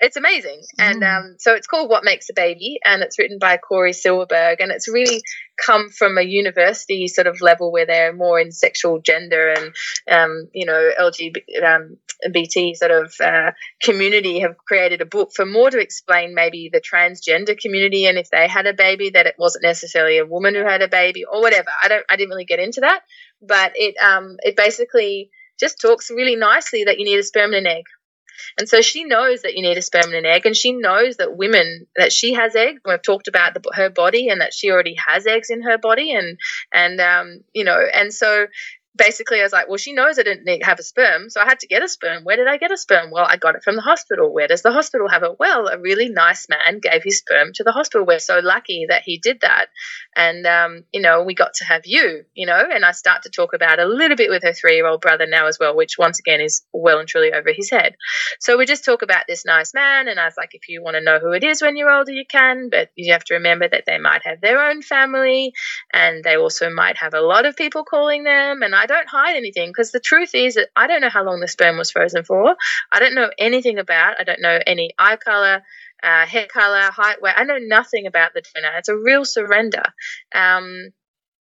it's 0.00 0.16
amazing. 0.16 0.62
And 0.78 1.04
um, 1.04 1.36
so 1.38 1.54
it's 1.54 1.66
called 1.66 1.90
What 1.90 2.04
Makes 2.04 2.30
a 2.30 2.32
Baby, 2.34 2.78
and 2.84 3.02
it's 3.02 3.18
written 3.18 3.38
by 3.38 3.58
Cory 3.58 3.92
Silverberg, 3.92 4.60
and 4.60 4.72
it's 4.72 4.88
really 4.88 5.22
come 5.64 5.90
from 5.90 6.16
a 6.16 6.22
university 6.22 7.06
sort 7.06 7.26
of 7.26 7.42
level 7.42 7.70
where 7.70 7.84
they're 7.84 8.14
more 8.14 8.40
in 8.40 8.50
sexual 8.50 9.00
gender 9.00 9.52
and 9.52 9.74
um, 10.10 10.48
you 10.54 10.64
know 10.64 10.90
LGBT 10.98 11.62
um, 11.62 12.74
sort 12.74 12.90
of 12.90 13.14
uh, 13.22 13.52
community 13.82 14.40
have 14.40 14.56
created 14.56 15.02
a 15.02 15.06
book 15.06 15.32
for 15.36 15.44
more 15.44 15.70
to 15.70 15.78
explain 15.78 16.34
maybe 16.34 16.70
the 16.72 16.80
transgender 16.80 17.58
community 17.58 18.06
and 18.06 18.16
if 18.16 18.30
they 18.30 18.48
had 18.48 18.66
a 18.66 18.72
baby 18.72 19.10
that 19.10 19.26
it 19.26 19.34
wasn't 19.38 19.62
necessarily 19.62 20.16
a 20.16 20.26
woman 20.26 20.54
who 20.54 20.62
had 20.62 20.80
a 20.80 20.88
baby 20.88 21.24
or 21.30 21.42
whatever. 21.42 21.68
I 21.82 21.88
don't 21.88 22.06
I 22.08 22.16
didn't 22.16 22.30
really 22.30 22.46
get 22.46 22.58
into 22.58 22.80
that, 22.80 23.02
but 23.42 23.72
it 23.74 23.96
um 24.02 24.36
it 24.40 24.56
basically 24.56 25.30
just 25.58 25.78
talks 25.78 26.10
really 26.10 26.36
nicely 26.36 26.84
that 26.84 26.98
you 26.98 27.04
need 27.04 27.18
a 27.18 27.22
sperm 27.22 27.52
and 27.52 27.66
an 27.66 27.76
egg 27.76 27.84
and 28.58 28.68
so 28.68 28.80
she 28.80 29.04
knows 29.04 29.42
that 29.42 29.54
you 29.54 29.62
need 29.62 29.78
a 29.78 29.82
sperm 29.82 30.06
and 30.06 30.14
an 30.14 30.26
egg, 30.26 30.46
and 30.46 30.56
she 30.56 30.72
knows 30.72 31.16
that 31.16 31.36
women 31.36 31.86
that 31.96 32.12
she 32.12 32.34
has 32.34 32.54
eggs. 32.54 32.80
We've 32.84 33.02
talked 33.02 33.28
about 33.28 33.54
the, 33.54 33.62
her 33.74 33.90
body 33.90 34.28
and 34.28 34.40
that 34.40 34.54
she 34.54 34.70
already 34.70 34.96
has 35.08 35.26
eggs 35.26 35.50
in 35.50 35.62
her 35.62 35.78
body, 35.78 36.12
and 36.12 36.38
and 36.72 37.00
um, 37.00 37.40
you 37.52 37.64
know, 37.64 37.80
and 37.92 38.12
so 38.12 38.46
basically 39.00 39.40
I 39.40 39.44
was 39.44 39.52
like, 39.52 39.66
well, 39.66 39.78
she 39.78 39.94
knows 39.94 40.18
I 40.18 40.22
didn't 40.22 40.44
need, 40.44 40.62
have 40.62 40.78
a 40.78 40.82
sperm, 40.82 41.30
so 41.30 41.40
I 41.40 41.46
had 41.46 41.58
to 41.60 41.66
get 41.66 41.82
a 41.82 41.88
sperm. 41.88 42.22
Where 42.22 42.36
did 42.36 42.46
I 42.46 42.58
get 42.58 42.70
a 42.70 42.76
sperm? 42.76 43.10
Well, 43.10 43.24
I 43.26 43.38
got 43.38 43.54
it 43.54 43.62
from 43.64 43.76
the 43.76 43.82
hospital. 43.82 44.32
Where 44.32 44.46
does 44.46 44.60
the 44.60 44.72
hospital 44.72 45.08
have 45.08 45.22
it? 45.22 45.36
Well, 45.38 45.68
a 45.68 45.78
really 45.78 46.10
nice 46.10 46.48
man 46.50 46.80
gave 46.80 47.02
his 47.02 47.18
sperm 47.18 47.52
to 47.54 47.64
the 47.64 47.72
hospital. 47.72 48.06
We're 48.06 48.18
so 48.18 48.40
lucky 48.40 48.86
that 48.90 49.02
he 49.02 49.16
did 49.16 49.40
that. 49.40 49.68
And, 50.14 50.46
um, 50.46 50.84
you 50.92 51.00
know, 51.00 51.22
we 51.22 51.34
got 51.34 51.54
to 51.54 51.64
have 51.64 51.86
you, 51.86 52.24
you 52.34 52.46
know, 52.46 52.62
and 52.70 52.84
I 52.84 52.92
start 52.92 53.22
to 53.22 53.30
talk 53.30 53.54
about 53.54 53.78
a 53.78 53.86
little 53.86 54.18
bit 54.18 54.28
with 54.28 54.42
her 54.42 54.52
three 54.52 54.76
year 54.76 54.86
old 54.86 55.00
brother 55.00 55.26
now 55.26 55.46
as 55.46 55.58
well, 55.58 55.74
which 55.74 55.96
once 55.98 56.18
again 56.18 56.42
is 56.42 56.62
well 56.74 56.98
and 56.98 57.08
truly 57.08 57.32
over 57.32 57.52
his 57.54 57.70
head. 57.70 57.96
So 58.38 58.58
we 58.58 58.66
just 58.66 58.84
talk 58.84 59.00
about 59.00 59.24
this 59.26 59.46
nice 59.46 59.72
man. 59.72 60.08
And 60.08 60.20
I 60.20 60.26
was 60.26 60.36
like, 60.36 60.50
if 60.52 60.68
you 60.68 60.82
want 60.82 60.96
to 60.96 61.02
know 61.02 61.18
who 61.18 61.32
it 61.32 61.42
is 61.42 61.62
when 61.62 61.78
you're 61.78 61.90
older, 61.90 62.12
you 62.12 62.26
can, 62.28 62.68
but 62.70 62.90
you 62.96 63.14
have 63.14 63.24
to 63.24 63.34
remember 63.34 63.66
that 63.66 63.84
they 63.86 63.98
might 63.98 64.26
have 64.26 64.42
their 64.42 64.60
own 64.60 64.82
family 64.82 65.54
and 65.90 66.22
they 66.22 66.36
also 66.36 66.68
might 66.68 66.98
have 66.98 67.14
a 67.14 67.20
lot 67.20 67.46
of 67.46 67.56
people 67.56 67.84
calling 67.84 68.24
them. 68.24 68.62
And 68.62 68.74
I 68.74 68.89
don't 68.90 69.08
hide 69.08 69.36
anything 69.36 69.70
because 69.70 69.92
the 69.92 70.00
truth 70.00 70.34
is 70.34 70.54
that 70.54 70.68
I 70.76 70.86
don't 70.86 71.00
know 71.00 71.08
how 71.08 71.24
long 71.24 71.40
the 71.40 71.48
sperm 71.48 71.78
was 71.78 71.90
frozen 71.90 72.24
for. 72.24 72.56
I 72.92 72.98
don't 72.98 73.14
know 73.14 73.30
anything 73.38 73.78
about. 73.78 74.20
I 74.20 74.24
don't 74.24 74.40
know 74.40 74.58
any 74.66 74.90
eye 74.98 75.16
color, 75.16 75.62
uh, 76.02 76.26
hair 76.26 76.46
color, 76.52 76.90
height, 76.90 77.22
weight. 77.22 77.34
I 77.36 77.44
know 77.44 77.58
nothing 77.58 78.06
about 78.06 78.34
the 78.34 78.42
donor. 78.54 78.76
It's 78.78 78.88
a 78.88 78.96
real 78.96 79.24
surrender. 79.24 79.84
Um, 80.34 80.90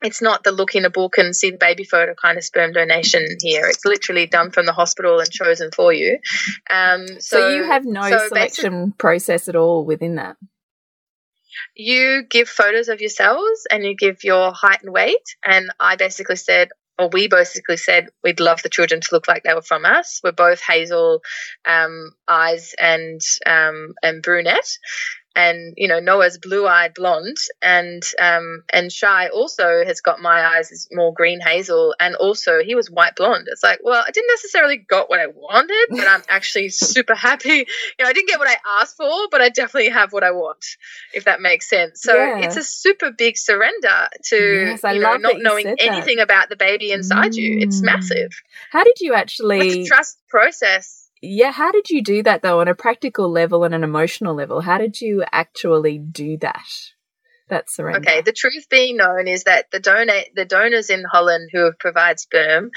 it's 0.02 0.20
not 0.20 0.42
the 0.42 0.52
look 0.52 0.74
in 0.74 0.84
a 0.84 0.90
book 0.90 1.18
and 1.18 1.34
see 1.36 1.50
the 1.50 1.58
baby 1.58 1.84
photo 1.84 2.14
kind 2.14 2.36
of 2.36 2.44
sperm 2.44 2.72
donation 2.72 3.26
here. 3.40 3.66
It's 3.66 3.84
literally 3.84 4.26
done 4.26 4.50
from 4.50 4.66
the 4.66 4.72
hospital 4.72 5.18
and 5.18 5.30
chosen 5.30 5.70
for 5.70 5.92
you. 5.92 6.18
Um, 6.70 7.06
so, 7.06 7.18
so, 7.20 7.48
you 7.50 7.64
have 7.64 7.84
no 7.84 8.02
so 8.02 8.28
selection 8.28 8.92
process 8.92 9.48
at 9.48 9.56
all 9.56 9.84
within 9.84 10.16
that 10.16 10.36
you 11.74 12.24
give 12.28 12.48
photos 12.48 12.88
of 12.88 13.00
yourselves 13.00 13.66
and 13.70 13.84
you 13.84 13.94
give 13.96 14.24
your 14.24 14.52
height 14.52 14.82
and 14.82 14.92
weight. 14.92 15.36
And 15.44 15.70
I 15.78 15.96
basically 15.96 16.36
said, 16.36 16.68
or 16.98 17.08
we 17.08 17.28
basically 17.28 17.76
said 17.76 18.08
we'd 18.22 18.40
love 18.40 18.62
the 18.62 18.68
children 18.68 19.00
to 19.00 19.08
look 19.12 19.26
like 19.26 19.42
they 19.42 19.54
were 19.54 19.62
from 19.62 19.84
us. 19.84 20.20
We're 20.22 20.32
both 20.32 20.60
hazel 20.60 21.22
um, 21.64 22.12
eyes 22.28 22.74
and 22.80 23.20
um, 23.46 23.94
and 24.02 24.22
brunette, 24.22 24.78
and 25.36 25.74
you 25.76 25.88
know 25.88 26.00
Noah's 26.00 26.38
blue-eyed 26.38 26.94
blonde, 26.94 27.36
and 27.60 28.02
um, 28.20 28.62
and 28.72 28.92
Shy 28.92 29.28
also 29.28 29.84
has 29.84 30.00
got 30.00 30.20
my 30.20 30.56
eyes 30.56 30.70
is 30.70 30.88
more 30.92 31.12
green 31.12 31.40
hazel, 31.40 31.94
and 31.98 32.14
also 32.14 32.60
he 32.62 32.74
was 32.74 32.90
white 32.90 33.16
blonde. 33.16 33.46
It's 33.50 33.62
like, 33.62 33.80
well, 33.82 34.02
I 34.06 34.10
didn't 34.10 34.30
necessarily 34.30 34.76
got 34.76 35.10
what 35.10 35.20
I 35.20 35.26
wanted, 35.26 35.86
but 35.90 36.06
I'm 36.06 36.22
actually 36.28 36.68
super 36.70 37.14
happy. 37.14 37.48
You 37.48 38.04
know, 38.04 38.06
I 38.06 38.12
didn't 38.12 38.28
get 38.28 38.38
what 38.38 38.48
I 38.48 38.56
asked 38.80 38.96
for, 38.96 39.28
but 39.30 39.40
I 39.40 39.48
definitely 39.48 39.90
have 39.90 40.12
what 40.12 40.24
I 40.24 40.30
want, 40.30 40.64
if 41.12 41.24
that 41.24 41.40
makes 41.40 41.68
sense. 41.68 42.02
So 42.02 42.14
yeah. 42.14 42.38
it's 42.38 42.56
a 42.56 42.64
super 42.64 43.10
big 43.10 43.36
surrender 43.36 44.08
to 44.24 44.36
yes, 44.36 44.82
you 44.84 45.00
know, 45.00 45.16
not 45.16 45.36
knowing 45.38 45.74
anything 45.78 46.20
about 46.20 46.48
the 46.48 46.56
baby 46.56 46.92
inside 46.92 47.32
mm. 47.32 47.36
you. 47.36 47.58
It's 47.60 47.80
mm. 47.80 47.86
massive. 47.86 48.30
How 48.70 48.84
did 48.84 49.00
you 49.00 49.14
actually 49.14 49.84
trust 49.86 50.18
process? 50.28 51.03
Yeah, 51.22 51.50
how 51.52 51.72
did 51.72 51.90
you 51.90 52.02
do 52.02 52.22
that 52.22 52.42
though 52.42 52.60
on 52.60 52.68
a 52.68 52.74
practical 52.74 53.28
level 53.30 53.64
and 53.64 53.74
an 53.74 53.82
emotional 53.84 54.34
level? 54.34 54.60
How 54.60 54.78
did 54.78 55.00
you 55.00 55.24
actually 55.32 55.98
do 55.98 56.36
that? 56.38 56.93
That 57.54 57.70
surrender. 57.70 57.98
Okay, 58.00 58.20
the 58.20 58.32
truth 58.32 58.66
being 58.68 58.96
known 58.96 59.26
is 59.26 59.44
that 59.44 59.70
the 59.70 59.80
donate 59.80 60.34
the 60.34 60.44
donors 60.44 60.90
in 60.90 61.04
Holland 61.04 61.50
who 61.52 61.64
have 61.64 61.78
provide 61.78 62.20
sperm, 62.20 62.70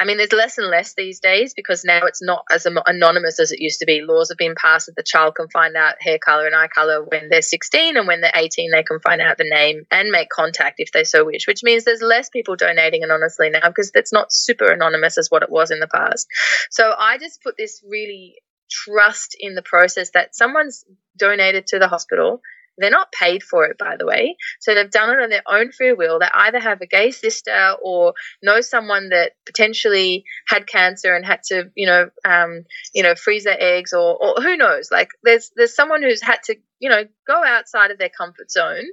I 0.00 0.04
mean, 0.04 0.16
there's 0.16 0.32
less 0.32 0.58
and 0.58 0.68
less 0.68 0.94
these 0.94 1.20
days 1.20 1.54
because 1.54 1.84
now 1.84 2.06
it's 2.06 2.22
not 2.22 2.44
as 2.50 2.66
anonymous 2.66 3.38
as 3.38 3.52
it 3.52 3.60
used 3.60 3.80
to 3.80 3.86
be. 3.86 4.02
Laws 4.02 4.30
have 4.30 4.38
been 4.38 4.54
passed 4.56 4.86
that 4.86 4.96
the 4.96 5.04
child 5.04 5.34
can 5.34 5.48
find 5.48 5.76
out 5.76 5.94
hair 6.00 6.18
color 6.18 6.46
and 6.46 6.56
eye 6.56 6.68
color 6.68 7.04
when 7.04 7.28
they're 7.28 7.42
16, 7.42 7.96
and 7.96 8.06
when 8.08 8.20
they're 8.20 8.32
18, 8.34 8.70
they 8.72 8.82
can 8.82 9.00
find 9.00 9.20
out 9.20 9.38
the 9.38 9.48
name 9.48 9.82
and 9.90 10.10
make 10.10 10.28
contact 10.30 10.76
if 10.78 10.92
they 10.92 11.04
so 11.04 11.24
wish. 11.24 11.46
Which 11.46 11.62
means 11.62 11.84
there's 11.84 12.02
less 12.02 12.28
people 12.28 12.56
donating 12.56 13.04
anonymously 13.04 13.50
now 13.50 13.68
because 13.68 13.92
it's 13.94 14.12
not 14.12 14.32
super 14.32 14.70
anonymous 14.70 15.18
as 15.18 15.28
what 15.30 15.42
it 15.42 15.50
was 15.50 15.70
in 15.70 15.80
the 15.80 15.88
past. 15.88 16.26
So 16.70 16.92
I 16.98 17.18
just 17.18 17.42
put 17.42 17.56
this 17.56 17.82
really 17.86 18.36
trust 18.70 19.36
in 19.38 19.54
the 19.54 19.62
process 19.62 20.10
that 20.14 20.34
someone's 20.34 20.84
donated 21.16 21.66
to 21.66 21.78
the 21.78 21.88
hospital 21.88 22.40
they're 22.78 22.90
not 22.90 23.12
paid 23.12 23.42
for 23.42 23.64
it, 23.64 23.76
by 23.78 23.96
the 23.96 24.06
way. 24.06 24.36
So 24.60 24.74
they've 24.74 24.90
done 24.90 25.10
it 25.10 25.22
on 25.22 25.30
their 25.30 25.42
own 25.46 25.72
free 25.72 25.92
will. 25.92 26.18
They 26.18 26.28
either 26.32 26.58
have 26.58 26.80
a 26.80 26.86
gay 26.86 27.10
sister 27.10 27.74
or 27.82 28.14
know 28.42 28.60
someone 28.60 29.10
that 29.10 29.32
potentially 29.44 30.24
had 30.46 30.66
cancer 30.66 31.14
and 31.14 31.24
had 31.24 31.42
to, 31.44 31.70
you 31.74 31.86
know, 31.86 32.10
um, 32.24 32.64
you 32.94 33.02
know, 33.02 33.14
freeze 33.14 33.44
their 33.44 33.60
eggs, 33.60 33.92
or, 33.92 34.16
or 34.16 34.42
who 34.42 34.56
knows. 34.56 34.90
Like 34.90 35.08
there's 35.22 35.50
there's 35.56 35.74
someone 35.74 36.02
who's 36.02 36.22
had 36.22 36.42
to, 36.44 36.56
you 36.78 36.88
know, 36.88 37.04
go 37.26 37.44
outside 37.44 37.90
of 37.90 37.98
their 37.98 38.10
comfort 38.10 38.50
zone 38.50 38.86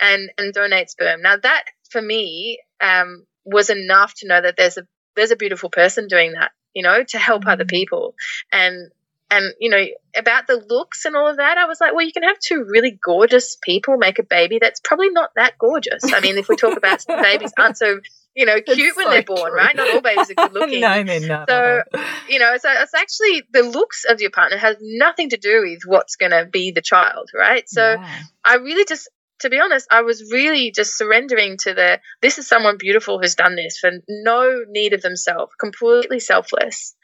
and 0.00 0.30
and 0.36 0.52
donate 0.52 0.90
sperm. 0.90 1.22
Now 1.22 1.36
that 1.36 1.64
for 1.90 2.02
me 2.02 2.58
um, 2.80 3.26
was 3.44 3.70
enough 3.70 4.14
to 4.18 4.28
know 4.28 4.40
that 4.40 4.56
there's 4.56 4.78
a 4.78 4.86
there's 5.16 5.30
a 5.30 5.36
beautiful 5.36 5.70
person 5.70 6.08
doing 6.08 6.32
that 6.32 6.52
you 6.74 6.82
know, 6.82 7.02
to 7.02 7.18
help 7.18 7.46
other 7.46 7.64
mm. 7.64 7.70
people. 7.70 8.14
And 8.52 8.90
and 9.30 9.54
you 9.60 9.70
know 9.70 9.84
about 10.16 10.46
the 10.46 10.62
looks 10.68 11.04
and 11.04 11.16
all 11.16 11.28
of 11.28 11.36
that 11.36 11.56
i 11.56 11.66
was 11.66 11.80
like 11.80 11.94
well 11.94 12.04
you 12.04 12.12
can 12.12 12.22
have 12.22 12.38
two 12.38 12.64
really 12.68 12.98
gorgeous 13.02 13.56
people 13.62 13.96
make 13.96 14.18
a 14.18 14.22
baby 14.22 14.58
that's 14.60 14.80
probably 14.80 15.10
not 15.10 15.30
that 15.36 15.56
gorgeous 15.58 16.12
i 16.12 16.20
mean 16.20 16.36
if 16.36 16.48
we 16.48 16.56
talk 16.56 16.76
about 16.76 17.04
babies 17.06 17.52
aren't 17.56 17.76
so 17.76 18.00
you 18.34 18.46
know 18.46 18.60
cute 18.66 18.96
when 18.96 19.08
they're 19.10 19.22
born 19.22 19.50
true. 19.50 19.56
right 19.56 19.76
not 19.76 19.94
all 19.94 20.00
babies 20.00 20.30
are 20.30 20.34
good 20.34 20.52
looking 20.60 20.80
no, 20.80 21.02
they're 21.04 21.20
not. 21.20 21.48
so 21.48 21.82
you 22.28 22.38
know 22.38 22.56
so 22.58 22.68
it's 22.70 22.94
actually 22.94 23.42
the 23.52 23.62
looks 23.62 24.04
of 24.08 24.20
your 24.20 24.30
partner 24.30 24.56
has 24.56 24.76
nothing 24.80 25.30
to 25.30 25.36
do 25.36 25.62
with 25.62 25.82
what's 25.86 26.16
going 26.16 26.32
to 26.32 26.46
be 26.50 26.72
the 26.72 26.82
child 26.82 27.30
right 27.34 27.68
so 27.68 27.92
yeah. 27.92 28.18
i 28.44 28.56
really 28.56 28.84
just 28.84 29.08
to 29.40 29.50
be 29.50 29.58
honest, 29.58 29.86
I 29.90 30.02
was 30.02 30.30
really 30.30 30.70
just 30.70 30.96
surrendering 30.96 31.56
to 31.58 31.74
the 31.74 32.00
this 32.22 32.38
is 32.38 32.46
someone 32.46 32.76
beautiful 32.78 33.18
who's 33.18 33.34
done 33.34 33.56
this 33.56 33.78
for 33.78 33.90
no 34.08 34.64
need 34.68 34.92
of 34.92 35.02
themselves, 35.02 35.52
completely 35.58 36.20
selfless. 36.20 36.94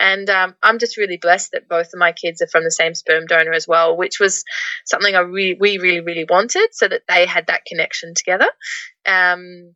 And 0.00 0.28
um, 0.30 0.56
I'm 0.62 0.78
just 0.78 0.96
really 0.96 1.16
blessed 1.16 1.52
that 1.52 1.68
both 1.68 1.88
of 1.88 1.98
my 1.98 2.12
kids 2.12 2.42
are 2.42 2.48
from 2.48 2.64
the 2.64 2.70
same 2.70 2.94
sperm 2.94 3.26
donor 3.26 3.52
as 3.52 3.68
well, 3.68 3.96
which 3.96 4.18
was 4.18 4.44
something 4.84 5.14
I 5.14 5.22
we 5.22 5.56
really, 5.60 6.00
really 6.00 6.26
wanted, 6.28 6.68
so 6.72 6.88
that 6.88 7.02
they 7.08 7.26
had 7.26 7.46
that 7.46 7.64
connection 7.64 8.14
together. 8.14 8.48
Um, 9.06 9.74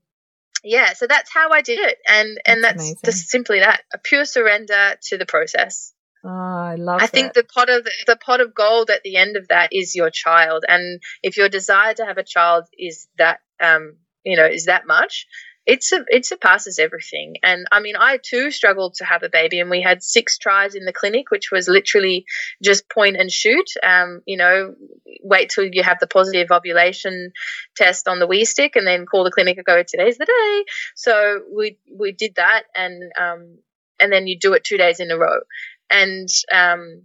yeah, 0.64 0.94
so 0.94 1.06
that's 1.06 1.32
how 1.32 1.50
I 1.52 1.62
did 1.62 1.78
it, 1.78 1.98
and 2.08 2.40
and 2.44 2.64
that's, 2.64 2.88
that's 2.88 3.02
just 3.02 3.28
simply 3.28 3.60
that 3.60 3.82
a 3.94 3.98
pure 3.98 4.24
surrender 4.24 4.96
to 5.04 5.16
the 5.16 5.26
process. 5.26 5.92
Oh, 6.26 6.30
I 6.30 6.74
love. 6.74 7.00
I 7.00 7.06
think 7.06 7.34
the 7.34 7.44
pot 7.44 7.70
of 7.70 7.86
the 8.06 8.16
pot 8.16 8.40
of 8.40 8.52
gold 8.52 8.90
at 8.90 9.04
the 9.04 9.16
end 9.16 9.36
of 9.36 9.46
that 9.48 9.72
is 9.72 9.94
your 9.94 10.10
child, 10.10 10.64
and 10.66 11.00
if 11.22 11.36
your 11.36 11.48
desire 11.48 11.94
to 11.94 12.04
have 12.04 12.18
a 12.18 12.24
child 12.24 12.64
is 12.76 13.06
that, 13.16 13.38
um, 13.60 13.96
you 14.24 14.36
know, 14.36 14.46
is 14.46 14.64
that 14.64 14.88
much, 14.88 15.28
it 15.66 15.84
it 16.08 16.26
surpasses 16.26 16.80
everything. 16.80 17.36
And 17.44 17.66
I 17.70 17.78
mean, 17.78 17.94
I 17.96 18.18
too 18.20 18.50
struggled 18.50 18.94
to 18.94 19.04
have 19.04 19.22
a 19.22 19.28
baby, 19.28 19.60
and 19.60 19.70
we 19.70 19.82
had 19.82 20.02
six 20.02 20.36
tries 20.36 20.74
in 20.74 20.84
the 20.84 20.92
clinic, 20.92 21.30
which 21.30 21.52
was 21.52 21.68
literally 21.68 22.24
just 22.60 22.90
point 22.90 23.16
and 23.16 23.30
shoot. 23.30 23.70
Um, 23.80 24.22
you 24.26 24.36
know, 24.36 24.74
wait 25.22 25.50
till 25.50 25.68
you 25.70 25.84
have 25.84 26.00
the 26.00 26.08
positive 26.08 26.50
ovulation 26.50 27.30
test 27.76 28.08
on 28.08 28.18
the 28.18 28.26
wee 28.26 28.46
stick, 28.46 28.74
and 28.74 28.84
then 28.84 29.06
call 29.06 29.22
the 29.22 29.30
clinic 29.30 29.58
and 29.58 29.66
go, 29.66 29.80
"Today's 29.84 30.18
the 30.18 30.24
day." 30.24 30.64
So 30.96 31.42
we 31.54 31.78
we 31.96 32.10
did 32.10 32.34
that, 32.34 32.64
and 32.74 33.12
um, 33.16 33.58
and 34.00 34.12
then 34.12 34.26
you 34.26 34.38
do 34.38 34.54
it 34.54 34.64
two 34.64 34.76
days 34.76 35.00
in 35.00 35.10
a 35.10 35.18
row, 35.18 35.40
and 35.90 36.28
um, 36.52 37.02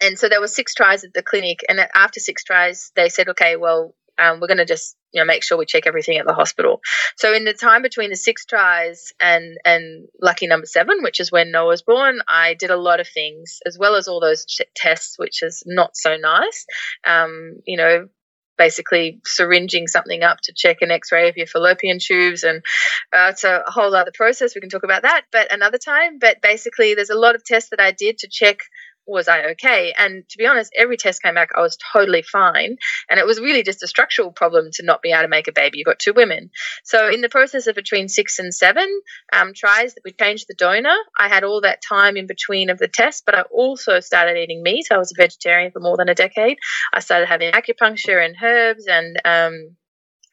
and 0.00 0.18
so 0.18 0.28
there 0.28 0.40
were 0.40 0.48
six 0.48 0.74
tries 0.74 1.04
at 1.04 1.14
the 1.14 1.22
clinic, 1.22 1.60
and 1.68 1.80
after 1.94 2.20
six 2.20 2.44
tries, 2.44 2.92
they 2.96 3.08
said, 3.08 3.28
"Okay, 3.30 3.56
well." 3.56 3.94
Um, 4.16 4.38
we're 4.38 4.46
going 4.46 4.58
to 4.58 4.64
just 4.64 4.96
you 5.10 5.20
know 5.20 5.24
make 5.24 5.42
sure 5.42 5.58
we 5.58 5.66
check 5.66 5.88
everything 5.88 6.18
at 6.18 6.24
the 6.24 6.34
hospital. 6.34 6.80
So 7.16 7.34
in 7.34 7.44
the 7.44 7.52
time 7.52 7.82
between 7.82 8.10
the 8.10 8.16
six 8.16 8.44
tries 8.44 9.12
and 9.20 9.56
and 9.64 10.06
lucky 10.22 10.46
number 10.46 10.66
seven, 10.66 11.02
which 11.02 11.18
is 11.18 11.32
when 11.32 11.50
Noah 11.50 11.66
was 11.66 11.82
born, 11.82 12.20
I 12.28 12.54
did 12.54 12.70
a 12.70 12.76
lot 12.76 13.00
of 13.00 13.08
things 13.08 13.58
as 13.66 13.76
well 13.76 13.96
as 13.96 14.06
all 14.06 14.20
those 14.20 14.46
tests, 14.76 15.18
which 15.18 15.42
is 15.42 15.64
not 15.66 15.96
so 15.96 16.16
nice. 16.16 16.64
Um, 17.04 17.56
you 17.66 17.76
know, 17.76 18.06
basically 18.56 19.20
syringing 19.24 19.86
something 19.86 20.22
up 20.22 20.38
to 20.42 20.52
check 20.54 20.78
an 20.80 20.90
x-ray 20.90 21.28
of 21.28 21.36
your 21.36 21.46
fallopian 21.46 21.98
tubes 22.00 22.44
and 22.44 22.62
uh, 23.12 23.28
it's 23.30 23.44
a 23.44 23.62
whole 23.66 23.94
other 23.94 24.12
process. 24.14 24.54
We 24.54 24.60
can 24.60 24.70
talk 24.70 24.84
about 24.84 25.02
that 25.02 25.22
but 25.32 25.52
another 25.52 25.78
time. 25.78 26.18
But 26.18 26.40
basically 26.40 26.94
there's 26.94 27.10
a 27.10 27.18
lot 27.18 27.34
of 27.34 27.44
tests 27.44 27.70
that 27.70 27.80
i 27.80 27.90
did 27.92 28.18
to 28.18 28.28
check 28.28 28.58
was 29.06 29.28
I 29.28 29.50
okay? 29.52 29.94
And 29.96 30.28
to 30.28 30.38
be 30.38 30.46
honest, 30.46 30.72
every 30.76 30.96
test 30.96 31.22
came 31.22 31.34
back, 31.34 31.50
I 31.56 31.60
was 31.60 31.76
totally 31.92 32.22
fine. 32.22 32.76
And 33.08 33.20
it 33.20 33.26
was 33.26 33.40
really 33.40 33.62
just 33.62 33.82
a 33.82 33.86
structural 33.86 34.32
problem 34.32 34.70
to 34.74 34.84
not 34.84 35.02
be 35.02 35.10
able 35.10 35.22
to 35.22 35.28
make 35.28 35.48
a 35.48 35.52
baby. 35.52 35.78
You've 35.78 35.86
got 35.86 35.98
two 35.98 36.12
women. 36.14 36.50
So, 36.84 37.08
in 37.08 37.20
the 37.20 37.28
process 37.28 37.66
of 37.66 37.74
between 37.74 38.08
six 38.08 38.38
and 38.38 38.52
seven 38.54 38.88
um, 39.32 39.52
tries, 39.54 39.94
that 39.94 40.02
we 40.04 40.12
changed 40.12 40.46
the 40.48 40.54
donor. 40.54 40.96
I 41.18 41.28
had 41.28 41.44
all 41.44 41.60
that 41.62 41.82
time 41.82 42.16
in 42.16 42.26
between 42.26 42.70
of 42.70 42.78
the 42.78 42.88
test, 42.88 43.24
but 43.26 43.34
I 43.34 43.42
also 43.42 44.00
started 44.00 44.36
eating 44.36 44.62
meat. 44.62 44.86
I 44.90 44.98
was 44.98 45.12
a 45.12 45.20
vegetarian 45.20 45.70
for 45.72 45.80
more 45.80 45.96
than 45.96 46.08
a 46.08 46.14
decade. 46.14 46.58
I 46.92 47.00
started 47.00 47.26
having 47.26 47.52
acupuncture 47.52 48.24
and 48.24 48.36
herbs 48.42 48.86
and, 48.86 49.20
um, 49.24 49.76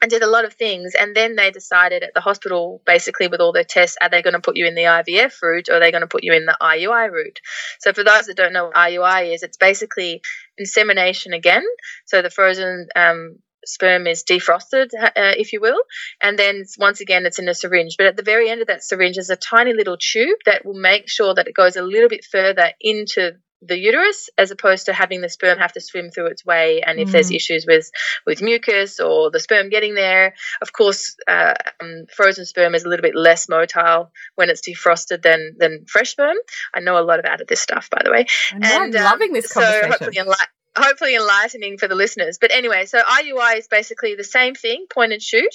and 0.01 0.09
did 0.09 0.23
a 0.23 0.27
lot 0.27 0.45
of 0.45 0.53
things. 0.53 0.95
And 0.95 1.15
then 1.15 1.35
they 1.35 1.51
decided 1.51 2.03
at 2.03 2.13
the 2.13 2.21
hospital, 2.21 2.81
basically 2.85 3.27
with 3.27 3.39
all 3.39 3.53
their 3.53 3.63
tests, 3.63 3.97
are 4.01 4.09
they 4.09 4.21
going 4.21 4.33
to 4.33 4.39
put 4.39 4.57
you 4.57 4.65
in 4.65 4.75
the 4.75 4.83
IVF 4.83 5.41
route 5.41 5.69
or 5.69 5.75
are 5.75 5.79
they 5.79 5.91
going 5.91 6.01
to 6.01 6.07
put 6.07 6.23
you 6.23 6.33
in 6.33 6.45
the 6.45 6.57
IUI 6.59 7.11
route? 7.11 7.39
So 7.79 7.93
for 7.93 8.03
those 8.03 8.25
that 8.25 8.35
don't 8.35 8.53
know 8.53 8.65
what 8.65 8.75
IUI 8.75 9.33
is, 9.33 9.43
it's 9.43 9.57
basically 9.57 10.21
insemination 10.57 11.33
again. 11.33 11.63
So 12.05 12.21
the 12.21 12.31
frozen 12.31 12.87
um, 12.95 13.37
sperm 13.65 14.07
is 14.07 14.23
defrosted, 14.23 14.89
uh, 14.99 15.11
if 15.15 15.53
you 15.53 15.61
will, 15.61 15.81
and 16.21 16.37
then 16.37 16.63
once 16.79 16.99
again 16.99 17.25
it's 17.25 17.39
in 17.39 17.47
a 17.47 17.53
syringe. 17.53 17.95
But 17.97 18.07
at 18.07 18.17
the 18.17 18.23
very 18.23 18.49
end 18.49 18.61
of 18.61 18.67
that 18.67 18.83
syringe 18.83 19.17
is 19.17 19.29
a 19.29 19.35
tiny 19.35 19.73
little 19.73 19.97
tube 19.97 20.39
that 20.45 20.65
will 20.65 20.79
make 20.79 21.09
sure 21.09 21.33
that 21.35 21.47
it 21.47 21.55
goes 21.55 21.75
a 21.75 21.83
little 21.83 22.09
bit 22.09 22.25
further 22.25 22.71
into 22.81 23.33
the 23.61 23.77
uterus 23.77 24.29
as 24.37 24.51
opposed 24.51 24.87
to 24.87 24.93
having 24.93 25.21
the 25.21 25.29
sperm 25.29 25.59
have 25.59 25.73
to 25.73 25.81
swim 25.81 26.09
through 26.09 26.27
its 26.27 26.45
way. 26.45 26.81
And 26.81 26.99
if 26.99 27.09
mm. 27.09 27.11
there's 27.11 27.31
issues 27.31 27.65
with 27.67 27.91
with 28.25 28.41
mucus 28.41 28.99
or 28.99 29.29
the 29.29 29.39
sperm 29.39 29.69
getting 29.69 29.93
there 29.93 30.33
of 30.61 30.73
course 30.73 31.15
uh, 31.27 31.53
um, 31.81 32.05
frozen 32.13 32.45
sperm 32.45 32.75
is 32.75 32.83
a 32.83 32.89
little 32.89 33.03
bit 33.03 33.15
less 33.15 33.47
motile 33.47 34.09
when 34.35 34.49
it's 34.49 34.61
defrosted 34.61 35.21
than 35.21 35.55
than 35.57 35.85
fresh 35.87 36.11
sperm. 36.11 36.37
I 36.73 36.79
know 36.79 36.97
a 36.97 37.03
lot 37.03 37.19
about 37.19 37.41
this 37.47 37.61
stuff 37.61 37.89
by 37.89 38.01
the 38.03 38.11
way. 38.11 38.25
I'm 38.51 38.63
and 38.63 38.95
um, 38.95 39.03
loving 39.03 39.33
this 39.33 39.51
conversation. 39.51 39.91
so 39.91 39.97
hopefully, 39.97 40.17
enli- 40.17 40.47
hopefully 40.77 41.15
enlightening 41.15 41.77
for 41.77 41.87
the 41.87 41.95
listeners. 41.95 42.37
But 42.39 42.51
anyway 42.51 42.85
so 42.85 42.99
iui 42.99 43.57
is 43.57 43.67
basically 43.67 44.15
the 44.15 44.23
same 44.23 44.55
thing 44.55 44.85
point 44.91 45.13
and 45.13 45.21
shoot 45.21 45.53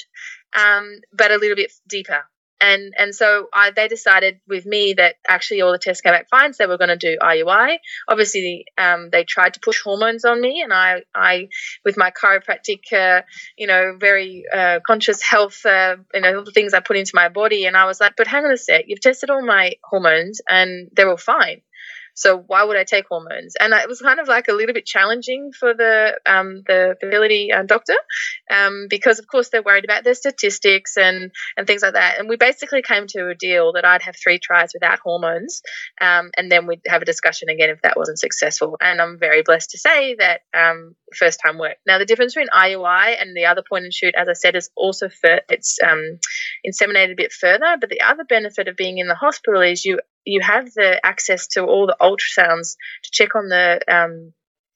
um, 0.56 1.00
but 1.12 1.30
a 1.30 1.36
little 1.36 1.56
bit 1.56 1.72
deeper 1.88 2.24
and 2.60 2.94
and 2.98 3.14
so 3.14 3.48
I, 3.52 3.70
they 3.70 3.88
decided 3.88 4.40
with 4.48 4.66
me 4.66 4.94
that 4.94 5.16
actually 5.28 5.60
all 5.60 5.72
the 5.72 5.78
tests 5.78 6.00
came 6.00 6.12
back 6.12 6.28
fine, 6.28 6.52
so 6.52 6.64
they 6.64 6.68
were 6.68 6.78
going 6.78 6.88
to 6.88 6.96
do 6.96 7.18
IUI. 7.20 7.78
Obviously, 8.08 8.66
um, 8.78 9.10
they 9.10 9.24
tried 9.24 9.54
to 9.54 9.60
push 9.60 9.82
hormones 9.82 10.24
on 10.24 10.40
me, 10.40 10.62
and 10.62 10.72
I, 10.72 11.02
I 11.14 11.48
with 11.84 11.96
my 11.96 12.10
chiropractic, 12.10 12.92
uh, 12.92 13.22
you 13.56 13.66
know, 13.66 13.96
very 13.98 14.44
uh, 14.52 14.80
conscious 14.86 15.22
health, 15.22 15.64
uh, 15.66 15.96
you 16.14 16.20
know, 16.20 16.38
all 16.38 16.44
the 16.44 16.52
things 16.52 16.74
I 16.74 16.80
put 16.80 16.96
into 16.96 17.12
my 17.14 17.28
body, 17.28 17.66
and 17.66 17.76
I 17.76 17.84
was 17.84 18.00
like, 18.00 18.14
but 18.16 18.26
hang 18.26 18.44
on 18.44 18.52
a 18.52 18.56
sec, 18.56 18.84
you've 18.86 19.00
tested 19.00 19.30
all 19.30 19.44
my 19.44 19.74
hormones, 19.84 20.40
and 20.48 20.88
they're 20.92 21.10
all 21.10 21.16
fine. 21.16 21.62
So 22.16 22.38
why 22.38 22.64
would 22.64 22.76
I 22.76 22.84
take 22.84 23.06
hormones? 23.08 23.54
And 23.60 23.72
it 23.74 23.88
was 23.88 24.00
kind 24.00 24.18
of 24.18 24.26
like 24.26 24.48
a 24.48 24.52
little 24.52 24.72
bit 24.72 24.86
challenging 24.86 25.52
for 25.52 25.74
the 25.74 26.18
um, 26.24 26.62
the 26.66 26.96
fertility 26.98 27.52
uh, 27.52 27.62
doctor 27.62 27.94
um, 28.50 28.86
because, 28.88 29.18
of 29.18 29.26
course, 29.28 29.50
they're 29.50 29.62
worried 29.62 29.84
about 29.84 30.02
their 30.02 30.14
statistics 30.14 30.96
and 30.96 31.30
and 31.56 31.66
things 31.66 31.82
like 31.82 31.92
that. 31.92 32.18
And 32.18 32.28
we 32.28 32.36
basically 32.36 32.82
came 32.82 33.06
to 33.08 33.28
a 33.28 33.34
deal 33.34 33.74
that 33.74 33.84
I'd 33.84 34.02
have 34.02 34.16
three 34.16 34.38
tries 34.38 34.70
without 34.72 34.98
hormones, 34.98 35.60
um, 36.00 36.30
and 36.36 36.50
then 36.50 36.66
we'd 36.66 36.80
have 36.86 37.02
a 37.02 37.06
discussion 37.06 37.50
again 37.50 37.70
if 37.70 37.82
that 37.82 37.96
wasn't 37.96 38.18
successful. 38.18 38.76
And 38.80 39.00
I'm 39.00 39.18
very 39.18 39.42
blessed 39.42 39.70
to 39.70 39.78
say 39.78 40.16
that 40.16 40.40
um, 40.54 40.96
first 41.14 41.40
time 41.44 41.58
work. 41.58 41.76
Now, 41.86 41.98
the 41.98 42.06
difference 42.06 42.34
between 42.34 42.48
IUI 42.48 43.20
and 43.20 43.36
the 43.36 43.46
other 43.46 43.62
point 43.68 43.84
and 43.84 43.92
shoot, 43.92 44.14
as 44.16 44.28
I 44.28 44.32
said, 44.32 44.56
is 44.56 44.70
also 44.74 45.08
for, 45.08 45.40
it's 45.50 45.78
um, 45.86 46.18
inseminated 46.66 47.12
a 47.12 47.16
bit 47.16 47.32
further. 47.32 47.76
But 47.80 47.90
the 47.90 48.00
other 48.00 48.24
benefit 48.24 48.68
of 48.68 48.76
being 48.76 48.98
in 48.98 49.06
the 49.06 49.14
hospital 49.14 49.60
is 49.60 49.84
you 49.84 50.00
you 50.26 50.40
have 50.40 50.66
the 50.74 51.00
access 51.04 51.46
to 51.48 51.64
all 51.64 51.86
the 51.86 51.96
ultrasounds 52.00 52.76
to 53.04 53.10
check 53.10 53.34
on 53.34 53.48
the 53.48 53.80
um, 53.88 54.32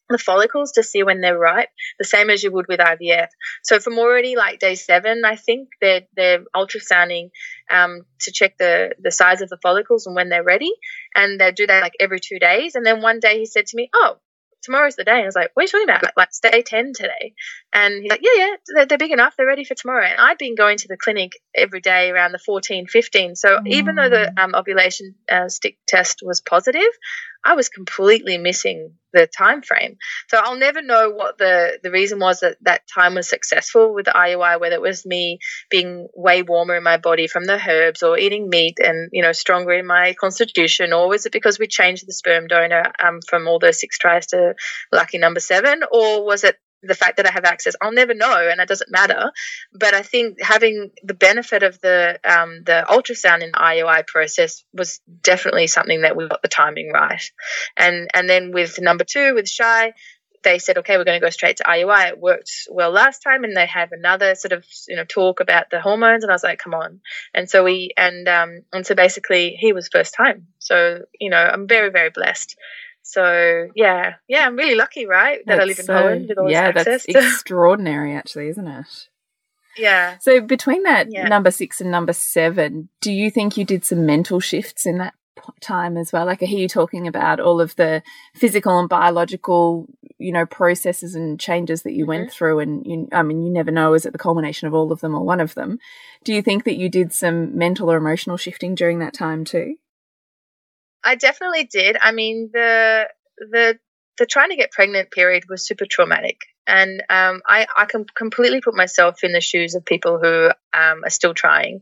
the 0.08 0.18
follicles 0.18 0.72
to 0.72 0.82
see 0.82 1.02
when 1.02 1.20
they're 1.20 1.38
ripe, 1.38 1.68
the 1.98 2.04
same 2.04 2.30
as 2.30 2.42
you 2.42 2.50
would 2.50 2.66
with 2.68 2.80
IVF. 2.80 3.28
So 3.62 3.78
from 3.78 3.98
already 3.98 4.34
like 4.34 4.58
day 4.58 4.74
seven, 4.74 5.24
I 5.24 5.36
think 5.36 5.68
they're 5.80 6.02
they're 6.16 6.44
ultrasounding 6.54 7.30
um, 7.70 8.02
to 8.20 8.32
check 8.32 8.56
the 8.58 8.94
the 8.98 9.10
size 9.12 9.42
of 9.42 9.48
the 9.48 9.58
follicles 9.62 10.06
and 10.06 10.16
when 10.16 10.28
they're 10.28 10.44
ready, 10.44 10.72
and 11.14 11.40
they 11.40 11.52
do 11.52 11.66
that 11.66 11.82
like 11.82 11.94
every 12.00 12.20
two 12.20 12.38
days. 12.38 12.74
And 12.74 12.86
then 12.86 13.02
one 13.02 13.20
day 13.20 13.38
he 13.38 13.46
said 13.46 13.66
to 13.66 13.76
me, 13.76 13.90
"Oh, 13.94 14.18
tomorrow's 14.62 14.96
the 14.96 15.04
day. 15.04 15.12
And 15.12 15.22
I 15.22 15.26
was 15.26 15.34
like, 15.34 15.50
what 15.54 15.62
are 15.62 15.64
you 15.64 15.68
talking 15.68 15.88
about? 15.88 16.02
Like, 16.02 16.16
like 16.16 16.52
day 16.52 16.62
10 16.62 16.92
today. 16.94 17.34
And 17.72 18.02
he's 18.02 18.10
like, 18.10 18.20
yeah, 18.22 18.30
yeah, 18.36 18.54
they're, 18.74 18.86
they're, 18.86 18.98
big 18.98 19.12
enough. 19.12 19.34
They're 19.36 19.46
ready 19.46 19.64
for 19.64 19.74
tomorrow. 19.74 20.04
And 20.04 20.20
I'd 20.20 20.38
been 20.38 20.56
going 20.56 20.78
to 20.78 20.88
the 20.88 20.96
clinic 20.96 21.32
every 21.54 21.80
day 21.80 22.10
around 22.10 22.32
the 22.32 22.38
14, 22.38 22.86
15. 22.86 23.36
So 23.36 23.58
mm. 23.58 23.66
even 23.66 23.94
though 23.94 24.08
the 24.08 24.32
mm. 24.36 24.42
um, 24.42 24.54
ovulation 24.54 25.14
uh, 25.30 25.48
stick 25.48 25.78
test 25.86 26.20
was 26.22 26.40
positive, 26.40 26.90
I 27.44 27.54
was 27.54 27.68
completely 27.68 28.38
missing 28.38 28.94
the 29.12 29.26
time 29.26 29.62
frame. 29.62 29.96
So 30.28 30.38
I'll 30.38 30.58
never 30.58 30.82
know 30.82 31.10
what 31.10 31.38
the 31.38 31.78
the 31.82 31.90
reason 31.90 32.18
was 32.18 32.40
that 32.40 32.56
that 32.62 32.82
time 32.92 33.14
was 33.14 33.28
successful 33.28 33.94
with 33.94 34.04
the 34.04 34.12
IUI, 34.12 34.60
whether 34.60 34.74
it 34.74 34.82
was 34.82 35.06
me 35.06 35.38
being 35.70 36.08
way 36.14 36.42
warmer 36.42 36.76
in 36.76 36.82
my 36.82 36.98
body 36.98 37.26
from 37.26 37.44
the 37.44 37.58
herbs 37.66 38.02
or 38.02 38.18
eating 38.18 38.48
meat 38.50 38.78
and 38.78 39.08
you 39.12 39.22
know 39.22 39.32
stronger 39.32 39.72
in 39.72 39.86
my 39.86 40.14
constitution, 40.20 40.92
or 40.92 41.08
was 41.08 41.24
it 41.24 41.32
because 41.32 41.58
we 41.58 41.66
changed 41.66 42.06
the 42.06 42.12
sperm 42.12 42.46
donor 42.46 42.92
um, 43.02 43.20
from 43.26 43.48
all 43.48 43.58
those 43.58 43.80
six 43.80 43.98
tries 43.98 44.26
to 44.28 44.54
lucky 44.92 45.18
number 45.18 45.40
seven, 45.40 45.82
or 45.90 46.24
was 46.24 46.44
it 46.44 46.56
the 46.82 46.94
fact 46.94 47.18
that 47.18 47.26
I 47.26 47.30
have 47.30 47.44
access, 47.44 47.74
I'll 47.80 47.92
never 47.92 48.14
know, 48.14 48.48
and 48.48 48.60
it 48.60 48.68
doesn't 48.68 48.90
matter. 48.90 49.30
But 49.72 49.94
I 49.94 50.02
think 50.02 50.40
having 50.42 50.90
the 51.02 51.14
benefit 51.14 51.62
of 51.62 51.80
the 51.80 52.18
um, 52.24 52.62
the 52.64 52.84
ultrasound 52.88 53.42
in 53.42 53.50
the 53.52 53.58
IUI 53.58 54.06
process 54.06 54.64
was 54.72 55.00
definitely 55.22 55.66
something 55.66 56.02
that 56.02 56.16
we 56.16 56.28
got 56.28 56.42
the 56.42 56.48
timing 56.48 56.90
right. 56.92 57.22
And 57.76 58.08
and 58.14 58.28
then 58.28 58.52
with 58.52 58.80
number 58.80 59.04
two 59.04 59.34
with 59.34 59.48
Shy, 59.48 59.92
they 60.42 60.58
said, 60.58 60.78
okay, 60.78 60.96
we're 60.96 61.04
going 61.04 61.20
to 61.20 61.24
go 61.24 61.30
straight 61.30 61.58
to 61.58 61.64
IUI. 61.64 62.08
It 62.08 62.20
worked 62.20 62.50
well 62.70 62.90
last 62.90 63.20
time, 63.20 63.44
and 63.44 63.56
they 63.56 63.66
have 63.66 63.92
another 63.92 64.34
sort 64.34 64.52
of 64.52 64.64
you 64.88 64.96
know 64.96 65.04
talk 65.04 65.40
about 65.40 65.70
the 65.70 65.80
hormones, 65.80 66.24
and 66.24 66.30
I 66.30 66.34
was 66.34 66.44
like, 66.44 66.58
come 66.58 66.74
on. 66.74 67.00
And 67.34 67.48
so 67.48 67.64
we 67.64 67.92
and 67.96 68.26
um 68.28 68.62
and 68.72 68.86
so 68.86 68.94
basically 68.94 69.56
he 69.58 69.72
was 69.72 69.88
first 69.88 70.14
time. 70.14 70.46
So 70.58 71.00
you 71.18 71.30
know 71.30 71.36
I'm 71.36 71.68
very 71.68 71.90
very 71.90 72.10
blessed. 72.10 72.56
So 73.02 73.68
yeah, 73.74 74.14
yeah, 74.28 74.46
I'm 74.46 74.56
really 74.56 74.74
lucky, 74.74 75.06
right, 75.06 75.38
that 75.46 75.56
that's 75.56 75.62
I 75.62 75.64
live 75.64 75.78
in 75.78 75.84
so, 75.84 75.92
Holland 75.94 76.28
with 76.28 76.38
all 76.38 76.50
yeah, 76.50 76.72
this 76.72 76.86
access. 76.86 77.06
that's 77.12 77.34
extraordinary, 77.34 78.14
actually, 78.14 78.48
isn't 78.48 78.66
it? 78.66 79.08
Yeah. 79.76 80.18
So 80.20 80.40
between 80.40 80.82
that 80.84 81.08
yeah. 81.10 81.28
number 81.28 81.50
six 81.50 81.80
and 81.80 81.90
number 81.90 82.12
seven, 82.12 82.88
do 83.00 83.12
you 83.12 83.30
think 83.30 83.56
you 83.56 83.64
did 83.64 83.84
some 83.84 84.06
mental 84.06 84.40
shifts 84.40 84.86
in 84.86 84.98
that 84.98 85.14
time 85.60 85.96
as 85.96 86.12
well? 86.12 86.26
Like 86.26 86.42
I 86.42 86.46
hear 86.46 86.58
you 86.58 86.68
talking 86.68 87.06
about 87.06 87.40
all 87.40 87.60
of 87.60 87.74
the 87.76 88.02
physical 88.34 88.78
and 88.78 88.88
biological, 88.88 89.86
you 90.18 90.32
know, 90.32 90.46
processes 90.46 91.14
and 91.14 91.40
changes 91.40 91.82
that 91.82 91.92
you 91.92 92.04
mm 92.04 92.06
-hmm. 92.06 92.08
went 92.08 92.22
mm-hmm. 92.22 92.36
through, 92.36 92.58
and 92.60 92.86
you, 92.86 93.08
I 93.12 93.22
mean, 93.22 93.42
you 93.42 93.50
never 93.52 93.72
know 93.72 93.94
is 93.94 94.04
it 94.04 94.12
the 94.12 94.18
culmination 94.18 94.68
of 94.68 94.74
all 94.74 94.92
of 94.92 95.00
them 95.00 95.14
or 95.14 95.24
one 95.24 95.42
of 95.42 95.54
them? 95.54 95.78
Do 96.24 96.32
you 96.32 96.42
think 96.42 96.64
that 96.64 96.76
you 96.76 96.88
did 96.88 97.12
some 97.12 97.56
mental 97.56 97.90
or 97.90 97.96
emotional 97.96 98.38
shifting 98.38 98.76
during 98.76 99.00
that 99.00 99.14
time 99.14 99.44
too? 99.44 99.76
I 101.04 101.14
definitely 101.16 101.64
did. 101.64 101.96
I 102.00 102.12
mean, 102.12 102.50
the 102.52 103.08
the 103.38 103.78
the 104.18 104.26
trying 104.26 104.50
to 104.50 104.56
get 104.56 104.70
pregnant 104.70 105.10
period 105.10 105.44
was 105.48 105.66
super 105.66 105.86
traumatic, 105.90 106.36
and 106.66 107.02
um, 107.10 107.42
I 107.48 107.66
I 107.76 107.86
can 107.86 108.04
completely 108.16 108.60
put 108.60 108.74
myself 108.76 109.24
in 109.24 109.32
the 109.32 109.40
shoes 109.40 109.74
of 109.74 109.84
people 109.84 110.18
who 110.18 110.50
um, 110.72 111.02
are 111.04 111.10
still 111.10 111.34
trying, 111.34 111.80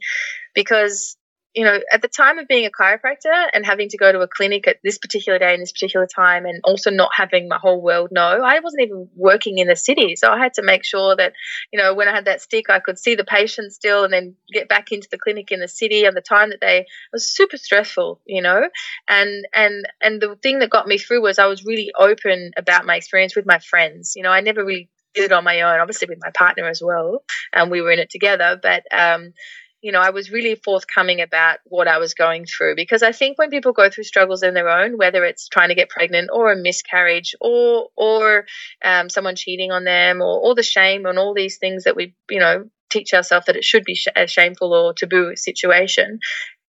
because 0.55 1.18
you 1.55 1.65
know, 1.65 1.79
at 1.93 2.03
the 2.03 2.09
time 2.09 2.39
of 2.39 2.47
being 2.47 2.67
a 2.67 2.71
chiropractor 2.71 3.47
and 3.53 3.65
having 3.65 3.89
to 3.89 3.97
go 3.97 4.13
to 4.13 4.21
a 4.21 4.29
clinic 4.29 4.69
at 4.69 4.77
this 4.85 4.99
particular 4.99 5.39
day 5.39 5.55
and 5.55 5.63
this 5.63 5.73
particular 5.73 6.07
time, 6.07 6.45
and 6.45 6.61
also 6.65 6.91
not 6.91 7.11
having 7.15 7.49
my 7.49 7.59
whole 7.59 7.81
world 7.81 8.11
know, 8.13 8.21
I 8.23 8.61
wasn't 8.61 8.83
even 8.83 9.09
working 9.17 9.59
in 9.59 9.67
the 9.67 9.77
city. 9.77 10.15
So 10.17 10.31
I 10.31 10.39
had 10.39 10.55
to 10.55 10.63
make 10.63 10.85
sure 10.85 11.17
that, 11.17 11.33
you 11.73 11.79
know, 11.79 11.95
when 11.95 12.09
I 12.09 12.15
had 12.15 12.27
that 12.27 12.43
stick, 12.43 12.67
I 12.69 12.81
could 12.81 12.99
see 12.99 13.15
the 13.15 13.25
patient 13.25 13.73
still 13.73 14.05
and 14.05 14.13
then 14.13 14.37
get 14.53 14.69
back 14.69 14.93
into 14.93 15.09
the 15.11 15.19
clinic 15.19 15.51
in 15.51 15.61
the 15.61 15.69
city 15.69 16.05
and 16.05 16.17
the 16.17 16.21
time 16.21 16.51
that 16.51 16.61
they 16.61 16.87
was 17.13 17.29
super 17.29 17.57
stressful, 17.57 18.21
you 18.27 18.43
know. 18.43 18.69
And 19.09 19.47
and 19.55 19.87
and 20.03 20.21
the 20.21 20.37
thing 20.37 20.59
that 20.59 20.71
got 20.71 20.87
me 20.87 20.99
through 20.99 21.23
was 21.23 21.39
I 21.39 21.47
was 21.47 21.65
really 21.65 21.91
open 21.99 22.53
about 22.57 22.87
my 22.87 22.97
experience 22.97 23.35
with 23.35 23.47
my 23.47 23.59
friends. 23.59 24.15
You 24.17 24.23
know, 24.23 24.31
I 24.31 24.43
never 24.43 24.65
really 24.65 24.91
did 25.15 25.25
it 25.25 25.33
on 25.33 25.45
my 25.45 25.63
own, 25.63 25.81
obviously 25.81 26.09
with 26.09 26.19
my 26.21 26.31
partner 26.31 26.69
as 26.69 26.83
well, 26.85 27.25
and 27.53 27.71
we 27.71 27.81
were 27.81 27.91
in 27.91 27.99
it 27.99 28.11
together. 28.11 28.59
But 28.63 28.83
um, 28.93 29.33
you 29.81 29.93
know, 29.93 30.01
I 30.01 30.11
was 30.11 30.31
really 30.31 30.57
forthcoming 30.57 31.21
about 31.21 31.59
what 31.65 31.87
I 31.87 31.99
was 31.99 32.15
going 32.15 32.47
through 32.47 32.75
because 32.75 33.03
I 33.03 33.13
think 33.13 33.39
when 33.39 33.51
people 33.51 33.73
go 33.73 33.89
through 33.89 34.05
struggles 34.05 34.43
in 34.43 34.55
their 34.55 34.69
own, 34.69 34.99
whether 34.99 35.25
it's 35.25 35.49
trying 35.49 35.69
to 35.69 35.75
get 35.75 35.89
pregnant 35.89 36.31
or 36.33 36.51
a 36.51 36.57
miscarriage 36.57 37.35
or 37.41 37.89
or 37.97 38.47
um, 38.85 39.09
someone 39.09 39.37
cheating 39.37 39.71
on 39.71 39.85
them 39.85 40.21
or 40.21 40.41
all 40.41 40.55
the 40.55 40.63
shame 40.63 41.07
and 41.07 41.19
all 41.19 41.35
these 41.35 41.59
things 41.59 41.85
that 41.85 41.95
we, 41.95 42.15
you 42.29 42.41
know, 42.41 42.65
teach 42.91 43.15
ourselves 43.15 43.47
that 43.47 43.57
it 43.57 43.65
should 43.65 43.85
be 43.85 43.95
sh- 43.95 44.09
a 44.17 44.27
shameful 44.27 44.73
or 44.73 44.95
taboo 44.95 45.37
situation 45.37 46.19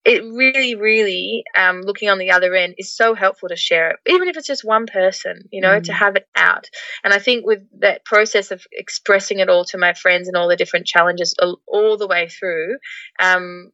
it 0.09 0.23
really, 0.23 0.73
really, 0.73 1.43
um, 1.55 1.83
looking 1.83 2.09
on 2.09 2.17
the 2.17 2.31
other 2.31 2.55
end 2.55 2.73
is 2.79 2.91
so 2.91 3.13
helpful 3.13 3.47
to 3.47 3.55
share 3.55 3.91
it, 3.91 3.97
even 4.07 4.27
if 4.27 4.37
it's 4.37 4.47
just 4.47 4.65
one 4.65 4.87
person, 4.87 5.47
you 5.51 5.61
know, 5.61 5.79
mm. 5.79 5.83
to 5.83 5.93
have 5.93 6.15
it 6.15 6.27
out. 6.35 6.67
And 7.03 7.13
I 7.13 7.19
think 7.19 7.45
with 7.45 7.61
that 7.81 8.05
process 8.05 8.49
of 8.49 8.65
expressing 8.71 9.37
it 9.37 9.49
all 9.49 9.65
to 9.65 9.77
my 9.77 9.93
friends 9.93 10.27
and 10.27 10.35
all 10.35 10.47
the 10.47 10.55
different 10.55 10.87
challenges 10.87 11.35
all, 11.39 11.61
all 11.67 11.95
the 11.95 12.07
way 12.07 12.27
through, 12.27 12.77
um, 13.19 13.69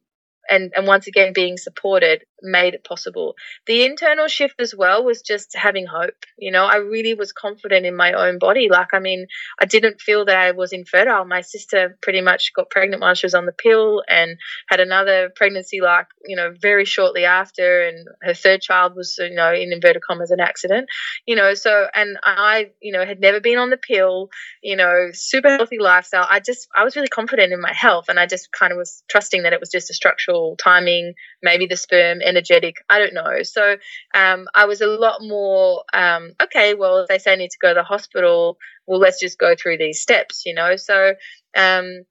and 0.50 0.72
and 0.76 0.86
once 0.86 1.06
again 1.06 1.32
being 1.32 1.56
supported 1.56 2.24
made 2.42 2.74
it 2.74 2.84
possible. 2.84 3.34
The 3.66 3.84
internal 3.84 4.28
shift 4.28 4.60
as 4.60 4.74
well 4.74 5.04
was 5.04 5.22
just 5.22 5.56
having 5.56 5.86
hope 5.86 6.14
you 6.38 6.52
know? 6.52 6.64
I 6.66 6.76
really 6.76 7.14
was 7.14 7.32
confident 7.32 7.86
in 7.86 7.96
my 7.96 8.12
own 8.12 8.38
body. 8.38 8.68
Like 8.70 8.88
i 8.92 8.98
mean 8.98 9.26
i 9.60 9.64
didn't 9.64 10.00
feel 10.00 10.24
that 10.26 10.36
i 10.36 10.52
was 10.52 10.72
infertile. 10.72 11.24
My 11.24 11.40
sister 11.40 11.96
pretty 12.02 12.20
much 12.20 12.52
got 12.54 12.70
pregnant 12.70 13.02
while 13.02 13.14
she 13.14 13.26
was 13.26 13.34
on 13.34 13.46
the 13.46 13.52
pill 13.52 14.02
and 14.08 14.36
had 14.68 14.80
another 14.80 15.30
pregnancy 15.34 15.80
like 15.80 16.06
you 16.24 16.36
know 16.36 16.52
very 16.60 16.84
shortly 16.84 17.24
after 17.24 17.82
and 17.88 18.06
her 18.22 18.34
third 18.34 18.60
child 18.60 18.94
was 18.94 19.16
you 19.18 19.34
know 19.34 19.52
in 19.52 19.72
inverted 19.72 20.02
commas 20.02 20.30
an 20.30 20.40
accident 20.40 20.88
you 21.26 21.36
know? 21.36 21.54
So 21.54 21.86
and 21.94 22.18
i 22.22 22.70
you 22.80 22.92
know 22.92 23.04
had 23.04 23.20
never 23.20 23.40
been 23.40 23.58
on 23.58 23.70
the 23.70 23.76
pill 23.76 24.28
you 24.62 24.76
know 24.76 25.08
super 25.12 25.48
healthy 25.56 25.78
lifestyle. 25.78 26.26
I 26.30 26.40
just 26.40 26.68
i 26.76 26.84
was 26.84 26.96
really 26.96 27.08
confident 27.08 27.52
in 27.52 27.60
my 27.60 27.72
health 27.72 28.06
and 28.08 28.18
i 28.20 28.26
just 28.26 28.52
kind 28.52 28.72
of 28.72 28.78
was 28.78 29.02
trusting 29.08 29.42
that 29.44 29.52
it 29.52 29.60
was 29.60 29.70
just 29.70 29.90
a 29.90 29.94
structural 29.94 30.35
timing 30.62 31.14
maybe 31.42 31.66
the 31.66 31.76
sperm 31.76 32.20
energetic 32.22 32.76
i 32.88 32.98
don't 32.98 33.14
know 33.14 33.42
so 33.42 33.76
um, 34.14 34.46
i 34.54 34.64
was 34.66 34.80
a 34.80 34.86
lot 34.86 35.20
more 35.22 35.84
um, 35.92 36.32
okay 36.42 36.74
well 36.74 36.98
if 36.98 37.08
they 37.08 37.18
say 37.18 37.32
i 37.32 37.36
need 37.36 37.50
to 37.50 37.58
go 37.60 37.68
to 37.68 37.74
the 37.74 37.82
hospital 37.82 38.58
well 38.86 39.00
let's 39.00 39.20
just 39.20 39.38
go 39.38 39.54
through 39.54 39.78
these 39.78 40.00
steps 40.00 40.44
you 40.46 40.54
know 40.54 40.76
so 40.76 41.14
um, 41.56 42.04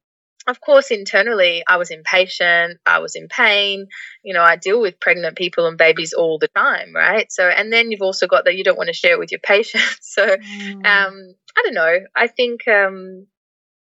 of 0.48 0.62
course, 0.62 0.92
internally, 0.92 1.64
I 1.68 1.78
was 1.78 1.90
impatient. 1.90 2.80
I 2.86 3.00
was 3.00 3.16
in 3.16 3.28
pain. 3.28 3.88
You 4.24 4.34
know, 4.34 4.44
I 4.44 4.58
deal 4.58 4.80
with 4.80 5.00
pregnant 5.00 5.38
people 5.38 5.68
and 5.68 5.78
babies 5.78 6.14
all 6.14 6.38
the 6.38 6.50
time, 6.50 6.94
right? 6.94 7.32
So, 7.32 7.48
and 7.48 7.74
then 7.74 7.90
you've 7.90 8.04
also 8.04 8.28
got 8.28 8.46
that 8.46 8.56
you 8.56 8.64
don't 8.64 8.78
want 8.78 8.88
to 8.88 8.94
share 8.94 9.14
it 9.14 9.20
with 9.20 9.32
your 9.32 9.40
patients. 9.44 10.00
So, 10.02 10.26
mm. 10.26 10.86
um, 10.86 11.36
I 11.58 11.62
don't 11.64 11.74
know. 11.74 12.00
I 12.16 12.28
think, 12.28 12.68
um, 12.68 13.26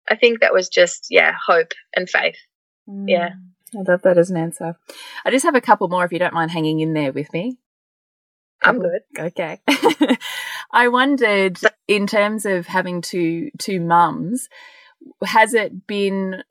I 0.08 0.16
think 0.16 0.40
that 0.40 0.52
was 0.52 0.68
just, 0.68 1.06
yeah, 1.10 1.32
hope 1.46 1.72
and 1.94 2.08
faith. 2.08 2.38
Mm. 2.88 3.04
Yeah. 3.08 3.30
I 3.76 3.82
love 3.90 4.02
that 4.02 4.18
as 4.18 4.30
an 4.30 4.36
answer. 4.36 4.76
I 5.24 5.30
just 5.30 5.44
have 5.44 5.54
a 5.54 5.60
couple 5.60 5.88
more 5.88 6.04
if 6.04 6.12
you 6.12 6.18
don't 6.18 6.34
mind 6.34 6.50
hanging 6.50 6.80
in 6.80 6.92
there 6.92 7.12
with 7.12 7.32
me. 7.32 7.58
I'm 8.62 8.78
good. 8.78 9.02
Okay. 9.18 9.60
I 10.72 10.88
wondered 10.88 11.58
in 11.88 12.06
terms 12.06 12.44
of 12.44 12.66
having 12.66 13.00
two 13.00 13.50
two 13.58 13.80
mums, 13.80 14.48
has 15.24 15.54
it 15.54 15.86
been 15.86 16.42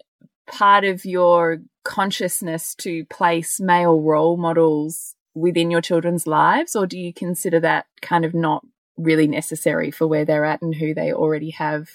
part 0.47 0.83
of 0.83 1.05
your 1.05 1.59
consciousness 1.83 2.73
to 2.75 3.05
place 3.05 3.59
male 3.59 4.01
role 4.01 4.37
models 4.37 5.15
within 5.35 5.69
your 5.69 5.81
children's 5.81 6.25
lives 6.25 6.75
or 6.75 6.87
do 6.87 6.97
you 6.97 7.13
consider 7.13 7.59
that 7.59 7.85
kind 8.01 8.25
of 8.25 8.33
not 8.33 8.65
really 8.97 9.27
necessary 9.27 9.91
for 9.91 10.07
where 10.07 10.25
they're 10.25 10.45
at 10.45 10.61
and 10.61 10.75
who 10.75 10.93
they 10.93 11.13
already 11.13 11.51
have 11.51 11.87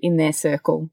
in 0.00 0.16
their 0.16 0.32
circle? 0.32 0.90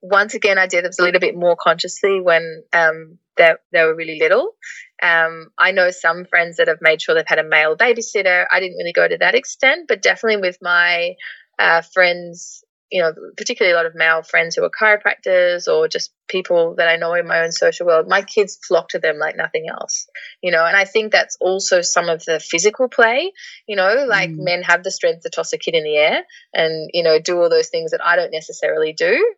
Once 0.00 0.34
again, 0.34 0.58
I 0.58 0.66
did 0.66 0.84
it 0.84 0.94
a 0.98 1.02
little 1.02 1.20
bit 1.20 1.36
more 1.36 1.56
consciously 1.58 2.20
when 2.20 2.62
um, 2.72 3.18
they, 3.36 3.52
they 3.72 3.82
were 3.82 3.94
really 3.94 4.18
little. 4.18 4.54
Um, 5.02 5.48
I 5.58 5.72
know 5.72 5.90
some 5.90 6.24
friends 6.24 6.56
that 6.56 6.68
have 6.68 6.78
made 6.80 7.02
sure 7.02 7.14
they've 7.14 7.24
had 7.26 7.38
a 7.38 7.44
male 7.44 7.76
babysitter. 7.76 8.46
I 8.50 8.60
didn't 8.60 8.76
really 8.76 8.92
go 8.92 9.08
to 9.08 9.18
that 9.18 9.34
extent, 9.34 9.86
but 9.88 10.02
definitely 10.02 10.40
with 10.40 10.58
my 10.60 11.14
uh, 11.58 11.82
friends 11.82 12.64
you 12.90 13.02
know, 13.02 13.12
particularly 13.36 13.74
a 13.74 13.76
lot 13.76 13.86
of 13.86 13.94
male 13.94 14.22
friends 14.22 14.56
who 14.56 14.64
are 14.64 14.70
chiropractors 14.70 15.68
or 15.68 15.88
just 15.88 16.10
people 16.26 16.74
that 16.76 16.88
I 16.88 16.96
know 16.96 17.14
in 17.14 17.26
my 17.26 17.40
own 17.40 17.52
social 17.52 17.86
world, 17.86 18.08
my 18.08 18.22
kids 18.22 18.58
flock 18.66 18.90
to 18.90 18.98
them 18.98 19.18
like 19.18 19.36
nothing 19.36 19.66
else, 19.68 20.08
you 20.42 20.50
know, 20.50 20.64
and 20.64 20.76
I 20.76 20.84
think 20.84 21.12
that's 21.12 21.36
also 21.40 21.82
some 21.82 22.08
of 22.08 22.24
the 22.24 22.40
physical 22.40 22.88
play, 22.88 23.32
you 23.66 23.76
know, 23.76 24.06
like 24.08 24.30
mm. 24.30 24.38
men 24.38 24.62
have 24.62 24.82
the 24.82 24.90
strength 24.90 25.22
to 25.22 25.30
toss 25.30 25.52
a 25.52 25.58
kid 25.58 25.74
in 25.74 25.84
the 25.84 25.96
air 25.96 26.22
and, 26.54 26.90
you 26.94 27.02
know, 27.02 27.18
do 27.18 27.38
all 27.40 27.50
those 27.50 27.68
things 27.68 27.90
that 27.90 28.04
I 28.04 28.16
don't 28.16 28.32
necessarily 28.32 28.92
do. 28.92 29.34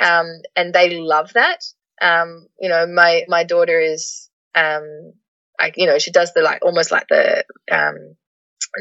Um, 0.00 0.26
and 0.54 0.72
they 0.72 0.98
love 0.98 1.32
that. 1.34 1.64
Um, 2.00 2.46
you 2.60 2.68
know, 2.68 2.86
my, 2.86 3.24
my 3.28 3.44
daughter 3.44 3.80
is, 3.80 4.28
um, 4.54 5.12
like, 5.60 5.74
you 5.76 5.86
know, 5.86 5.98
she 5.98 6.10
does 6.10 6.32
the 6.34 6.42
like, 6.42 6.64
almost 6.64 6.90
like 6.90 7.08
the, 7.08 7.44
um, 7.70 8.16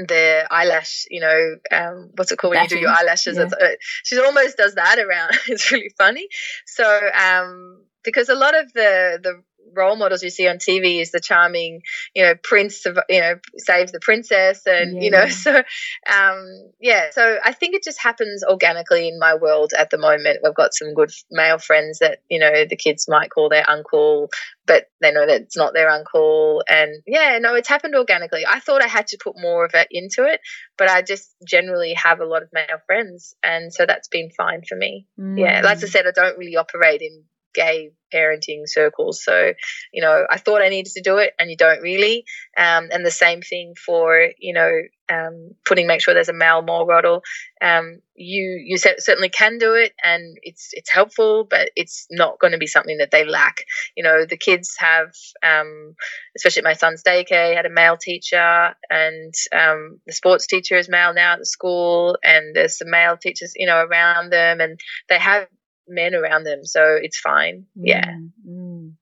the 0.08 0.48
eyelash, 0.50 1.06
you 1.10 1.22
know, 1.22 1.56
um, 1.72 2.12
what's 2.16 2.32
it 2.32 2.38
called 2.38 2.56
when 2.56 2.64
you 2.64 2.70
do 2.70 2.80
your 2.80 2.90
eyelashes? 2.90 3.38
Yeah. 3.38 3.44
Uh, 3.46 3.70
she 4.04 4.20
almost 4.20 4.58
does 4.58 4.76
that 4.76 5.00
around. 5.00 5.38
it's 5.48 5.72
really 5.72 5.92
funny. 5.98 6.28
So, 6.66 7.00
um, 7.14 7.84
because 8.04 8.30
a 8.30 8.36
lot 8.36 8.58
of 8.58 8.72
the 8.74 9.20
the 9.22 9.44
role 9.76 9.96
models 9.96 10.24
you 10.24 10.30
see 10.30 10.48
on 10.48 10.58
TV 10.58 11.02
is 11.02 11.12
the 11.12 11.20
charming, 11.20 11.82
you 12.16 12.24
know, 12.24 12.36
prince 12.36 12.86
of, 12.86 12.98
you 13.10 13.20
know, 13.20 13.36
saves 13.58 13.92
the 13.92 14.00
princess 14.00 14.66
and, 14.66 14.96
yeah. 14.96 15.02
you 15.02 15.12
know, 15.12 15.28
so, 15.28 15.56
um, 15.56 16.72
yeah, 16.80 17.10
so 17.12 17.38
I 17.44 17.54
think 17.54 17.76
it 17.76 17.84
just 17.84 18.02
happens 18.02 18.44
organically 18.44 19.08
in 19.08 19.20
my 19.20 19.36
world 19.36 19.72
at 19.78 19.90
the 19.90 19.98
moment. 19.98 20.40
We've 20.44 20.56
got 20.56 20.74
some 20.74 20.94
good 20.94 21.12
male 21.30 21.58
friends 21.58 22.00
that, 22.00 22.20
you 22.30 22.40
know, 22.40 22.66
the 22.66 22.76
kids 22.76 23.08
might 23.08 23.30
call 23.30 23.50
their 23.50 23.70
uncle, 23.70 24.30
but 24.66 24.86
they 25.02 25.12
know 25.12 25.26
that 25.26 25.42
it's 25.42 25.58
not 25.58 25.74
their 25.74 25.90
uncle. 25.90 26.64
And 26.68 27.02
yeah, 27.06 27.40
no, 27.40 27.56
it's 27.56 27.70
happened 27.70 27.96
organically. 27.96 28.46
I 28.48 28.60
thought 28.60 28.84
I 28.84 28.88
had 28.88 29.08
to 29.08 29.18
put 29.22 29.40
more 29.40 29.66
of 29.66 29.72
it 29.74 29.88
into 29.92 30.26
it, 30.26 30.40
but 30.78 30.90
I 30.90 31.02
just 31.02 31.34
generally 31.46 31.94
have 31.94 32.20
a 32.20 32.26
lot 32.26 32.44
of 32.44 32.50
male 32.54 32.80
friends. 32.86 33.36
And 33.44 33.74
so 33.74 33.86
that's 33.86 34.08
been 34.08 34.30
fine 34.32 34.64
for 34.68 34.76
me. 34.76 35.08
Mm. 35.20 35.40
Yeah. 35.40 35.62
Like 35.64 35.84
I 35.84 35.88
said, 35.88 36.06
I 36.08 36.12
don't 36.12 36.38
really 36.38 36.56
operate 36.56 37.02
in 37.02 37.24
gay 37.54 37.92
parenting 38.14 38.64
circles. 38.66 39.24
So, 39.24 39.54
you 39.94 40.02
know, 40.02 40.26
I 40.30 40.38
thought 40.38 40.62
I 40.62 40.70
needed 40.70 40.94
to 40.94 41.02
do 41.02 41.18
it 41.18 41.34
and 41.40 41.50
you 41.50 41.58
don't 41.58 41.82
really. 41.82 42.26
Um, 42.58 42.90
and 42.92 43.06
the 43.06 43.12
same 43.12 43.42
thing 43.42 43.74
for, 43.76 44.30
you 44.38 44.54
know, 44.54 44.72
um, 45.12 45.52
putting 45.66 45.88
make 45.88 46.02
sure 46.02 46.14
there's 46.14 46.30
a 46.30 46.34
male 46.34 46.62
mole 46.62 46.88
model. 46.88 47.22
Um, 47.62 48.02
you 48.16 48.62
you 48.64 48.78
certainly 48.78 49.30
can 49.30 49.58
do 49.58 49.74
it 49.74 49.94
and 50.04 50.38
it's 50.42 50.70
it's 50.74 50.92
helpful, 50.92 51.46
but 51.50 51.72
it's 51.76 52.08
not 52.10 52.40
going 52.40 52.54
to 52.54 52.58
be 52.58 52.68
something 52.68 52.98
that 53.00 53.12
they 53.12 53.26
lack. 53.26 53.66
You 53.96 54.04
know, 54.04 54.26
the 54.26 54.38
kids 54.38 54.76
have, 54.80 55.12
um, 55.44 55.96
especially 56.36 56.62
my 56.62 56.74
son's 56.74 57.04
daycare, 57.04 57.56
had 57.56 57.66
a 57.66 57.70
male 57.70 57.98
teacher 57.98 58.74
and 58.90 59.34
um, 59.52 60.00
the 60.06 60.14
sports 60.14 60.48
teacher 60.48 60.78
is 60.78 60.88
male 60.88 61.14
now 61.14 61.34
at 61.34 61.40
the 61.40 61.46
school 61.46 62.18
and 62.24 62.56
there's 62.56 62.78
some 62.78 62.90
male 62.90 63.18
teachers, 63.18 63.54
you 63.56 63.68
know, 63.68 63.84
around 63.84 64.32
them 64.32 64.62
and 64.62 64.80
they 65.10 65.20
have 65.20 65.48
men 65.88 66.16
around 66.16 66.44
them, 66.44 66.64
so 66.64 66.98
it's 67.02 67.20
fine. 67.20 67.66
Mm, 67.78 67.84
yeah. 67.84 68.16
Mm. 68.48 68.94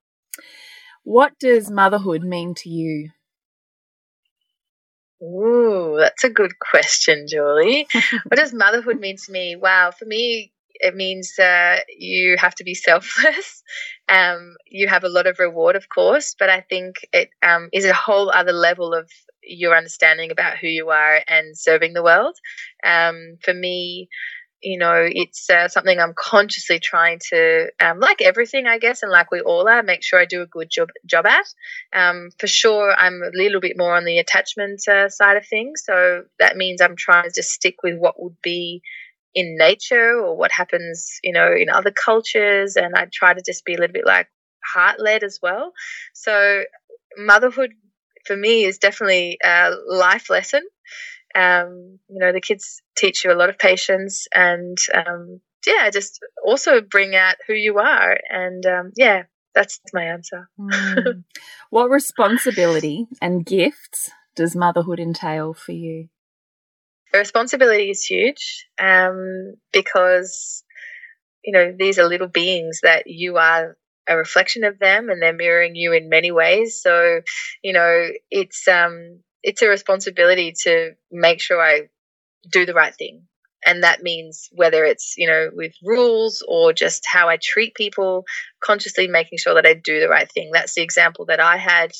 What 1.03 1.39
does 1.39 1.71
motherhood 1.71 2.23
mean 2.23 2.53
to 2.55 2.69
you? 2.69 3.09
Ooh, 5.21 5.97
that's 5.99 6.23
a 6.23 6.29
good 6.29 6.59
question, 6.59 7.25
Julie. 7.27 7.87
what 8.27 8.37
does 8.37 8.53
motherhood 8.53 8.99
mean 8.99 9.17
to 9.17 9.31
me? 9.31 9.55
Wow, 9.55 9.91
for 9.91 10.05
me, 10.05 10.53
it 10.75 10.95
means 10.95 11.37
uh, 11.37 11.79
you 11.97 12.37
have 12.37 12.55
to 12.55 12.63
be 12.63 12.73
selfless. 12.73 13.63
Um, 14.11 14.55
you 14.65 14.87
have 14.87 15.03
a 15.03 15.07
lot 15.07 15.27
of 15.27 15.37
reward, 15.37 15.75
of 15.75 15.87
course, 15.87 16.35
but 16.39 16.49
I 16.49 16.61
think 16.61 16.95
it 17.13 17.29
um, 17.43 17.69
is 17.71 17.85
a 17.85 17.93
whole 17.93 18.31
other 18.31 18.53
level 18.53 18.91
of 18.95 19.07
your 19.43 19.77
understanding 19.77 20.31
about 20.31 20.57
who 20.57 20.65
you 20.65 20.89
are 20.89 21.21
and 21.27 21.55
serving 21.55 21.93
the 21.93 22.01
world. 22.01 22.35
Um, 22.83 23.37
for 23.43 23.53
me, 23.53 24.09
you 24.61 24.77
know, 24.77 25.07
it's 25.09 25.49
uh, 25.49 25.67
something 25.67 25.99
I'm 25.99 26.13
consciously 26.17 26.79
trying 26.79 27.19
to, 27.29 27.69
um, 27.79 27.99
like 27.99 28.21
everything, 28.21 28.67
I 28.67 28.77
guess, 28.77 29.03
and 29.03 29.11
like 29.11 29.31
we 29.31 29.41
all 29.41 29.67
are, 29.67 29.83
make 29.83 30.03
sure 30.03 30.19
I 30.19 30.25
do 30.25 30.41
a 30.41 30.47
good 30.47 30.69
job 30.69 30.89
job 31.05 31.25
at. 31.25 31.45
Um, 31.93 32.29
for 32.37 32.47
sure, 32.47 32.91
I'm 32.91 33.21
a 33.23 33.31
little 33.33 33.61
bit 33.61 33.77
more 33.77 33.95
on 33.95 34.05
the 34.05 34.19
attachment 34.19 34.87
uh, 34.87 35.09
side 35.09 35.37
of 35.37 35.45
things, 35.47 35.83
so 35.85 36.23
that 36.39 36.57
means 36.57 36.81
I'm 36.81 36.95
trying 36.97 37.23
to 37.23 37.31
just 37.33 37.51
stick 37.51 37.75
with 37.83 37.97
what 37.97 38.21
would 38.21 38.35
be 38.41 38.81
in 39.35 39.57
nature 39.57 40.19
or 40.19 40.35
what 40.35 40.51
happens, 40.51 41.19
you 41.23 41.33
know, 41.33 41.53
in 41.53 41.69
other 41.69 41.91
cultures, 41.91 42.75
and 42.75 42.95
I 42.95 43.07
try 43.11 43.33
to 43.33 43.41
just 43.45 43.65
be 43.65 43.75
a 43.75 43.77
little 43.79 43.93
bit 43.93 44.05
like 44.05 44.27
heart 44.63 44.99
led 44.99 45.23
as 45.23 45.39
well. 45.41 45.73
So 46.13 46.63
motherhood 47.17 47.71
for 48.25 48.35
me 48.35 48.65
is 48.65 48.77
definitely 48.77 49.37
a 49.43 49.71
life 49.87 50.29
lesson. 50.29 50.63
Um, 51.35 51.99
you 52.09 52.19
know, 52.19 52.31
the 52.31 52.41
kids 52.41 52.81
teach 52.97 53.23
you 53.23 53.31
a 53.31 53.35
lot 53.35 53.49
of 53.49 53.59
patience 53.59 54.27
and, 54.33 54.77
um, 54.93 55.41
yeah, 55.65 55.89
just 55.89 56.19
also 56.45 56.81
bring 56.81 57.15
out 57.15 57.35
who 57.47 57.53
you 57.53 57.77
are. 57.79 58.17
And 58.29 58.65
um, 58.65 58.91
yeah, 58.95 59.23
that's 59.53 59.79
my 59.93 60.05
answer. 60.05 60.49
mm. 60.59 61.23
What 61.69 61.89
responsibility 61.89 63.07
and 63.21 63.45
gifts 63.45 64.09
does 64.35 64.55
motherhood 64.55 64.99
entail 64.99 65.53
for 65.53 65.71
you? 65.71 66.09
The 67.11 67.19
responsibility 67.19 67.89
is 67.89 68.03
huge 68.03 68.67
um, 68.79 69.55
because, 69.73 70.63
you 71.43 71.53
know, 71.53 71.73
these 71.77 71.99
are 71.99 72.07
little 72.07 72.27
beings 72.27 72.79
that 72.83 73.07
you 73.07 73.37
are 73.37 73.77
a 74.07 74.17
reflection 74.17 74.63
of 74.63 74.79
them 74.79 75.09
and 75.09 75.21
they're 75.21 75.33
mirroring 75.33 75.75
you 75.75 75.93
in 75.93 76.09
many 76.09 76.31
ways. 76.31 76.81
So, 76.81 77.21
you 77.63 77.73
know, 77.73 78.07
it's 78.31 78.67
um 78.67 79.19
it's 79.43 79.61
a 79.61 79.67
responsibility 79.67 80.53
to 80.63 80.91
make 81.11 81.41
sure 81.41 81.61
I 81.61 81.89
do 82.51 82.65
the 82.65 82.73
right 82.73 82.95
thing. 82.95 83.23
And 83.65 83.83
that 83.83 84.01
means 84.01 84.47
whether 84.53 84.85
it's, 84.85 85.15
you 85.17 85.27
know, 85.27 85.49
with 85.53 85.73
rules 85.83 86.43
or 86.47 86.71
just 86.71 87.03
how 87.05 87.27
I 87.27 87.37
treat 87.41 87.75
people, 87.75 88.23
consciously 88.63 89.07
making 89.07 89.37
sure 89.37 89.55
that 89.55 89.65
I 89.65 89.73
do 89.73 89.99
the 89.99 90.07
right 90.07 90.31
thing. 90.31 90.51
That's 90.53 90.75
the 90.75 90.81
example 90.81 91.25
that 91.25 91.41
I 91.41 91.57
had 91.57 91.91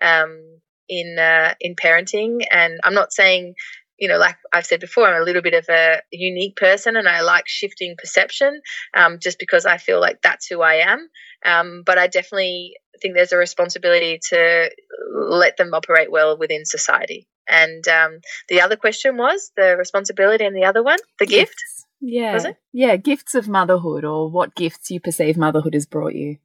um, 0.00 0.60
in 0.88 1.18
uh, 1.18 1.54
in 1.60 1.74
parenting. 1.74 2.46
And 2.50 2.78
I'm 2.84 2.94
not 2.94 3.12
saying 3.12 3.54
you 3.98 4.08
know, 4.08 4.18
like 4.18 4.36
I've 4.52 4.64
said 4.64 4.80
before, 4.80 5.08
I'm 5.08 5.20
a 5.20 5.24
little 5.24 5.42
bit 5.42 5.54
of 5.54 5.66
a 5.68 6.00
unique 6.12 6.56
person 6.56 6.96
and 6.96 7.08
I 7.08 7.22
like 7.22 7.48
shifting 7.48 7.96
perception 7.98 8.60
um, 8.94 9.18
just 9.18 9.38
because 9.38 9.66
I 9.66 9.76
feel 9.78 10.00
like 10.00 10.22
that's 10.22 10.46
who 10.46 10.62
I 10.62 10.74
am. 10.74 11.08
Um, 11.44 11.82
but 11.84 11.98
I 11.98 12.06
definitely 12.06 12.76
think 13.00 13.14
there's 13.14 13.32
a 13.32 13.36
responsibility 13.36 14.20
to 14.30 14.70
let 15.12 15.56
them 15.56 15.72
operate 15.72 16.10
well 16.10 16.36
within 16.36 16.64
society. 16.64 17.28
And 17.48 17.86
um, 17.88 18.20
the 18.48 18.60
other 18.60 18.76
question 18.76 19.16
was 19.16 19.52
the 19.56 19.76
responsibility 19.78 20.44
and 20.44 20.54
the 20.54 20.64
other 20.64 20.82
one, 20.82 20.98
the 21.18 21.26
gift. 21.26 21.56
Yeah. 22.00 22.52
Yeah, 22.72 22.96
gifts 22.96 23.34
of 23.34 23.48
motherhood 23.48 24.04
or 24.04 24.30
what 24.30 24.54
gifts 24.54 24.90
you 24.90 25.00
perceive 25.00 25.36
motherhood 25.36 25.74
has 25.74 25.86
brought 25.86 26.14
you. 26.14 26.38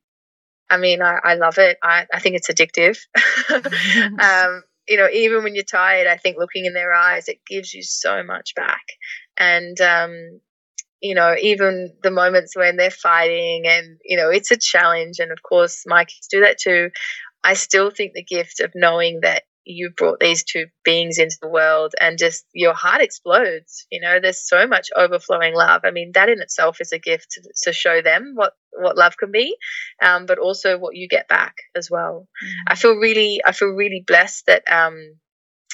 I 0.70 0.78
mean, 0.78 1.02
I, 1.02 1.20
I 1.24 1.36
love 1.36 1.58
it. 1.58 1.78
I, 1.84 2.08
I 2.12 2.20
think 2.20 2.36
it's 2.36 2.50
addictive. 2.50 2.98
um, 4.20 4.64
you 4.88 4.98
know, 4.98 5.08
even 5.12 5.44
when 5.44 5.56
you're 5.56 5.64
tired, 5.64 6.08
I 6.08 6.18
think 6.18 6.38
looking 6.38 6.66
in 6.66 6.74
their 6.74 6.94
eyes, 6.94 7.28
it 7.28 7.40
gives 7.48 7.74
you 7.74 7.84
so 7.84 8.24
much 8.24 8.56
back. 8.56 8.82
And, 9.38 9.80
um, 9.82 10.40
you 11.04 11.16
know, 11.16 11.36
even 11.40 11.94
the 12.02 12.12
moments 12.12 12.56
when 12.56 12.78
they're 12.78 12.90
fighting 12.90 13.64
and, 13.68 13.98
you 14.06 14.16
know, 14.16 14.30
it's 14.30 14.52
a 14.52 14.58
challenge. 14.58 15.20
And 15.20 15.34
of 15.34 15.44
course, 15.44 15.84
my 15.86 16.06
kids 16.06 16.28
do 16.32 16.40
that 16.42 16.58
too. 16.58 16.92
I 17.44 17.56
still 17.56 17.92
think 17.92 18.14
the 18.14 18.24
gift 18.24 18.62
of 18.62 18.72
knowing 18.74 19.20
that 19.22 19.44
you 19.66 19.92
brought 19.96 20.20
these 20.22 20.46
two 20.46 20.68
beings 20.86 21.18
into 21.18 21.38
the 21.42 21.50
world 21.50 21.94
and 22.00 22.18
just 22.18 22.46
your 22.54 22.74
heart 22.74 23.02
explodes 23.02 23.88
you 23.90 24.02
know 24.02 24.20
there's 24.22 24.46
so 24.46 24.68
much 24.68 24.90
overflowing 24.94 25.56
love 25.56 25.84
i 25.86 25.92
mean 25.92 26.12
that 26.14 26.28
in 26.28 26.42
itself 26.42 26.82
is 26.82 26.92
a 26.92 27.00
gift 27.00 27.32
to, 27.32 27.42
to 27.64 27.72
show 27.72 28.02
them 28.02 28.34
what 28.36 28.52
what 28.74 28.98
love 28.98 29.16
can 29.16 29.32
be 29.32 29.56
um, 30.02 30.26
but 30.26 30.38
also 30.38 30.78
what 30.78 30.98
you 30.98 31.08
get 31.08 31.30
back 31.30 31.56
as 31.78 31.90
well 31.90 32.28
mm. 32.46 32.52
i 32.68 32.76
feel 32.76 32.96
really 32.96 33.40
i 33.46 33.54
feel 33.54 33.70
really 33.70 34.04
blessed 34.06 34.46
that 34.48 34.64
um, 34.70 35.16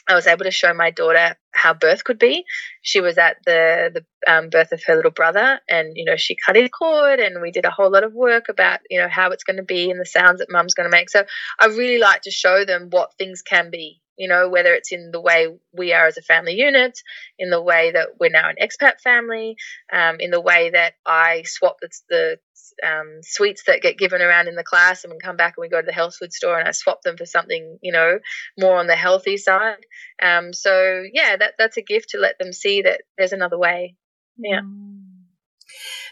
I 0.09 0.15
was 0.15 0.25
able 0.25 0.45
to 0.45 0.51
show 0.51 0.73
my 0.73 0.89
daughter 0.89 1.35
how 1.53 1.73
birth 1.75 2.03
could 2.03 2.17
be. 2.17 2.43
She 2.81 2.99
was 2.99 3.17
at 3.17 3.37
the 3.45 3.91
the 3.93 4.31
um, 4.31 4.49
birth 4.49 4.71
of 4.71 4.83
her 4.85 4.95
little 4.95 5.11
brother, 5.11 5.59
and 5.69 5.93
you 5.95 6.05
know 6.05 6.15
she 6.15 6.35
cut 6.35 6.55
his 6.55 6.69
cord, 6.69 7.19
and 7.19 7.41
we 7.41 7.51
did 7.51 7.65
a 7.65 7.69
whole 7.69 7.91
lot 7.91 8.03
of 8.03 8.13
work 8.13 8.49
about 8.49 8.79
you 8.89 8.99
know 8.99 9.07
how 9.07 9.29
it's 9.29 9.43
going 9.43 9.57
to 9.57 9.63
be 9.63 9.91
and 9.91 9.99
the 9.99 10.05
sounds 10.05 10.39
that 10.39 10.49
mum's 10.49 10.73
going 10.73 10.89
to 10.89 10.95
make. 10.95 11.09
So 11.11 11.23
I 11.59 11.67
really 11.67 11.99
like 11.99 12.23
to 12.23 12.31
show 12.31 12.65
them 12.65 12.87
what 12.89 13.13
things 13.17 13.43
can 13.43 13.69
be. 13.69 14.01
You 14.17 14.27
know, 14.27 14.49
whether 14.49 14.73
it's 14.73 14.91
in 14.91 15.11
the 15.11 15.21
way 15.21 15.47
we 15.71 15.93
are 15.93 16.07
as 16.07 16.17
a 16.17 16.21
family 16.21 16.55
unit, 16.55 16.99
in 17.37 17.51
the 17.51 17.61
way 17.61 17.91
that 17.91 18.09
we're 18.19 18.29
now 18.29 18.49
an 18.49 18.57
expat 18.61 18.99
family, 19.01 19.55
um, 19.93 20.17
in 20.19 20.29
the 20.29 20.41
way 20.41 20.71
that 20.71 20.95
I 21.05 21.43
swap 21.45 21.77
the, 21.79 21.89
the 22.09 22.39
um, 22.85 23.21
sweets 23.21 23.63
that 23.67 23.81
get 23.81 23.97
given 23.97 24.21
around 24.21 24.47
in 24.47 24.55
the 24.55 24.63
class, 24.63 25.03
and 25.03 25.13
we 25.13 25.19
come 25.19 25.37
back 25.37 25.55
and 25.57 25.61
we 25.61 25.69
go 25.69 25.81
to 25.81 25.85
the 25.85 25.93
health 25.93 26.15
food 26.15 26.33
store 26.33 26.59
and 26.59 26.67
I 26.67 26.71
swap 26.71 27.01
them 27.01 27.17
for 27.17 27.25
something, 27.25 27.77
you 27.81 27.91
know, 27.91 28.19
more 28.59 28.77
on 28.77 28.87
the 28.87 28.95
healthy 28.95 29.37
side. 29.37 29.85
Um, 30.21 30.53
so 30.53 31.03
yeah, 31.11 31.35
that 31.37 31.53
that's 31.57 31.77
a 31.77 31.81
gift 31.81 32.09
to 32.09 32.17
let 32.17 32.37
them 32.39 32.53
see 32.53 32.81
that 32.83 33.01
there's 33.17 33.33
another 33.33 33.57
way. 33.57 33.95
Yeah. 34.37 34.61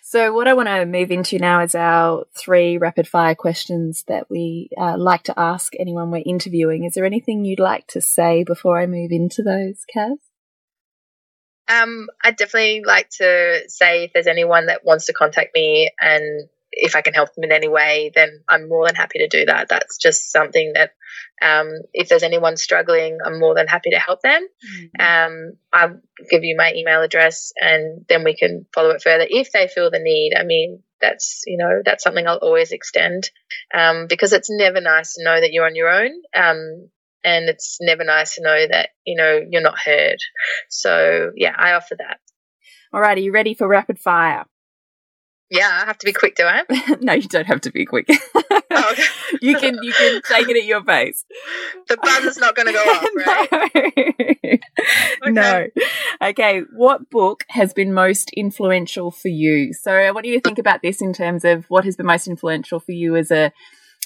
So, 0.03 0.31
what 0.31 0.47
I 0.47 0.53
want 0.53 0.69
to 0.69 0.85
move 0.85 1.11
into 1.11 1.37
now 1.37 1.61
is 1.63 1.75
our 1.75 2.25
three 2.33 2.77
rapid 2.77 3.07
fire 3.07 3.35
questions 3.35 4.05
that 4.07 4.29
we 4.29 4.69
uh, 4.79 4.97
like 4.97 5.23
to 5.23 5.37
ask 5.37 5.73
anyone 5.77 6.11
we're 6.11 6.23
interviewing. 6.25 6.85
Is 6.85 6.93
there 6.93 7.03
anything 7.03 7.43
you'd 7.43 7.59
like 7.59 7.87
to 7.87 8.01
say 8.01 8.43
before 8.45 8.79
I 8.79 8.85
move 8.85 9.11
into 9.11 9.43
those, 9.43 9.83
Kaz? 9.93 10.17
Um, 11.67 12.07
I'd 12.23 12.37
definitely 12.37 12.83
like 12.85 13.09
to 13.17 13.63
say 13.67 14.05
if 14.05 14.13
there's 14.13 14.27
anyone 14.27 14.67
that 14.67 14.85
wants 14.85 15.07
to 15.07 15.13
contact 15.13 15.53
me 15.53 15.91
and 15.99 16.47
if 16.79 16.95
I 16.95 17.01
can 17.01 17.13
help 17.13 17.33
them 17.33 17.43
in 17.43 17.51
any 17.51 17.67
way, 17.67 18.11
then 18.13 18.43
I'm 18.47 18.69
more 18.69 18.85
than 18.85 18.95
happy 18.95 19.19
to 19.19 19.27
do 19.27 19.45
that. 19.45 19.69
That's 19.69 19.97
just 19.97 20.31
something 20.31 20.73
that, 20.73 20.91
um, 21.41 21.69
if 21.93 22.07
there's 22.07 22.23
anyone 22.23 22.57
struggling, 22.57 23.17
I'm 23.25 23.39
more 23.39 23.55
than 23.55 23.67
happy 23.67 23.89
to 23.91 23.99
help 23.99 24.21
them. 24.21 24.45
Mm-hmm. 24.45 25.01
Um, 25.01 25.53
I'll 25.73 25.99
give 26.29 26.43
you 26.43 26.55
my 26.57 26.73
email 26.75 27.01
address 27.01 27.51
and 27.59 28.05
then 28.07 28.23
we 28.23 28.35
can 28.35 28.65
follow 28.73 28.91
it 28.91 29.01
further 29.01 29.25
if 29.27 29.51
they 29.51 29.67
feel 29.67 29.91
the 29.91 29.99
need. 29.99 30.33
I 30.37 30.43
mean, 30.43 30.83
that's, 31.01 31.43
you 31.45 31.57
know, 31.57 31.81
that's 31.83 32.03
something 32.03 32.27
I'll 32.27 32.37
always 32.37 32.71
extend, 32.71 33.29
um, 33.73 34.07
because 34.07 34.33
it's 34.33 34.49
never 34.49 34.81
nice 34.81 35.13
to 35.13 35.23
know 35.23 35.39
that 35.39 35.51
you're 35.51 35.65
on 35.65 35.75
your 35.75 35.89
own. 35.89 36.11
Um, 36.35 36.89
and 37.23 37.49
it's 37.49 37.77
never 37.81 38.03
nice 38.03 38.35
to 38.35 38.43
know 38.43 38.67
that, 38.69 38.89
you 39.05 39.15
know, 39.15 39.41
you're 39.49 39.61
not 39.61 39.77
heard. 39.77 40.17
So 40.69 41.31
yeah, 41.35 41.53
I 41.57 41.73
offer 41.73 41.95
that. 41.97 42.19
All 42.93 43.01
right. 43.01 43.17
Are 43.17 43.21
you 43.21 43.33
ready 43.33 43.53
for 43.53 43.67
rapid 43.67 43.99
fire? 43.99 44.45
Yeah, 45.49 45.69
I 45.81 45.85
have 45.85 45.97
to 45.99 46.05
be 46.05 46.11
quick, 46.11 46.35
do 46.35 46.43
I? 46.43 46.63
no, 46.99 47.13
you 47.13 47.27
don't 47.27 47.47
have 47.47 47.61
to 47.61 47.71
be 47.71 47.85
quick. 47.85 48.09
oh, 48.71 48.95
you 49.41 49.57
can 49.57 49.81
you 49.81 49.93
can 49.93 50.21
take 50.23 50.49
it 50.49 50.57
at 50.57 50.65
your 50.65 50.83
pace. 50.83 51.23
The 51.87 51.95
button's 51.97 52.37
not 52.37 52.55
going 52.55 52.67
to 52.67 52.73
go 52.73 52.79
off, 52.79 53.07
right? 53.15 54.59
no. 55.25 55.57
okay. 55.59 55.71
no. 55.75 56.27
Okay. 56.29 56.63
What 56.75 57.09
book 57.09 57.45
has 57.49 57.73
been 57.73 57.93
most 57.93 58.29
influential 58.35 59.09
for 59.09 59.29
you? 59.29 59.71
So, 59.73 60.11
what 60.13 60.25
do 60.25 60.29
you 60.29 60.41
think 60.41 60.59
about 60.59 60.81
this 60.81 61.01
in 61.01 61.13
terms 61.13 61.45
of 61.45 61.65
what 61.69 61.85
has 61.85 61.95
been 61.95 62.07
most 62.07 62.27
influential 62.27 62.81
for 62.81 62.91
you 62.91 63.15
as 63.15 63.31
a 63.31 63.53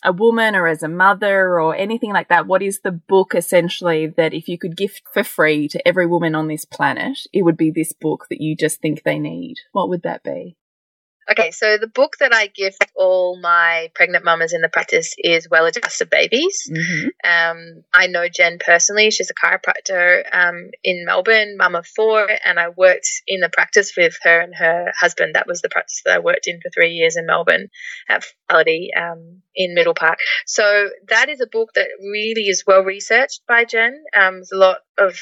a 0.04 0.12
woman 0.12 0.56
or 0.56 0.68
as 0.68 0.84
a 0.84 0.88
mother 0.88 1.60
or 1.60 1.76
anything 1.76 2.14
like 2.14 2.30
that? 2.30 2.46
What 2.46 2.62
is 2.62 2.82
the 2.82 2.92
book 2.92 3.34
essentially 3.34 4.08
that 4.08 4.34
if 4.34 4.48
you 4.48 4.60
could 4.60 4.78
gift 4.78 5.04
for 5.12 5.24
free 5.24 5.68
to 5.70 5.88
every 5.88 6.06
woman 6.06 6.36
on 6.36 6.48
this 6.48 6.66
planet, 6.66 7.20
it 7.34 7.44
would 7.44 7.58
be 7.58 7.72
this 7.72 7.94
book 7.94 8.28
that 8.30 8.42
you 8.42 8.56
just 8.56 8.80
think 8.80 9.02
they 9.02 9.18
need? 9.18 9.56
What 9.72 9.90
would 9.90 10.04
that 10.04 10.24
be? 10.24 10.58
Okay, 11.32 11.52
so 11.52 11.78
the 11.78 11.88
book 11.88 12.18
that 12.20 12.34
I 12.34 12.48
gift 12.48 12.84
all 12.94 13.40
my 13.40 13.90
pregnant 13.96 14.26
mamas 14.26 14.52
in 14.54 14.60
the 14.60 14.68
practice 14.68 15.16
is 15.18 15.50
Well 15.50 15.66
Adjusted 15.66 16.10
Babies. 16.10 16.70
Mm-hmm. 16.70 17.08
Um, 17.24 17.84
I 17.94 18.08
know 18.08 18.28
Jen 18.28 18.58
personally. 18.60 19.12
She's 19.12 19.32
a 19.32 19.34
chiropractor 19.34 20.24
um, 20.30 20.72
in 20.84 21.06
Melbourne, 21.06 21.56
mum 21.58 21.76
of 21.76 21.88
four, 21.88 22.28
and 22.44 22.60
I 22.60 22.70
worked 22.70 23.08
in 23.28 23.40
the 23.40 23.50
practice 23.50 23.94
with 23.96 24.18
her 24.24 24.42
and 24.42 24.54
her 24.56 24.92
husband. 25.00 25.36
That 25.36 25.48
was 25.48 25.62
the 25.62 25.70
practice 25.70 26.02
that 26.06 26.16
I 26.16 26.20
worked 26.20 26.48
in 26.48 26.60
for 26.60 26.70
three 26.70 26.92
years 26.92 27.16
in 27.16 27.26
Melbourne 27.26 27.70
at 28.10 28.26
Fidelity 28.50 28.90
um, 28.98 29.42
in 29.56 29.74
Middle 29.74 29.94
Park. 29.94 30.20
So 30.46 30.90
that 31.08 31.30
is 31.30 31.40
a 31.40 31.48
book 31.48 31.70
that 31.76 31.88
really 32.02 32.50
is 32.50 32.66
well 32.68 32.82
researched 32.82 33.42
by 33.48 33.64
Jen. 33.64 34.04
Um, 34.14 34.36
there's 34.36 34.52
a 34.52 34.58
lot 34.58 34.80
of 34.98 35.18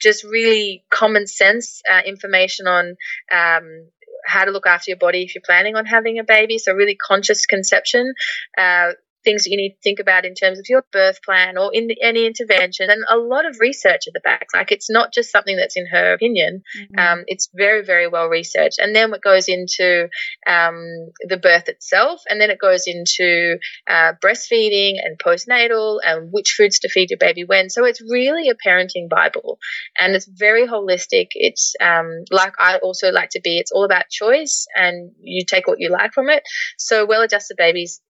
just 0.00 0.24
really 0.24 0.84
common 0.90 1.26
sense 1.28 1.82
uh, 1.88 2.02
information 2.04 2.66
on 2.66 2.96
um, 3.32 3.88
how 4.24 4.44
to 4.44 4.50
look 4.50 4.66
after 4.66 4.90
your 4.90 4.98
body 4.98 5.22
if 5.22 5.34
you're 5.34 5.42
planning 5.44 5.76
on 5.76 5.86
having 5.86 6.18
a 6.18 6.24
baby. 6.24 6.58
So 6.58 6.72
really 6.72 6.96
conscious 6.96 7.46
conception, 7.46 8.14
uh, 8.56 8.92
things 9.24 9.44
that 9.44 9.50
you 9.50 9.56
need 9.56 9.70
to 9.70 9.80
think 9.82 9.98
about 9.98 10.24
in 10.24 10.34
terms 10.34 10.58
of 10.58 10.66
your 10.68 10.84
birth 10.92 11.22
plan 11.22 11.56
or 11.56 11.72
in 11.72 11.86
the, 11.86 11.96
any 12.02 12.26
intervention. 12.26 12.90
And 12.90 13.04
a 13.08 13.16
lot 13.16 13.46
of 13.46 13.60
research 13.60 14.06
at 14.06 14.14
the 14.14 14.20
back 14.20 14.48
like 14.54 14.72
it's 14.72 14.90
not 14.90 15.12
just 15.12 15.30
something 15.30 15.56
that's 15.56 15.76
in 15.76 15.86
her 15.86 16.12
opinion. 16.12 16.62
Mm-hmm. 16.78 16.98
um, 16.98 17.24
it's 17.26 17.48
very 17.54 17.84
very 17.84 18.08
well 18.08 18.26
researched. 18.26 18.78
And 18.78 18.94
then 18.94 19.12
it 19.12 19.22
goes 19.22 19.48
into 19.48 20.08
um, 20.46 21.10
the 21.28 21.36
birth 21.36 21.68
itself. 21.68 22.22
And 22.28 22.40
then 22.40 22.50
it 22.50 22.58
goes 22.58 22.86
into 22.86 23.58
uh, 23.88 24.12
breastfeeding 24.22 24.94
and 25.02 25.18
postnatal 25.18 25.98
and 26.04 26.30
which 26.32 26.54
foods 26.56 26.80
to 26.80 26.88
feed 26.88 27.10
your 27.10 27.18
baby 27.18 27.44
when. 27.44 27.70
So 27.70 27.84
it's 27.84 28.00
really 28.00 28.48
a 28.48 28.54
parenting 28.54 29.08
bible. 29.08 29.58
And 29.96 30.14
it's 30.14 30.26
very 30.26 30.66
holistic. 30.66 31.28
It's 31.32 31.74
um, 31.80 32.24
like 32.30 32.54
i 32.58 32.76
also 32.78 33.10
like 33.10 33.30
to 33.30 33.40
be 33.42 33.58
it's 33.58 33.72
all 33.72 33.84
about 33.84 34.08
choice 34.10 34.66
and 34.74 35.12
you 35.20 35.44
take 35.44 35.66
what 35.66 35.80
you 35.80 35.90
like 35.90 36.12
from 36.12 36.28
it. 36.28 36.42
So 36.78 37.06
well 37.06 37.22
adjusted 37.22 37.56
babies 37.56 38.00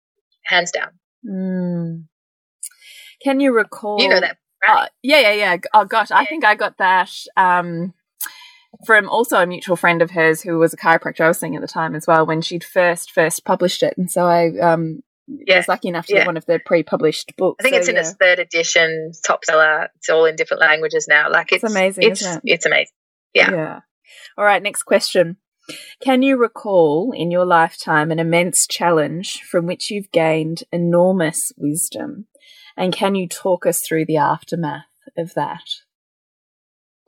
hands 0.45 0.73
down 0.73 0.91
Mm. 1.29 2.05
Can 3.23 3.41
you 3.41 3.55
recall? 3.55 4.01
You 4.01 4.09
know 4.09 4.21
that, 4.21 4.37
right? 4.63 4.85
Uh, 4.85 4.89
yeah, 5.03 5.21
yeah, 5.21 5.33
yeah. 5.33 5.57
Oh 5.73 5.85
gosh, 5.85 6.11
yeah. 6.11 6.19
I 6.19 6.25
think 6.27 6.45
I 6.45 6.55
got 6.55 6.79
that 6.79 7.11
um, 7.37 7.95
from 8.85 9.09
also 9.09 9.37
a 9.37 9.47
mutual 9.47 9.77
friend 9.77 10.03
of 10.03 10.11
hers 10.11 10.43
who 10.43 10.59
was 10.59 10.75
a 10.75 10.77
chiropractor. 10.77 11.21
I 11.21 11.29
was 11.29 11.39
seeing 11.39 11.55
at 11.55 11.63
the 11.63 11.69
time 11.69 11.95
as 11.95 12.07
well 12.07 12.27
when 12.27 12.41
she'd 12.41 12.65
first 12.65 13.13
first 13.13 13.45
published 13.45 13.83
it, 13.83 13.95
and 13.97 14.11
so 14.11 14.27
I 14.27 14.59
um, 14.59 15.03
yeah. 15.29 15.59
was 15.59 15.69
lucky 15.69 15.89
enough 15.89 16.07
to 16.07 16.15
yeah. 16.15 16.21
get 16.21 16.27
one 16.27 16.37
of 16.37 16.47
the 16.47 16.61
pre-published 16.65 17.35
books. 17.37 17.57
I 17.61 17.63
think 17.63 17.75
so, 17.75 17.81
it's 17.81 17.89
in 17.89 17.97
its 17.97 18.13
third 18.15 18.39
edition, 18.39 19.13
top 19.25 19.45
seller. 19.45 19.89
It's 19.97 20.09
all 20.09 20.25
in 20.25 20.37
different 20.37 20.61
languages 20.61 21.07
now. 21.09 21.31
Like 21.31 21.53
it's, 21.53 21.65
it's 21.65 21.73
amazing. 21.73 22.05
It's 22.05 22.27
it? 22.27 22.41
it's 22.45 22.67
amazing. 22.67 22.95
Yeah. 23.35 23.51
Yeah. 23.51 23.81
All 24.37 24.45
right. 24.45 24.63
Next 24.63 24.83
question. 24.83 25.37
Can 26.01 26.23
you 26.23 26.37
recall 26.37 27.13
in 27.15 27.31
your 27.31 27.45
lifetime 27.45 28.11
an 28.11 28.19
immense 28.19 28.67
challenge 28.69 29.43
from 29.43 29.67
which 29.67 29.91
you've 29.91 30.11
gained 30.13 30.65
enormous 30.73 31.53
wisdom? 31.57 32.27
And 32.77 32.93
can 32.93 33.15
you 33.15 33.29
talk 33.29 33.67
us 33.67 33.81
through 33.87 34.07
the 34.07 34.17
aftermath 34.17 34.87
of 35.17 35.35
that? 35.35 35.65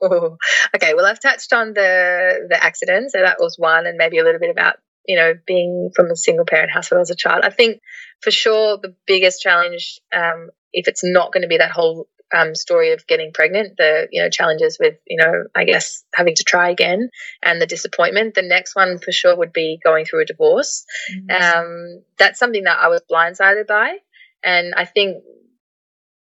Oh, 0.01 0.37
okay. 0.75 0.93
Well, 0.93 1.05
I've 1.05 1.21
touched 1.21 1.53
on 1.53 1.73
the 1.73 2.47
the 2.49 2.61
accident, 2.61 3.11
so 3.11 3.19
that 3.21 3.39
was 3.39 3.57
one, 3.57 3.87
and 3.87 3.97
maybe 3.97 4.17
a 4.17 4.23
little 4.23 4.39
bit 4.39 4.49
about 4.49 4.75
you 5.07 5.15
know 5.15 5.33
being 5.45 5.91
from 5.95 6.11
a 6.11 6.15
single 6.15 6.45
parent 6.45 6.71
household 6.71 7.01
as 7.01 7.11
a 7.11 7.15
child. 7.15 7.43
I 7.43 7.49
think 7.49 7.81
for 8.21 8.31
sure 8.31 8.77
the 8.77 8.95
biggest 9.07 9.41
challenge, 9.41 9.99
um, 10.13 10.49
if 10.73 10.87
it's 10.87 11.03
not 11.03 11.31
going 11.31 11.43
to 11.43 11.47
be 11.47 11.57
that 11.57 11.71
whole 11.71 12.07
um, 12.33 12.55
story 12.55 12.91
of 12.93 13.05
getting 13.07 13.31
pregnant, 13.33 13.77
the 13.77 14.07
you 14.11 14.21
know 14.21 14.29
challenges 14.29 14.77
with 14.79 14.95
you 15.05 15.17
know 15.17 15.43
I 15.55 15.65
guess 15.65 16.03
having 16.13 16.35
to 16.35 16.43
try 16.43 16.69
again 16.69 17.09
and 17.43 17.61
the 17.61 17.67
disappointment. 17.67 18.35
The 18.35 18.41
next 18.41 18.75
one 18.75 18.97
for 18.97 19.11
sure 19.11 19.35
would 19.35 19.53
be 19.53 19.79
going 19.83 20.05
through 20.05 20.21
a 20.21 20.25
divorce. 20.25 20.85
Mm-hmm. 21.13 21.59
Um, 21.59 22.03
that's 22.17 22.39
something 22.39 22.63
that 22.63 22.79
I 22.79 22.87
was 22.87 23.01
blindsided 23.09 23.67
by, 23.67 23.97
and 24.43 24.73
I 24.75 24.85
think 24.85 25.23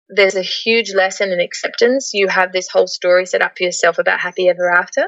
there's 0.10 0.36
a 0.36 0.42
huge 0.42 0.94
lesson 0.94 1.32
in 1.32 1.40
acceptance. 1.40 2.14
You 2.14 2.28
have 2.28 2.52
this 2.52 2.70
whole 2.70 2.88
story 2.88 3.26
set 3.26 3.42
up 3.42 3.58
for 3.58 3.64
yourself 3.64 3.98
about 3.98 4.20
happy 4.20 4.50
ever 4.50 4.70
after, 4.70 5.08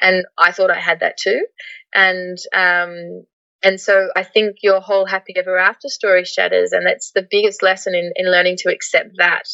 and 0.00 0.24
I 0.38 0.52
thought 0.52 0.70
I 0.70 0.80
had 0.80 1.00
that 1.00 1.18
too, 1.18 1.46
and 1.94 2.38
um, 2.54 3.24
and 3.62 3.80
so 3.80 4.08
I 4.16 4.24
think 4.24 4.56
your 4.62 4.80
whole 4.80 5.06
happy 5.06 5.34
ever 5.36 5.56
after 5.56 5.88
story 5.88 6.24
shatters, 6.24 6.72
and 6.72 6.84
that's 6.86 7.12
the 7.14 7.26
biggest 7.28 7.62
lesson 7.62 7.94
in, 7.94 8.12
in 8.16 8.30
learning 8.30 8.56
to 8.58 8.70
accept 8.72 9.10
that, 9.18 9.44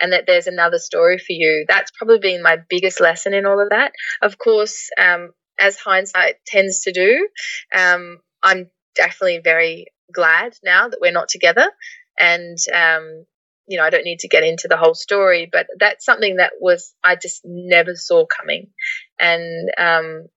and 0.00 0.12
that 0.12 0.24
there's 0.26 0.46
another 0.46 0.78
story 0.78 1.18
for 1.18 1.32
you. 1.32 1.66
That's 1.68 1.90
probably 1.90 2.18
been 2.18 2.42
my 2.42 2.58
biggest 2.68 3.00
lesson 3.00 3.34
in 3.34 3.44
all 3.46 3.60
of 3.60 3.70
that. 3.70 3.92
Of 4.22 4.38
course, 4.38 4.88
um, 4.98 5.30
as 5.58 5.76
hindsight 5.76 6.36
tends 6.46 6.80
to 6.80 6.92
do, 6.92 7.28
um, 7.76 8.18
I'm 8.42 8.70
definitely 8.94 9.40
very 9.44 9.86
glad 10.12 10.54
now 10.64 10.88
that 10.88 11.00
we're 11.00 11.12
not 11.12 11.28
together, 11.28 11.70
and 12.18 12.56
um, 12.74 13.26
you 13.68 13.76
know 13.78 13.84
I 13.84 13.90
don't 13.90 14.04
need 14.04 14.20
to 14.20 14.28
get 14.28 14.42
into 14.42 14.68
the 14.68 14.78
whole 14.78 14.94
story, 14.94 15.48
but 15.52 15.66
that's 15.78 16.06
something 16.06 16.36
that 16.36 16.52
was 16.60 16.94
I 17.04 17.16
just 17.16 17.42
never 17.44 17.94
saw 17.94 18.24
coming, 18.24 18.70
and 19.18 19.70
um, 19.76 20.28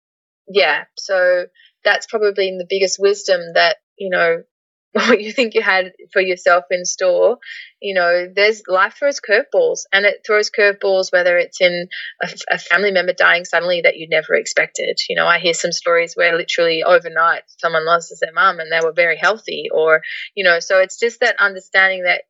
yeah, 0.48 0.84
so 0.98 1.46
that's 1.84 2.08
probably 2.08 2.56
the 2.58 2.68
biggest 2.70 3.00
wisdom 3.00 3.42
that 3.54 3.78
you 3.98 4.10
know 4.10 4.44
what 4.94 5.22
you 5.22 5.32
think 5.32 5.56
you 5.56 5.62
had 5.62 5.92
for 6.12 6.22
yourself 6.22 6.66
in 6.70 6.86
store. 6.86 7.38
You 7.82 7.96
know, 7.96 8.28
there's 8.34 8.62
life 8.68 8.96
throws 9.00 9.20
curveballs, 9.20 9.82
and 9.92 10.06
it 10.06 10.22
throws 10.26 10.52
curveballs 10.52 11.12
whether 11.12 11.36
it's 11.38 11.60
in 11.60 11.88
a, 12.22 12.30
a, 12.52 12.60
family 12.60 12.92
member 12.92 13.14
dying 13.14 13.44
suddenly 13.44 13.82
that 13.82 13.98
you 13.98 14.08
never 14.08 14.36
expected. 14.36 15.00
You 15.10 15.16
know, 15.16 15.26
I 15.26 15.40
hear 15.40 15.56
some 15.56 15.72
stories 15.72 16.14
where 16.14 16.38
literally 16.38 16.84
overnight 16.84 17.42
someone 17.58 17.88
loses 17.88 18.20
their 18.20 18.34
mum 18.34 18.60
and 18.60 18.72
they 18.72 18.86
were 18.86 18.94
very 18.94 19.18
healthy, 19.18 19.70
or 19.74 20.02
you 20.36 20.44
know, 20.44 20.60
so 20.60 20.80
it's 20.80 21.00
just 21.00 21.22
that 21.22 21.40
understanding 21.40 22.04
that 22.04 22.22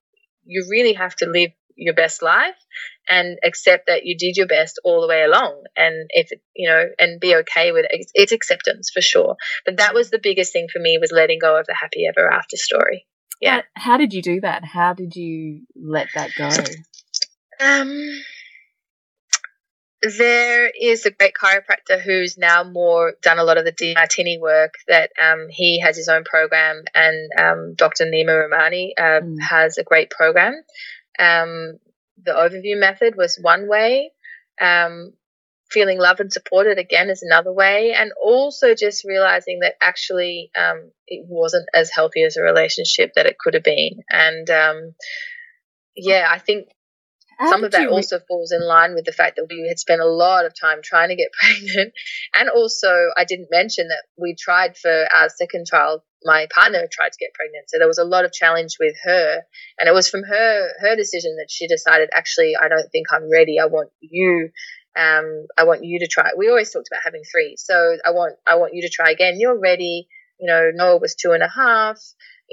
you 0.45 0.65
really 0.69 0.93
have 0.93 1.15
to 1.17 1.25
live 1.25 1.51
your 1.75 1.95
best 1.95 2.21
life 2.21 2.55
and 3.09 3.37
accept 3.43 3.87
that 3.87 4.05
you 4.05 4.17
did 4.17 4.37
your 4.37 4.47
best 4.47 4.79
all 4.83 5.01
the 5.01 5.07
way 5.07 5.23
along 5.23 5.63
and 5.75 6.09
if 6.09 6.29
you 6.55 6.69
know 6.69 6.85
and 6.99 7.19
be 7.19 7.35
okay 7.35 7.71
with 7.71 7.85
it 7.89 8.07
it's 8.13 8.31
acceptance 8.31 8.89
for 8.93 9.01
sure 9.01 9.35
but 9.65 9.77
that 9.77 9.93
was 9.93 10.09
the 10.09 10.19
biggest 10.21 10.53
thing 10.53 10.67
for 10.71 10.79
me 10.79 10.97
was 10.99 11.11
letting 11.11 11.39
go 11.39 11.57
of 11.57 11.65
the 11.65 11.75
happy 11.79 12.05
ever 12.07 12.31
after 12.31 12.55
story 12.55 13.05
yeah 13.41 13.61
how, 13.75 13.91
how 13.91 13.97
did 13.97 14.13
you 14.13 14.21
do 14.21 14.41
that 14.41 14.63
how 14.63 14.93
did 14.93 15.15
you 15.15 15.61
let 15.75 16.07
that 16.15 16.31
go 16.37 16.49
um 17.59 18.21
there 20.03 20.69
is 20.69 21.05
a 21.05 21.11
great 21.11 21.33
chiropractor 21.33 21.99
who's 21.99 22.37
now 22.37 22.63
more 22.63 23.13
done 23.21 23.39
a 23.39 23.43
lot 23.43 23.57
of 23.57 23.63
the 23.63 23.71
Demartini 23.71 24.39
work. 24.39 24.73
That 24.87 25.11
um, 25.21 25.47
he 25.49 25.79
has 25.79 25.95
his 25.95 26.09
own 26.09 26.25
program, 26.25 26.83
and 26.93 27.31
um, 27.39 27.73
Dr. 27.75 28.05
Nima 28.05 28.49
Rahmani 28.49 28.89
uh, 28.97 29.21
mm. 29.21 29.39
has 29.39 29.77
a 29.77 29.83
great 29.83 30.09
program. 30.09 30.61
Um, 31.17 31.79
the 32.21 32.31
overview 32.31 32.79
method 32.79 33.15
was 33.15 33.39
one 33.41 33.67
way. 33.67 34.11
Um, 34.61 35.13
feeling 35.71 35.97
loved 35.97 36.19
and 36.19 36.31
supported 36.31 36.77
again 36.77 37.09
is 37.09 37.23
another 37.23 37.51
way. 37.51 37.93
And 37.97 38.11
also 38.21 38.75
just 38.75 39.05
realizing 39.05 39.59
that 39.61 39.73
actually 39.81 40.51
um, 40.57 40.91
it 41.07 41.25
wasn't 41.27 41.67
as 41.73 41.89
healthy 41.89 42.23
as 42.23 42.37
a 42.37 42.43
relationship 42.43 43.13
that 43.15 43.25
it 43.25 43.37
could 43.39 43.55
have 43.55 43.63
been. 43.63 44.03
And 44.09 44.49
um, 44.49 44.95
yeah, 45.95 46.27
I 46.29 46.37
think 46.37 46.67
some 47.39 47.63
of 47.63 47.71
that 47.71 47.89
also 47.89 48.19
falls 48.27 48.51
in 48.51 48.65
line 48.65 48.95
with 48.95 49.05
the 49.05 49.11
fact 49.11 49.35
that 49.37 49.47
we 49.49 49.67
had 49.67 49.79
spent 49.79 50.01
a 50.01 50.07
lot 50.07 50.45
of 50.45 50.53
time 50.59 50.79
trying 50.83 51.09
to 51.09 51.15
get 51.15 51.29
pregnant. 51.39 51.93
And 52.35 52.49
also, 52.49 53.09
I 53.17 53.25
didn't 53.25 53.49
mention 53.51 53.87
that 53.87 54.03
we 54.17 54.35
tried 54.39 54.77
for 54.77 55.05
our 55.13 55.29
second 55.29 55.67
child 55.67 56.01
my 56.25 56.47
partner 56.53 56.87
tried 56.89 57.11
to 57.11 57.17
get 57.19 57.33
pregnant. 57.33 57.69
So 57.69 57.77
there 57.79 57.87
was 57.87 57.97
a 57.97 58.05
lot 58.05 58.25
of 58.25 58.31
challenge 58.31 58.77
with 58.79 58.95
her. 59.03 59.41
And 59.77 59.89
it 59.89 59.93
was 59.93 60.09
from 60.09 60.23
her 60.23 60.69
her 60.79 60.95
decision 60.95 61.35
that 61.37 61.47
she 61.49 61.67
decided, 61.67 62.09
actually, 62.15 62.53
I 62.55 62.69
don't 62.69 62.89
think 62.91 63.07
I'm 63.11 63.29
ready. 63.29 63.59
I 63.59 63.65
want 63.65 63.89
you 63.99 64.49
um, 64.95 65.47
I 65.57 65.63
want 65.63 65.83
you 65.83 65.99
to 65.99 66.07
try. 66.07 66.31
We 66.37 66.49
always 66.49 66.71
talked 66.71 66.87
about 66.91 67.01
having 67.03 67.23
three. 67.23 67.55
So 67.57 67.97
I 68.05 68.11
want 68.11 68.35
I 68.47 68.55
want 68.55 68.73
you 68.73 68.83
to 68.83 68.89
try 68.89 69.11
again. 69.11 69.39
You're 69.39 69.59
ready. 69.59 70.07
You 70.39 70.47
know, 70.47 70.71
Noah 70.73 70.97
was 70.97 71.15
two 71.15 71.31
and 71.31 71.43
a 71.43 71.49
half. 71.49 71.99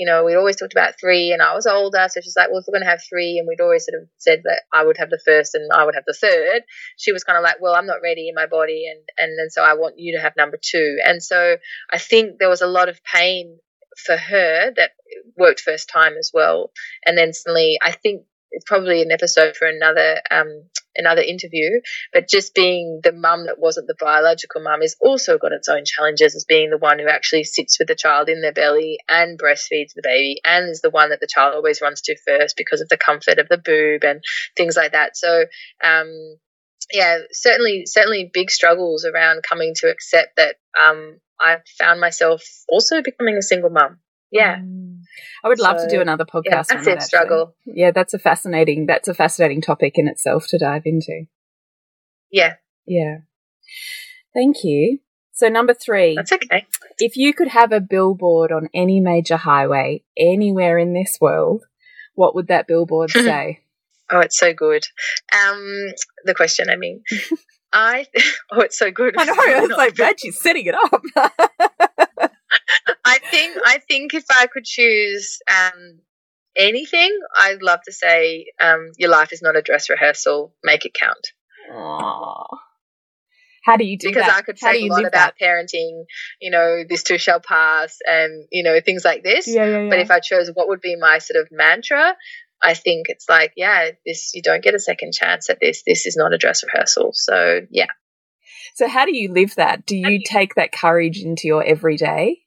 You 0.01 0.07
know, 0.07 0.24
we'd 0.24 0.36
always 0.36 0.57
talked 0.57 0.72
about 0.72 0.98
three 0.98 1.30
and 1.32 1.42
I 1.42 1.55
was 1.55 1.66
older. 1.66 2.07
So 2.09 2.22
she's 2.22 2.34
like, 2.34 2.48
well, 2.48 2.61
if 2.61 2.64
we're 2.66 2.78
going 2.78 2.86
to 2.86 2.90
have 2.90 3.03
three 3.07 3.36
and 3.38 3.46
we'd 3.46 3.61
always 3.61 3.84
sort 3.84 4.01
of 4.01 4.09
said 4.16 4.40
that 4.44 4.62
I 4.72 4.82
would 4.82 4.96
have 4.96 5.11
the 5.11 5.20
first 5.22 5.55
and 5.55 5.70
I 5.70 5.84
would 5.84 5.94
have 5.94 6.07
the 6.07 6.16
third, 6.18 6.62
she 6.96 7.12
was 7.12 7.22
kind 7.22 7.36
of 7.36 7.42
like, 7.42 7.57
well, 7.61 7.74
I'm 7.74 7.86
not 7.86 8.01
ready 8.03 8.28
in 8.30 8.34
my 8.34 8.46
body. 8.46 8.84
And, 8.90 9.03
and 9.18 9.38
then 9.38 9.51
so 9.51 9.62
I 9.62 9.74
want 9.74 9.96
you 9.98 10.16
to 10.16 10.22
have 10.22 10.32
number 10.38 10.59
two. 10.61 10.96
And 11.05 11.22
so 11.22 11.57
I 11.92 11.98
think 11.98 12.38
there 12.38 12.48
was 12.48 12.62
a 12.62 12.66
lot 12.66 12.88
of 12.88 13.05
pain 13.05 13.59
for 14.07 14.16
her 14.16 14.72
that 14.76 14.92
worked 15.36 15.61
first 15.61 15.90
time 15.90 16.14
as 16.18 16.30
well. 16.32 16.70
And 17.05 17.18
then 17.18 17.34
suddenly, 17.34 17.78
I 17.82 17.92
think 17.92 18.22
it's 18.51 18.64
probably 18.64 19.03
an 19.03 19.11
episode 19.11 19.57
for 19.57 19.68
another 19.68 20.20
um, 20.30 20.64
another 20.96 21.22
interview. 21.22 21.80
But 22.12 22.28
just 22.28 22.55
being 22.55 23.01
the 23.03 23.12
mum 23.12 23.46
that 23.46 23.59
wasn't 23.59 23.86
the 23.86 23.96
biological 23.98 24.62
mum 24.62 24.82
is 24.82 24.96
also 25.01 25.38
got 25.38 25.53
its 25.53 25.68
own 25.68 25.84
challenges 25.84 26.34
as 26.34 26.44
being 26.44 26.70
the 26.70 26.78
one 26.78 26.98
who 26.98 27.09
actually 27.09 27.44
sits 27.44 27.78
with 27.78 27.88
the 27.88 27.94
child 27.94 28.28
in 28.28 28.42
their 28.42 28.53
belly 28.53 28.98
and 29.09 29.38
breastfeeds 29.38 29.94
the 29.94 30.03
baby 30.03 30.40
and 30.44 30.68
is 30.70 30.80
the 30.80 30.90
one 30.90 31.11
that 31.11 31.20
the 31.20 31.28
child 31.32 31.55
always 31.55 31.80
runs 31.80 32.01
to 32.03 32.16
first 32.26 32.57
because 32.57 32.80
of 32.80 32.88
the 32.88 32.96
comfort 32.96 33.38
of 33.38 33.48
the 33.48 33.59
boob 33.59 34.05
and 34.05 34.22
things 34.57 34.76
like 34.76 34.92
that. 34.92 35.16
So 35.16 35.44
um, 35.82 36.36
yeah, 36.92 37.18
certainly 37.30 37.86
certainly 37.86 38.30
big 38.32 38.51
struggles 38.51 39.05
around 39.05 39.42
coming 39.48 39.74
to 39.76 39.88
accept 39.88 40.36
that 40.36 40.57
um, 40.82 41.18
I 41.40 41.59
found 41.78 42.01
myself 42.01 42.42
also 42.68 43.03
becoming 43.03 43.36
a 43.36 43.42
single 43.42 43.70
mum. 43.70 43.98
Yeah. 44.31 44.59
Mm. 44.59 45.01
I 45.45 45.49
would 45.49 45.59
love 45.59 45.81
so, 45.81 45.87
to 45.87 45.91
do 45.91 46.01
another 46.01 46.24
podcast 46.24 46.45
yeah, 46.45 46.62
that's 46.62 46.72
on 46.72 46.85
that. 46.85 47.03
struggle. 47.03 47.55
Yeah, 47.64 47.91
that's 47.91 48.14
a 48.14 48.18
fascinating 48.18 48.87
that's 48.87 49.09
a 49.09 49.14
fascinating 49.14 49.61
topic 49.61 49.95
in 49.97 50.09
itself 50.09 50.47
to 50.49 50.59
dive 50.59 50.83
into. 50.85 51.24
Yeah. 52.31 52.55
Yeah. 52.87 53.18
Thank 54.35 54.62
you. 54.62 54.99
So 55.33 55.49
number 55.49 55.74
three. 55.74 56.14
That's 56.16 56.33
okay. 56.33 56.66
If 56.99 57.16
you 57.16 57.33
could 57.33 57.49
have 57.49 57.72
a 57.72 57.81
billboard 57.81 58.53
on 58.53 58.68
any 58.74 59.01
major 59.01 59.37
highway 59.37 60.05
anywhere 60.16 60.78
in 60.78 60.93
this 60.93 61.18
world, 61.20 61.64
what 62.14 62.35
would 62.35 62.49
that 62.49 62.66
billboard 62.68 63.11
say? 63.11 63.61
oh, 64.11 64.20
it's 64.20 64.39
so 64.39 64.53
good. 64.53 64.85
Um, 65.33 65.93
the 66.24 66.35
question, 66.35 66.68
I 66.70 66.76
mean. 66.76 67.03
I 67.72 68.07
oh, 68.53 68.62
it's 68.62 68.78
so 68.78 68.91
good. 68.91 69.14
I 69.16 69.24
know. 69.24 69.35
I 69.37 69.61
was 69.61 69.70
like, 69.70 69.95
glad 69.95 70.18
she's 70.18 70.41
setting 70.41 70.66
it 70.66 70.74
up. 70.74 72.09
I 73.11 73.18
think 73.18 73.56
I 73.64 73.78
think 73.78 74.14
if 74.14 74.24
I 74.30 74.46
could 74.46 74.64
choose 74.64 75.38
um, 75.48 76.00
anything, 76.56 77.18
I'd 77.36 77.62
love 77.62 77.80
to 77.86 77.92
say 77.92 78.46
um, 78.61 78.92
your 78.98 79.11
life 79.11 79.32
is 79.32 79.42
not 79.42 79.56
a 79.56 79.62
dress 79.62 79.90
rehearsal. 79.90 80.54
Make 80.62 80.84
it 80.84 80.92
count. 80.94 81.32
Aww. 81.72 82.46
How 83.64 83.76
do 83.76 83.84
you 83.84 83.98
do 83.98 84.08
that? 84.08 84.14
because 84.14 84.26
that? 84.26 84.38
I 84.38 84.42
could 84.42 84.58
say 84.58 84.86
a 84.86 84.86
lot 84.86 85.04
about 85.04 85.34
that? 85.38 85.44
parenting, 85.44 86.04
you 86.40 86.50
know, 86.50 86.82
this 86.88 87.02
too 87.02 87.18
shall 87.18 87.40
pass 87.40 87.98
and, 88.06 88.46
you 88.50 88.62
know, 88.62 88.80
things 88.80 89.04
like 89.04 89.22
this. 89.22 89.46
Yeah, 89.46 89.66
yeah, 89.66 89.82
yeah. 89.82 89.90
But 89.90 89.98
if 89.98 90.11
I 90.11 90.20
chose 90.20 90.50
what 90.54 90.68
would 90.68 90.80
be 90.80 90.96
my 90.96 91.18
sort 91.18 91.42
of 91.42 91.48
mantra, 91.52 92.16
I 92.62 92.74
think 92.74 93.06
it's 93.08 93.28
like, 93.28 93.52
yeah, 93.56 93.90
this 94.06 94.32
you 94.34 94.42
don't 94.42 94.62
get 94.62 94.74
a 94.74 94.78
second 94.78 95.12
chance 95.12 95.50
at 95.50 95.58
this. 95.61 95.82
This 95.86 96.06
is 96.06 96.16
not 96.16 96.32
a 96.32 96.38
dress 96.38 96.64
rehearsal. 96.64 97.11
So 97.12 97.61
yeah. 97.70 97.86
So 98.74 98.88
how 98.88 99.04
do 99.04 99.16
you 99.16 99.32
live 99.32 99.56
that? 99.56 99.84
Do 99.84 99.96
you 99.96 100.20
take 100.24 100.54
that 100.54 100.72
courage 100.72 101.18
into 101.18 101.46
your 101.46 101.64
everyday? 101.64 102.42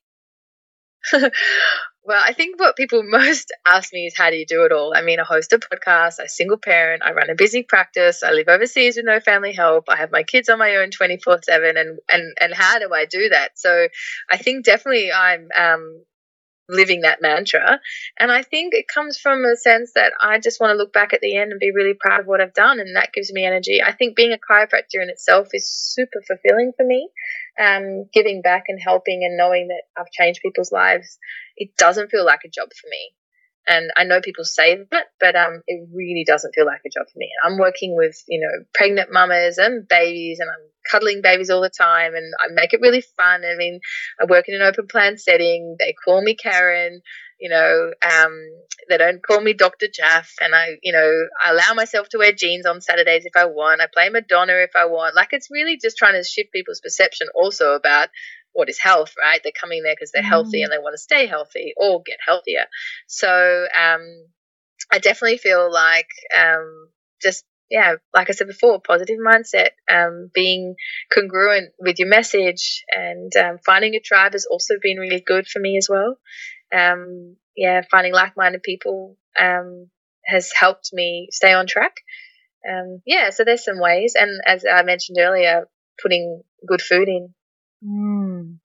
Well, 1.12 2.22
I 2.24 2.34
think 2.34 2.60
what 2.60 2.76
people 2.76 3.04
most 3.06 3.52
ask 3.68 3.94
me 3.94 4.06
is 4.08 4.14
how 4.18 4.30
do 4.30 4.36
you 4.38 4.46
do 4.46 4.64
it 4.64 4.72
all? 4.72 4.94
I 4.96 5.02
mean, 5.02 5.20
I 5.20 5.24
host 5.24 5.54
a 5.54 5.60
podcast, 5.60 6.16
I'm 6.20 6.28
single 6.28 6.58
parent, 6.58 7.04
I 7.04 7.14
run 7.14 7.30
a 7.30 7.36
busy 7.36 7.64
practice, 7.64 8.24
I 8.24 8.32
live 8.32 8.48
overseas 8.48 8.98
with 8.98 9.06
no 9.06 9.20
family 9.20 9.54
help, 9.54 9.86
I 9.90 9.98
have 9.98 10.12
my 10.12 10.24
kids 10.24 10.50
on 10.50 10.60
my 10.60 10.78
own 10.78 10.90
24/7 10.92 11.78
and 11.78 12.00
and 12.10 12.34
and 12.40 12.54
how 12.54 12.80
do 12.80 12.90
I 12.94 13.06
do 13.06 13.30
that? 13.30 13.58
So, 13.58 13.88
I 14.32 14.38
think 14.38 14.66
definitely 14.66 15.12
I'm 15.12 15.50
um 15.58 16.04
living 16.70 17.02
that 17.02 17.22
mantra. 17.22 17.80
And 18.20 18.32
I 18.32 18.42
think 18.42 18.74
it 18.74 18.86
comes 18.88 19.18
from 19.18 19.44
a 19.46 19.56
sense 19.56 19.92
that 19.96 20.14
I 20.22 20.40
just 20.40 20.62
want 20.62 20.72
to 20.72 20.78
look 20.78 20.94
back 20.94 21.14
at 21.14 21.22
the 21.22 21.36
end 21.36 21.52
and 21.52 21.60
be 21.60 21.72
really 21.72 21.94
proud 21.94 22.22
of 22.22 22.26
what 22.26 22.42
I've 22.42 22.54
done. 22.54 22.80
And 22.80 22.96
that 22.96 23.14
gives 23.14 23.32
me 23.32 23.46
energy. 23.46 23.82
I 23.84 23.92
think 23.92 24.16
being 24.16 24.34
a 24.34 24.38
chiropractor 24.38 25.02
in 25.02 25.10
itself 25.10 25.50
is 25.54 25.70
super 25.70 26.22
fulfilling 26.26 26.72
for 26.76 26.86
me. 26.86 27.10
Um, 27.60 28.06
giving 28.12 28.42
back 28.42 28.64
and 28.68 28.80
helping 28.82 29.24
and 29.24 29.38
knowing 29.38 29.68
that 29.68 29.84
I've 29.96 30.12
changed 30.12 30.42
people's 30.42 30.72
lives, 30.72 31.20
it 31.56 31.70
doesn't 31.78 32.10
feel 32.10 32.26
like 32.26 32.40
a 32.46 32.50
job 32.50 32.70
for 32.70 32.88
me. 32.90 33.14
And 33.68 33.92
I 33.96 34.04
know 34.04 34.20
people 34.22 34.44
say 34.44 34.78
that, 34.92 35.06
but 35.20 35.36
um, 35.36 35.62
it 35.68 35.88
really 35.94 36.26
doesn't 36.28 36.54
feel 36.54 36.66
like 36.66 36.82
a 36.86 36.90
job 36.90 37.06
for 37.12 37.18
me. 37.18 37.30
I'm 37.46 37.58
working 37.58 37.96
with, 37.96 38.22
you 38.28 38.42
know, 38.42 38.66
pregnant 38.74 39.10
mamas 39.12 39.58
and 39.58 39.88
babies, 39.88 40.40
and 40.40 40.50
I'm 40.50 40.70
cuddling 40.92 41.22
babies 41.22 41.50
all 41.50 41.62
the 41.62 41.70
time, 41.70 42.14
and 42.14 42.34
I 42.40 42.52
make 42.52 42.74
it 42.74 42.82
really 42.82 43.04
fun. 43.16 43.44
I 43.46 43.56
mean, 43.56 43.80
I 44.20 44.26
work 44.26 44.50
in 44.50 44.56
an 44.56 44.62
open 44.62 44.88
plan 44.88 45.18
setting. 45.18 45.78
They 45.80 45.94
call 46.04 46.22
me 46.22 46.36
Karen. 46.36 47.02
You 47.44 47.50
know, 47.50 47.92
um, 48.02 48.50
they 48.88 48.98
don't 48.98 49.22
call 49.22 49.42
me 49.42 49.52
Dr. 49.52 49.88
Jaffe, 49.94 50.38
and 50.40 50.56
I, 50.56 50.78
you 50.82 50.94
know, 50.94 51.12
I 51.44 51.52
allow 51.52 51.74
myself 51.74 52.08
to 52.10 52.18
wear 52.18 52.32
jeans 52.32 52.66
on 52.66 52.80
Saturdays 52.80 53.26
if 53.26 53.36
I 53.36 53.48
want. 53.48 53.82
I 53.82 53.88
play 53.94 54.08
Madonna 54.08 54.54
if 54.54 54.78
I 54.78 54.86
want. 54.86 55.14
Like 55.14 55.34
it's 55.34 55.52
really 55.52 55.78
just 55.78 55.98
trying 55.98 56.14
to 56.14 56.24
shift 56.24 56.54
people's 56.54 56.80
perception 56.80 57.28
also 57.36 57.74
about 57.74 58.08
what 58.54 58.70
is 58.70 58.80
health, 58.80 59.14
right? 59.20 59.42
They're 59.44 59.52
coming 59.60 59.84
there 59.84 59.94
because 59.94 60.12
they're 60.14 60.24
mm. 60.24 60.30
healthy 60.30 60.62
and 60.62 60.72
they 60.72 60.78
want 60.78 60.94
to 60.94 61.02
stay 61.02 61.26
healthy 61.26 61.74
or 61.76 62.02
get 62.06 62.20
healthier. 62.26 62.66
So, 63.08 63.28
um, 63.30 64.26
I 64.90 65.00
definitely 65.00 65.40
feel 65.40 65.70
like 65.70 66.08
um, 66.40 66.88
just 67.22 67.44
yeah, 67.70 67.96
like 68.14 68.30
I 68.30 68.34
said 68.34 68.48
before, 68.48 68.80
positive 68.80 69.18
mindset, 69.18 69.70
um, 69.92 70.30
being 70.34 70.76
congruent 71.12 71.74
with 71.80 71.98
your 71.98 72.08
message, 72.08 72.84
and 72.96 73.36
um, 73.36 73.58
finding 73.66 73.96
a 73.96 74.00
tribe 74.00 74.34
has 74.34 74.46
also 74.46 74.76
been 74.82 74.98
really 74.98 75.22
good 75.26 75.48
for 75.48 75.60
me 75.60 75.78
as 75.78 75.88
well. 75.90 76.18
Um, 76.74 77.36
yeah, 77.56 77.82
finding 77.90 78.14
like-minded 78.14 78.64
people 78.64 79.18
um, 79.40 79.90
has 80.26 80.52
helped 80.52 80.90
me 80.94 81.28
stay 81.32 81.54
on 81.54 81.68
track. 81.68 81.98
Um, 82.68 83.02
yeah, 83.06 83.30
so 83.30 83.44
there's 83.44 83.66
some 83.66 83.80
ways, 83.80 84.16
and 84.18 84.42
as 84.46 84.66
I 84.66 84.84
mentioned 84.84 85.18
earlier, 85.20 85.68
putting 86.02 86.42
good 86.68 86.82
food 86.82 87.08
in. 87.08 87.34
Mm. 87.84 88.58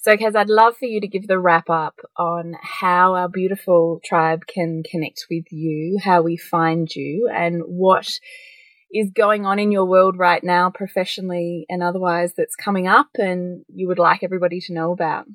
So, 0.00 0.16
Kaz, 0.16 0.36
I'd 0.36 0.48
love 0.48 0.76
for 0.76 0.86
you 0.86 1.00
to 1.00 1.08
give 1.08 1.26
the 1.26 1.38
wrap 1.38 1.68
up 1.68 1.98
on 2.16 2.54
how 2.62 3.14
our 3.14 3.28
beautiful 3.28 4.00
tribe 4.04 4.46
can 4.46 4.84
connect 4.88 5.26
with 5.28 5.46
you, 5.50 5.98
how 6.00 6.22
we 6.22 6.36
find 6.36 6.88
you, 6.94 7.28
and 7.34 7.62
what 7.66 8.20
is 8.92 9.10
going 9.10 9.44
on 9.44 9.58
in 9.58 9.72
your 9.72 9.84
world 9.84 10.16
right 10.16 10.44
now, 10.44 10.70
professionally 10.70 11.66
and 11.68 11.82
otherwise, 11.82 12.34
that's 12.36 12.54
coming 12.54 12.86
up 12.86 13.08
and 13.14 13.64
you 13.68 13.88
would 13.88 13.98
like 13.98 14.22
everybody 14.22 14.60
to 14.60 14.72
know 14.72 14.92
about. 14.92 15.26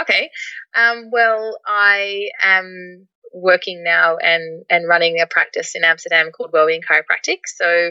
Okay. 0.00 0.30
Um, 0.76 1.10
well, 1.12 1.58
I 1.66 2.28
am 2.42 3.08
working 3.32 3.82
now 3.82 4.16
and, 4.16 4.64
and 4.70 4.88
running 4.88 5.20
a 5.20 5.26
practice 5.26 5.74
in 5.74 5.84
Amsterdam 5.84 6.30
called 6.30 6.52
Wellbeing 6.52 6.82
Chiropractic. 6.82 7.40
So 7.46 7.90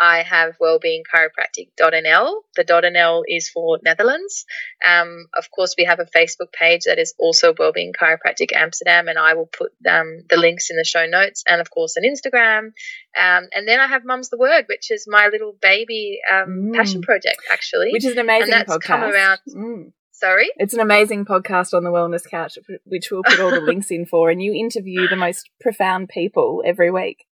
I 0.00 0.22
have 0.22 0.56
wellbeingchiropractic.nl. 0.58 2.34
The 2.56 2.64
.nl 2.64 3.22
is 3.28 3.50
for 3.50 3.78
Netherlands. 3.84 4.46
Um, 4.84 5.26
of 5.36 5.50
course, 5.50 5.74
we 5.76 5.84
have 5.84 6.00
a 6.00 6.06
Facebook 6.06 6.52
page 6.52 6.82
that 6.86 6.98
is 6.98 7.14
also 7.18 7.52
Wellbeing 7.56 7.92
Chiropractic 7.92 8.52
Amsterdam, 8.54 9.08
and 9.08 9.18
I 9.18 9.34
will 9.34 9.46
put 9.46 9.72
um, 9.88 10.22
the 10.28 10.38
links 10.38 10.70
in 10.70 10.76
the 10.76 10.84
show 10.84 11.06
notes, 11.06 11.44
and 11.46 11.60
of 11.60 11.70
course, 11.70 11.96
an 11.96 12.04
Instagram. 12.04 12.72
Um, 13.16 13.48
and 13.54 13.68
then 13.68 13.78
I 13.78 13.88
have 13.88 14.04
Mum's 14.04 14.30
the 14.30 14.38
Word, 14.38 14.64
which 14.68 14.90
is 14.90 15.06
my 15.06 15.28
little 15.28 15.54
baby 15.60 16.20
um, 16.32 16.70
mm. 16.70 16.74
passion 16.74 17.02
project, 17.02 17.42
actually, 17.52 17.90
which 17.92 18.06
is 18.06 18.12
an 18.12 18.20
amazing 18.20 18.54
and 18.54 18.66
that's 18.66 18.72
podcast. 18.72 18.82
Come 18.84 19.02
around. 19.02 19.40
Mm. 19.48 19.92
Sorry? 20.20 20.50
It's 20.56 20.74
an 20.74 20.80
amazing 20.80 21.24
podcast 21.24 21.72
on 21.72 21.82
the 21.82 21.90
Wellness 21.90 22.28
Couch, 22.28 22.58
which 22.84 23.10
we'll 23.10 23.22
put 23.22 23.40
all 23.40 23.50
the 23.50 23.60
links 23.62 23.90
in 23.90 24.04
for. 24.04 24.28
And 24.30 24.42
you 24.42 24.52
interview 24.52 25.08
the 25.08 25.16
most 25.16 25.48
profound 25.60 26.10
people 26.10 26.62
every 26.64 26.90
week. 26.90 27.24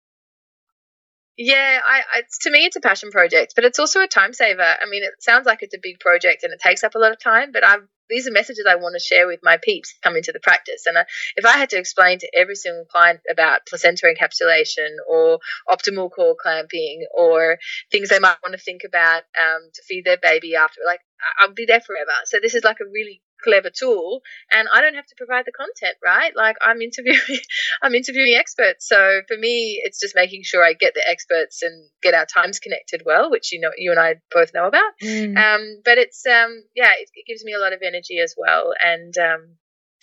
Yeah, 1.36 1.80
I, 1.86 2.22
to 2.42 2.50
me, 2.50 2.64
it's 2.64 2.76
a 2.76 2.80
passion 2.80 3.10
project, 3.10 3.52
but 3.54 3.64
it's 3.64 3.78
also 3.78 4.00
a 4.00 4.08
time 4.08 4.32
saver. 4.32 4.62
I 4.62 4.88
mean, 4.88 5.04
it 5.04 5.22
sounds 5.22 5.46
like 5.46 5.62
it's 5.62 5.74
a 5.74 5.78
big 5.80 6.00
project 6.00 6.42
and 6.42 6.52
it 6.52 6.60
takes 6.60 6.82
up 6.82 6.94
a 6.94 6.98
lot 6.98 7.12
of 7.12 7.20
time, 7.20 7.52
but 7.52 7.62
I've 7.62 7.86
these 8.08 8.26
are 8.26 8.32
messages 8.32 8.64
I 8.68 8.76
want 8.76 8.94
to 8.94 9.04
share 9.04 9.26
with 9.26 9.40
my 9.42 9.58
peeps 9.62 9.94
coming 10.02 10.22
to 10.22 10.32
the 10.32 10.40
practice. 10.40 10.84
And 10.86 10.98
I, 10.98 11.04
if 11.36 11.44
I 11.44 11.56
had 11.56 11.70
to 11.70 11.78
explain 11.78 12.18
to 12.20 12.30
every 12.34 12.54
single 12.54 12.84
client 12.84 13.20
about 13.30 13.66
placenta 13.68 14.06
encapsulation 14.06 14.96
or 15.08 15.38
optimal 15.68 16.10
cord 16.10 16.36
clamping 16.40 17.06
or 17.14 17.58
things 17.90 18.08
they 18.08 18.18
might 18.18 18.38
want 18.42 18.56
to 18.56 18.62
think 18.62 18.82
about 18.86 19.22
um, 19.38 19.70
to 19.74 19.82
feed 19.82 20.04
their 20.04 20.18
baby 20.20 20.56
after, 20.56 20.80
like 20.86 21.00
I'll 21.38 21.52
be 21.52 21.66
there 21.66 21.80
forever. 21.80 22.12
So 22.24 22.38
this 22.40 22.54
is 22.54 22.64
like 22.64 22.78
a 22.80 22.90
really 22.90 23.22
clever 23.42 23.70
tool 23.70 24.22
and 24.52 24.68
I 24.72 24.80
don't 24.80 24.94
have 24.94 25.06
to 25.06 25.14
provide 25.16 25.44
the 25.46 25.52
content, 25.52 25.96
right? 26.04 26.34
Like 26.34 26.56
I'm 26.62 26.80
interviewing 26.80 27.18
I'm 27.82 27.94
interviewing 27.94 28.34
experts. 28.34 28.88
So 28.88 29.22
for 29.28 29.36
me 29.36 29.80
it's 29.82 30.00
just 30.00 30.14
making 30.14 30.42
sure 30.44 30.64
I 30.64 30.72
get 30.72 30.94
the 30.94 31.04
experts 31.08 31.62
and 31.62 31.88
get 32.02 32.14
our 32.14 32.26
times 32.26 32.58
connected 32.58 33.02
well, 33.04 33.30
which 33.30 33.52
you 33.52 33.60
know 33.60 33.70
you 33.76 33.90
and 33.90 34.00
I 34.00 34.16
both 34.32 34.52
know 34.54 34.66
about. 34.66 34.92
Mm. 35.02 35.36
Um, 35.36 35.80
but 35.84 35.98
it's 35.98 36.24
um, 36.26 36.64
yeah, 36.74 36.92
it, 36.98 37.08
it, 37.14 37.24
gives 37.26 37.44
me 37.44 37.52
a 37.52 37.58
lot 37.58 37.72
of 37.72 37.80
energy 37.82 38.18
as 38.22 38.34
well 38.38 38.72
and 38.82 39.16
um, 39.18 39.56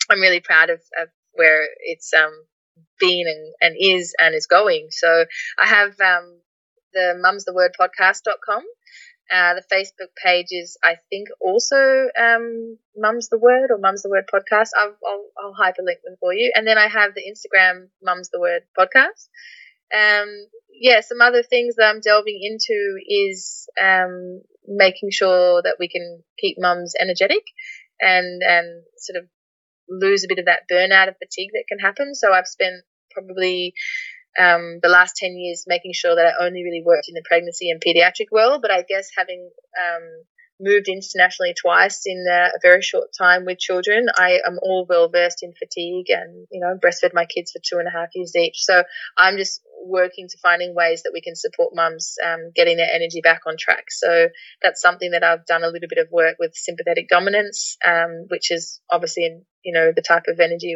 I'm 0.09 0.21
really 0.21 0.39
proud 0.39 0.69
of, 0.69 0.81
of 1.01 1.09
where 1.33 1.67
it's 1.81 2.13
um, 2.13 2.31
been 2.99 3.25
and, 3.27 3.53
and 3.61 3.75
is 3.79 4.13
and 4.19 4.35
is 4.35 4.47
going. 4.47 4.87
So 4.91 5.25
I 5.61 5.67
have 5.67 5.99
um, 5.99 6.39
the 6.93 7.15
mums 7.19 7.45
the 7.45 7.53
word 7.53 7.71
podcast.com 7.79 8.63
uh, 9.31 9.55
the 9.55 9.63
Facebook 9.73 10.09
page 10.23 10.47
is, 10.51 10.77
I 10.83 10.95
think, 11.09 11.29
also 11.41 12.07
um, 12.19 12.77
Mum's 12.95 13.29
the 13.29 13.39
Word 13.39 13.71
or 13.71 13.77
Mum's 13.77 14.03
the 14.03 14.09
Word 14.09 14.25
podcast. 14.31 14.69
I'll, 14.77 14.95
I'll, 15.07 15.25
I'll 15.39 15.53
hyperlink 15.53 16.01
them 16.03 16.15
for 16.19 16.33
you. 16.33 16.51
And 16.53 16.67
then 16.67 16.77
I 16.77 16.87
have 16.87 17.11
the 17.15 17.23
Instagram 17.23 17.87
Mum's 18.03 18.29
the 18.29 18.39
Word 18.39 18.63
podcast. 18.77 19.29
Um, 19.93 20.29
yeah, 20.71 21.01
some 21.01 21.21
other 21.21 21.43
things 21.43 21.75
that 21.75 21.85
I'm 21.85 22.01
delving 22.01 22.39
into 22.41 22.97
is 23.07 23.67
um, 23.81 24.41
making 24.67 25.09
sure 25.11 25.61
that 25.63 25.77
we 25.79 25.87
can 25.87 26.23
keep 26.37 26.57
mums 26.59 26.93
energetic 26.99 27.43
and 28.01 28.41
and 28.43 28.83
sort 28.97 29.23
of 29.23 29.29
lose 29.87 30.23
a 30.23 30.27
bit 30.27 30.39
of 30.39 30.45
that 30.45 30.67
burnout 30.71 31.07
and 31.07 31.15
fatigue 31.17 31.51
that 31.53 31.65
can 31.67 31.79
happen. 31.79 32.13
So 32.13 32.33
I've 32.33 32.47
spent 32.47 32.83
probably 33.11 33.73
um, 34.39 34.79
the 34.81 34.89
last 34.89 35.15
10 35.17 35.37
years 35.37 35.65
making 35.67 35.93
sure 35.93 36.15
that 36.15 36.25
I 36.25 36.45
only 36.45 36.63
really 36.63 36.83
worked 36.85 37.07
in 37.07 37.15
the 37.15 37.23
pregnancy 37.25 37.69
and 37.69 37.81
pediatric 37.81 38.31
world. 38.31 38.61
But 38.61 38.71
I 38.71 38.83
guess 38.83 39.09
having 39.17 39.49
um, 39.77 40.23
moved 40.59 40.87
internationally 40.87 41.53
twice 41.59 42.03
in 42.05 42.25
a, 42.29 42.49
very 42.61 42.81
short 42.81 43.09
time 43.17 43.45
with 43.45 43.59
children, 43.59 44.07
I 44.15 44.39
am 44.45 44.57
all 44.61 44.85
well 44.87 45.09
versed 45.09 45.43
in 45.43 45.53
fatigue 45.53 46.09
and, 46.09 46.47
you 46.51 46.61
know, 46.61 46.77
breastfed 46.77 47.13
my 47.13 47.25
kids 47.25 47.51
for 47.51 47.59
two 47.59 47.79
and 47.79 47.87
a 47.87 47.91
half 47.91 48.09
years 48.15 48.35
each. 48.35 48.63
So 48.63 48.83
I'm 49.17 49.37
just 49.37 49.61
working 49.83 50.27
to 50.29 50.37
finding 50.41 50.75
ways 50.75 51.03
that 51.03 51.11
we 51.13 51.21
can 51.21 51.35
support 51.35 51.75
mums 51.75 52.15
um, 52.25 52.51
getting 52.55 52.77
their 52.77 52.89
energy 52.91 53.21
back 53.21 53.41
on 53.47 53.55
track. 53.57 53.85
So 53.89 54.29
that's 54.61 54.81
something 54.81 55.11
that 55.11 55.23
I've 55.23 55.45
done 55.45 55.63
a 55.63 55.67
little 55.67 55.89
bit 55.89 55.99
of 55.99 56.11
work 56.11 56.37
with 56.39 56.55
sympathetic 56.55 57.07
dominance, 57.09 57.77
um, 57.85 58.25
which 58.29 58.51
is 58.51 58.81
obviously 58.91 59.25
in 59.25 59.45
you 59.65 59.73
know, 59.73 59.91
the 59.93 60.01
type 60.01 60.25
of 60.27 60.39
energy 60.39 60.75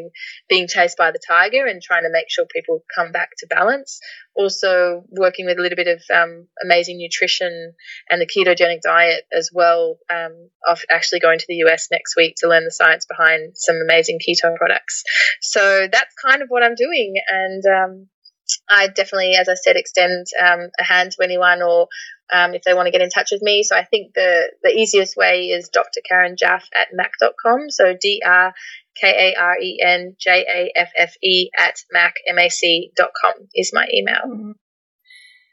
being 0.50 0.68
chased 0.68 0.98
by 0.98 1.12
the 1.12 1.20
tiger 1.26 1.66
and 1.66 1.82
trying 1.82 2.04
to 2.04 2.10
make 2.12 2.26
sure 2.28 2.46
people 2.52 2.84
come 2.94 3.12
back 3.12 3.30
to 3.38 3.48
balance. 3.48 4.00
Also, 4.36 5.04
working 5.10 5.46
with 5.46 5.60
a 5.60 5.62
little 5.62 5.76
bit 5.76 5.88
of 5.88 6.02
um, 6.14 6.48
amazing 6.64 6.98
nutrition 6.98 7.74
and 8.10 8.20
the 8.20 8.26
ketogenic 8.26 8.82
diet 8.82 9.24
as 9.32 9.52
well. 9.54 10.00
Um, 10.12 10.50
of 10.68 10.82
actually 10.90 11.20
going 11.20 11.40
to 11.40 11.46
the 11.48 11.62
US 11.68 11.88
next 11.92 12.16
week 12.18 12.36
to 12.40 12.50
learn 12.50 12.66
the 12.66 12.72
science 12.72 13.06
behind 13.06 13.56
some 13.56 13.76
amazing 13.76 14.20
keto 14.20 14.56
products. 14.56 15.04
So 15.42 15.88
that's 15.92 16.16
kind 16.26 16.42
of 16.42 16.50
what 16.50 16.64
I'm 16.64 16.76
doing. 16.76 17.14
And 17.30 17.64
um, 17.66 18.08
I 18.70 18.88
definitely, 18.88 19.36
as 19.36 19.50
I 19.50 19.56
said, 19.56 19.76
extend 19.76 20.28
um, 20.44 20.70
a 20.80 20.84
hand 20.84 21.12
to 21.12 21.24
anyone 21.24 21.62
or 21.62 21.88
um, 22.32 22.54
if 22.54 22.64
they 22.64 22.74
want 22.74 22.88
to 22.88 22.92
get 22.92 23.02
in 23.02 23.10
touch 23.10 23.32
with 23.32 23.42
me. 23.42 23.64
So 23.64 23.76
I 23.76 23.84
think 23.84 24.14
the, 24.14 24.52
the 24.64 24.70
easiest 24.70 25.18
way 25.18 25.48
is 25.48 25.70
Dr. 25.70 26.02
Karen 26.08 26.36
Jaffe 26.38 26.70
at 26.80 26.90
mac.com. 26.94 27.70
So 27.70 27.96
D 28.00 28.22
R 28.26 28.54
K 29.00 29.34
A 29.34 29.40
R 29.40 29.58
E 29.60 29.80
N 29.84 30.16
J 30.20 30.46
A 30.48 30.80
F 30.80 30.90
F 30.98 31.14
E 31.24 31.50
at 31.58 31.76
mac, 31.92 32.16
M-A-C.com 32.28 33.48
is 33.56 33.72
my 33.74 33.88
email. 33.94 34.56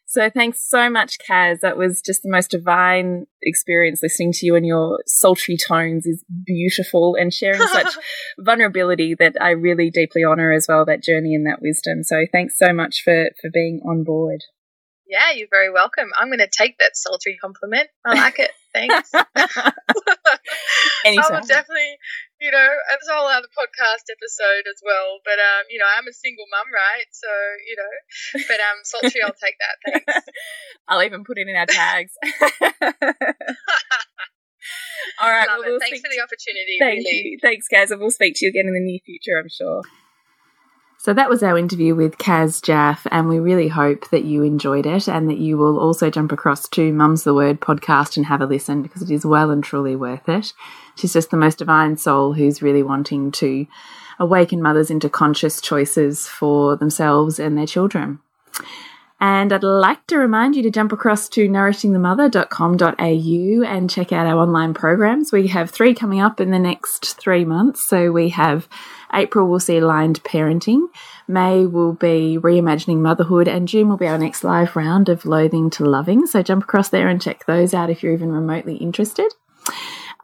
So 0.09 0.31
thanks 0.31 0.65
so 0.69 0.89
much, 0.89 1.19
Kaz. 1.19 1.61
That 1.61 1.77
was 1.77 2.01
just 2.01 2.23
the 2.23 2.31
most 2.31 2.53
divine 2.53 3.27
experience 3.43 4.01
listening 4.05 4.33
to 4.35 4.47
you 4.47 4.55
and 4.55 4.65
your 4.65 5.03
sultry 5.05 5.57
tones 5.57 6.07
is 6.07 6.25
beautiful 6.45 7.17
and 7.17 7.35
sharing 7.35 7.61
such 7.67 7.93
vulnerability 8.39 9.17
that 9.19 9.37
I 9.41 9.51
really 9.51 9.91
deeply 9.91 10.23
honor 10.23 10.53
as 10.53 10.67
well, 10.69 10.85
that 10.85 11.03
journey 11.03 11.35
and 11.35 11.45
that 11.47 11.61
wisdom. 11.61 12.05
So 12.05 12.25
thanks 12.31 12.57
so 12.57 12.73
much 12.73 13.03
for, 13.03 13.31
for 13.41 13.51
being 13.53 13.81
on 13.85 14.05
board. 14.05 14.43
Yeah, 15.09 15.33
you're 15.33 15.49
very 15.51 15.71
welcome. 15.73 16.11
I'm 16.17 16.29
going 16.29 16.39
to 16.39 16.49
take 16.51 16.79
that 16.79 16.97
sultry 16.97 17.37
compliment. 17.41 17.89
I 18.05 18.15
like 18.15 18.39
it. 18.39 18.51
Thanks. 18.75 19.13
Anytime. 21.05 21.25
I 21.33 21.41
will 21.41 21.47
definitely, 21.47 21.99
you 22.41 22.51
know, 22.51 22.68
it's 22.93 23.09
a 23.09 23.14
whole 23.14 23.28
other 23.28 23.49
podcast 23.57 24.11
episode 24.12 24.66
as 24.68 24.82
well. 24.84 25.20
But 25.24 25.41
um, 25.41 25.64
you 25.70 25.78
know, 25.78 25.87
I'm 25.87 26.07
a 26.07 26.12
single 26.12 26.45
mum, 26.51 26.66
right? 26.72 27.07
So 27.12 27.28
you 27.66 27.76
know, 27.76 27.89
but 28.49 28.61
um, 28.61 28.84
sultry, 28.84 29.22
I'll 29.22 29.32
take 29.32 29.57
that. 29.59 29.78
Thanks. 29.84 30.14
I'll 30.89 31.03
even 31.03 31.24
put 31.24 31.39
it 31.39 31.49
in 31.49 31.57
our 31.57 31.66
tags. 31.66 32.12
All 35.20 35.30
right. 35.30 35.49
Well, 35.49 35.62
we'll 35.64 35.80
Thanks 35.80 36.01
for 36.01 36.11
the 36.11 36.20
opportunity. 36.20 36.76
Thank 36.78 37.07
really. 37.07 37.22
you. 37.24 37.39
Thanks, 37.41 37.68
guys. 37.68 37.91
And 37.91 38.01
we'll 38.01 38.11
speak 38.11 38.34
to 38.37 38.47
you 38.47 38.51
again 38.51 38.66
in 38.66 38.74
the 38.74 38.80
near 38.80 38.99
future, 39.05 39.39
I'm 39.39 39.49
sure. 39.49 39.82
So 41.07 41.15
that 41.15 41.31
was 41.31 41.45
our 41.45 41.57
interview 41.57 41.95
with 41.95 42.19
Kaz 42.19 42.61
Jaffe, 42.61 43.09
and 43.13 43.29
we 43.29 43.39
really 43.39 43.69
hope 43.69 44.11
that 44.11 44.25
you 44.25 44.43
enjoyed 44.43 44.87
it 44.87 45.07
and 45.07 45.31
that 45.31 45.39
you 45.39 45.57
will 45.57 45.79
also 45.79 46.11
jump 46.11 46.33
across 46.33 46.69
to 46.71 46.93
Mum's 46.93 47.23
the 47.23 47.33
Word 47.33 47.61
podcast 47.61 48.17
and 48.17 48.27
have 48.27 48.41
a 48.41 48.45
listen 48.45 48.83
because 48.83 49.03
it 49.03 49.11
is 49.13 49.25
well 49.25 49.53
and 49.53 49.63
truly 49.63 49.95
worth 49.95 50.29
it. 50.29 50.53
She's 50.97 51.13
just 51.13 51.31
the 51.31 51.37
most 51.37 51.59
divine 51.59 51.97
soul 51.97 52.33
who's 52.33 52.61
really 52.61 52.83
wanting 52.83 53.31
to 53.31 53.69
awaken 54.19 54.61
mothers 54.61 54.91
into 54.91 55.09
conscious 55.09 55.61
choices 55.61 56.27
for 56.27 56.75
themselves 56.75 57.39
and 57.39 57.57
their 57.57 57.69
children. 57.69 58.19
And 59.19 59.51
I'd 59.53 59.62
like 59.62 60.07
to 60.09 60.19
remind 60.19 60.57
you 60.57 60.62
to 60.62 60.71
jump 60.71 60.93
across 60.93 61.29
to 61.31 61.49
nourishingthemother.com.au 61.49 63.64
and 63.64 63.89
check 63.89 64.12
out 64.12 64.27
our 64.27 64.39
online 64.39 64.75
programs. 64.75 65.33
We 65.33 65.47
have 65.49 65.71
three 65.71 65.95
coming 65.95 66.21
up 66.21 66.39
in 66.41 66.51
the 66.51 66.59
next 66.59 67.19
three 67.19 67.47
months. 67.47 67.89
So 67.89 68.12
we 68.12 68.29
have 68.31 68.69
April 69.14 69.49
we'll 69.49 69.61
see 69.61 69.79
aligned 69.79 70.23
parenting. 70.23 70.89
May 71.27 71.64
will 71.64 71.95
be 71.95 72.39
reimagining 72.41 72.99
motherhood, 72.99 73.49
and 73.49 73.67
June 73.67 73.89
will 73.89 73.97
be 73.97 74.07
our 74.07 74.19
next 74.19 74.45
live 74.45 74.77
round 74.77 75.09
of 75.09 75.25
loathing 75.25 75.71
to 75.71 75.85
loving. 75.85 76.27
So 76.27 76.43
jump 76.43 76.64
across 76.64 76.91
there 76.91 77.09
and 77.09 77.23
check 77.23 77.47
those 77.47 77.73
out 77.73 77.89
if 77.89 78.03
you're 78.03 78.12
even 78.12 78.33
remotely 78.33 78.77
interested. 78.77 79.33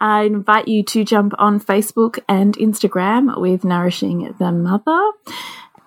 I 0.01 0.25
invite 0.25 0.69
you 0.69 0.83
to 0.83 1.05
jump 1.05 1.33
on 1.39 1.61
Facebook 1.61 2.19
and 2.29 2.59
Instagram 2.59 3.41
with 3.41 3.65
Nourishing 3.65 4.35
the 4.39 4.51
Mother 4.51 5.13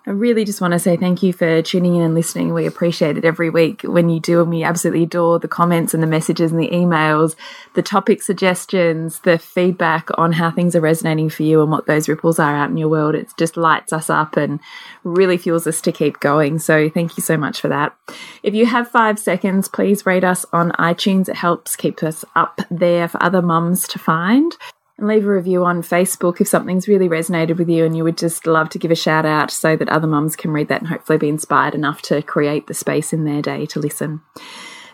I 0.08 0.12
really 0.12 0.46
just 0.46 0.62
want 0.62 0.74
to 0.74 0.80
say 0.80 0.98
thank 0.98 1.24
you 1.24 1.34
for 1.34 1.64
tuning 1.64 1.96
in 1.96 2.04
and 2.04 2.14
listening. 2.14 2.54
We 2.54 2.68
appreciate 2.68 3.18
it 3.18 3.26
every 3.26 3.50
week 3.50 3.82
when 3.82 4.08
you 4.10 4.20
do, 4.20 4.40
and 4.40 4.52
we 4.52 4.64
absolutely 4.64 5.04
adore 5.04 5.40
the 5.40 5.48
comments 5.48 5.96
and 5.96 6.04
the 6.04 6.08
messages 6.08 6.52
and 6.52 6.60
the 6.60 6.70
emails, 6.70 7.36
the 7.74 7.82
topic 7.82 8.22
suggestions, 8.22 9.20
the 9.22 9.40
feedback 9.40 10.10
on 10.16 10.34
how 10.34 10.52
things 10.52 10.76
are 10.76 10.82
resonating 10.82 11.30
for 11.30 11.42
you 11.42 11.62
and 11.62 11.72
what 11.72 11.88
those 11.88 12.08
ripples 12.08 12.38
are 12.38 12.56
out 12.56 12.70
in 12.70 12.78
your 12.78 12.90
world. 12.90 13.16
It 13.16 13.34
just 13.36 13.58
lights 13.58 13.92
us 13.92 14.10
up 14.10 14.38
and 14.38 14.60
really 15.04 15.38
fuels 15.38 15.66
us 15.66 15.82
to 15.82 15.92
keep 15.92 16.20
going. 16.20 16.60
So 16.60 16.88
thank 16.88 17.18
you 17.18 17.24
so 17.24 17.36
much 17.36 17.60
for 17.60 17.70
that. 17.70 17.96
If 18.44 18.54
you 18.54 18.68
have 18.68 18.88
five 18.88 19.18
seconds, 19.18 19.68
please 19.68 20.06
rate 20.06 20.24
us 20.24 20.46
on 20.54 20.72
iTunes. 20.74 21.30
It 21.30 21.36
helps 21.36 21.76
keep 21.76 22.04
us 22.04 22.24
up 22.36 22.62
there 22.70 23.08
for 23.08 23.22
other 23.24 23.42
mums 23.42 23.88
to 23.88 23.98
find 23.98 24.56
and 24.98 25.08
leave 25.08 25.26
a 25.26 25.30
review 25.30 25.66
on 25.66 25.82
Facebook 25.82 26.40
if 26.40 26.48
something's 26.48 26.88
really 26.88 27.10
resonated 27.10 27.58
with 27.58 27.70
you 27.70 27.86
and 27.86 27.96
you 27.96 28.04
would 28.04 28.18
just 28.18 28.48
love 28.48 28.70
to 28.70 28.80
give 28.80 28.92
a 28.92 28.96
shout 28.96 29.26
out 29.26 29.52
so 29.52 29.76
that 29.76 29.90
other 29.90 30.08
mums 30.08 30.36
can 30.36 30.52
read 30.52 30.70
that 30.70 30.82
and 30.82 30.88
hopefully 30.88 31.18
be 31.18 31.30
inspired 31.30 31.76
enough 31.76 32.02
to 32.04 32.22
create 32.22 32.68
the 32.68 32.74
space 32.74 33.12
in 33.12 33.26
their 33.26 33.42
day 33.42 33.66
to 33.66 33.80
listen. 33.80 34.22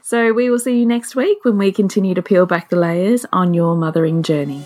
So 0.01 0.33
we 0.33 0.49
will 0.49 0.59
see 0.59 0.79
you 0.79 0.85
next 0.85 1.15
week 1.15 1.37
when 1.43 1.57
we 1.57 1.71
continue 1.71 2.15
to 2.15 2.21
peel 2.21 2.45
back 2.45 2.69
the 2.69 2.75
layers 2.75 3.25
on 3.31 3.53
your 3.53 3.75
mothering 3.75 4.23
journey. 4.23 4.65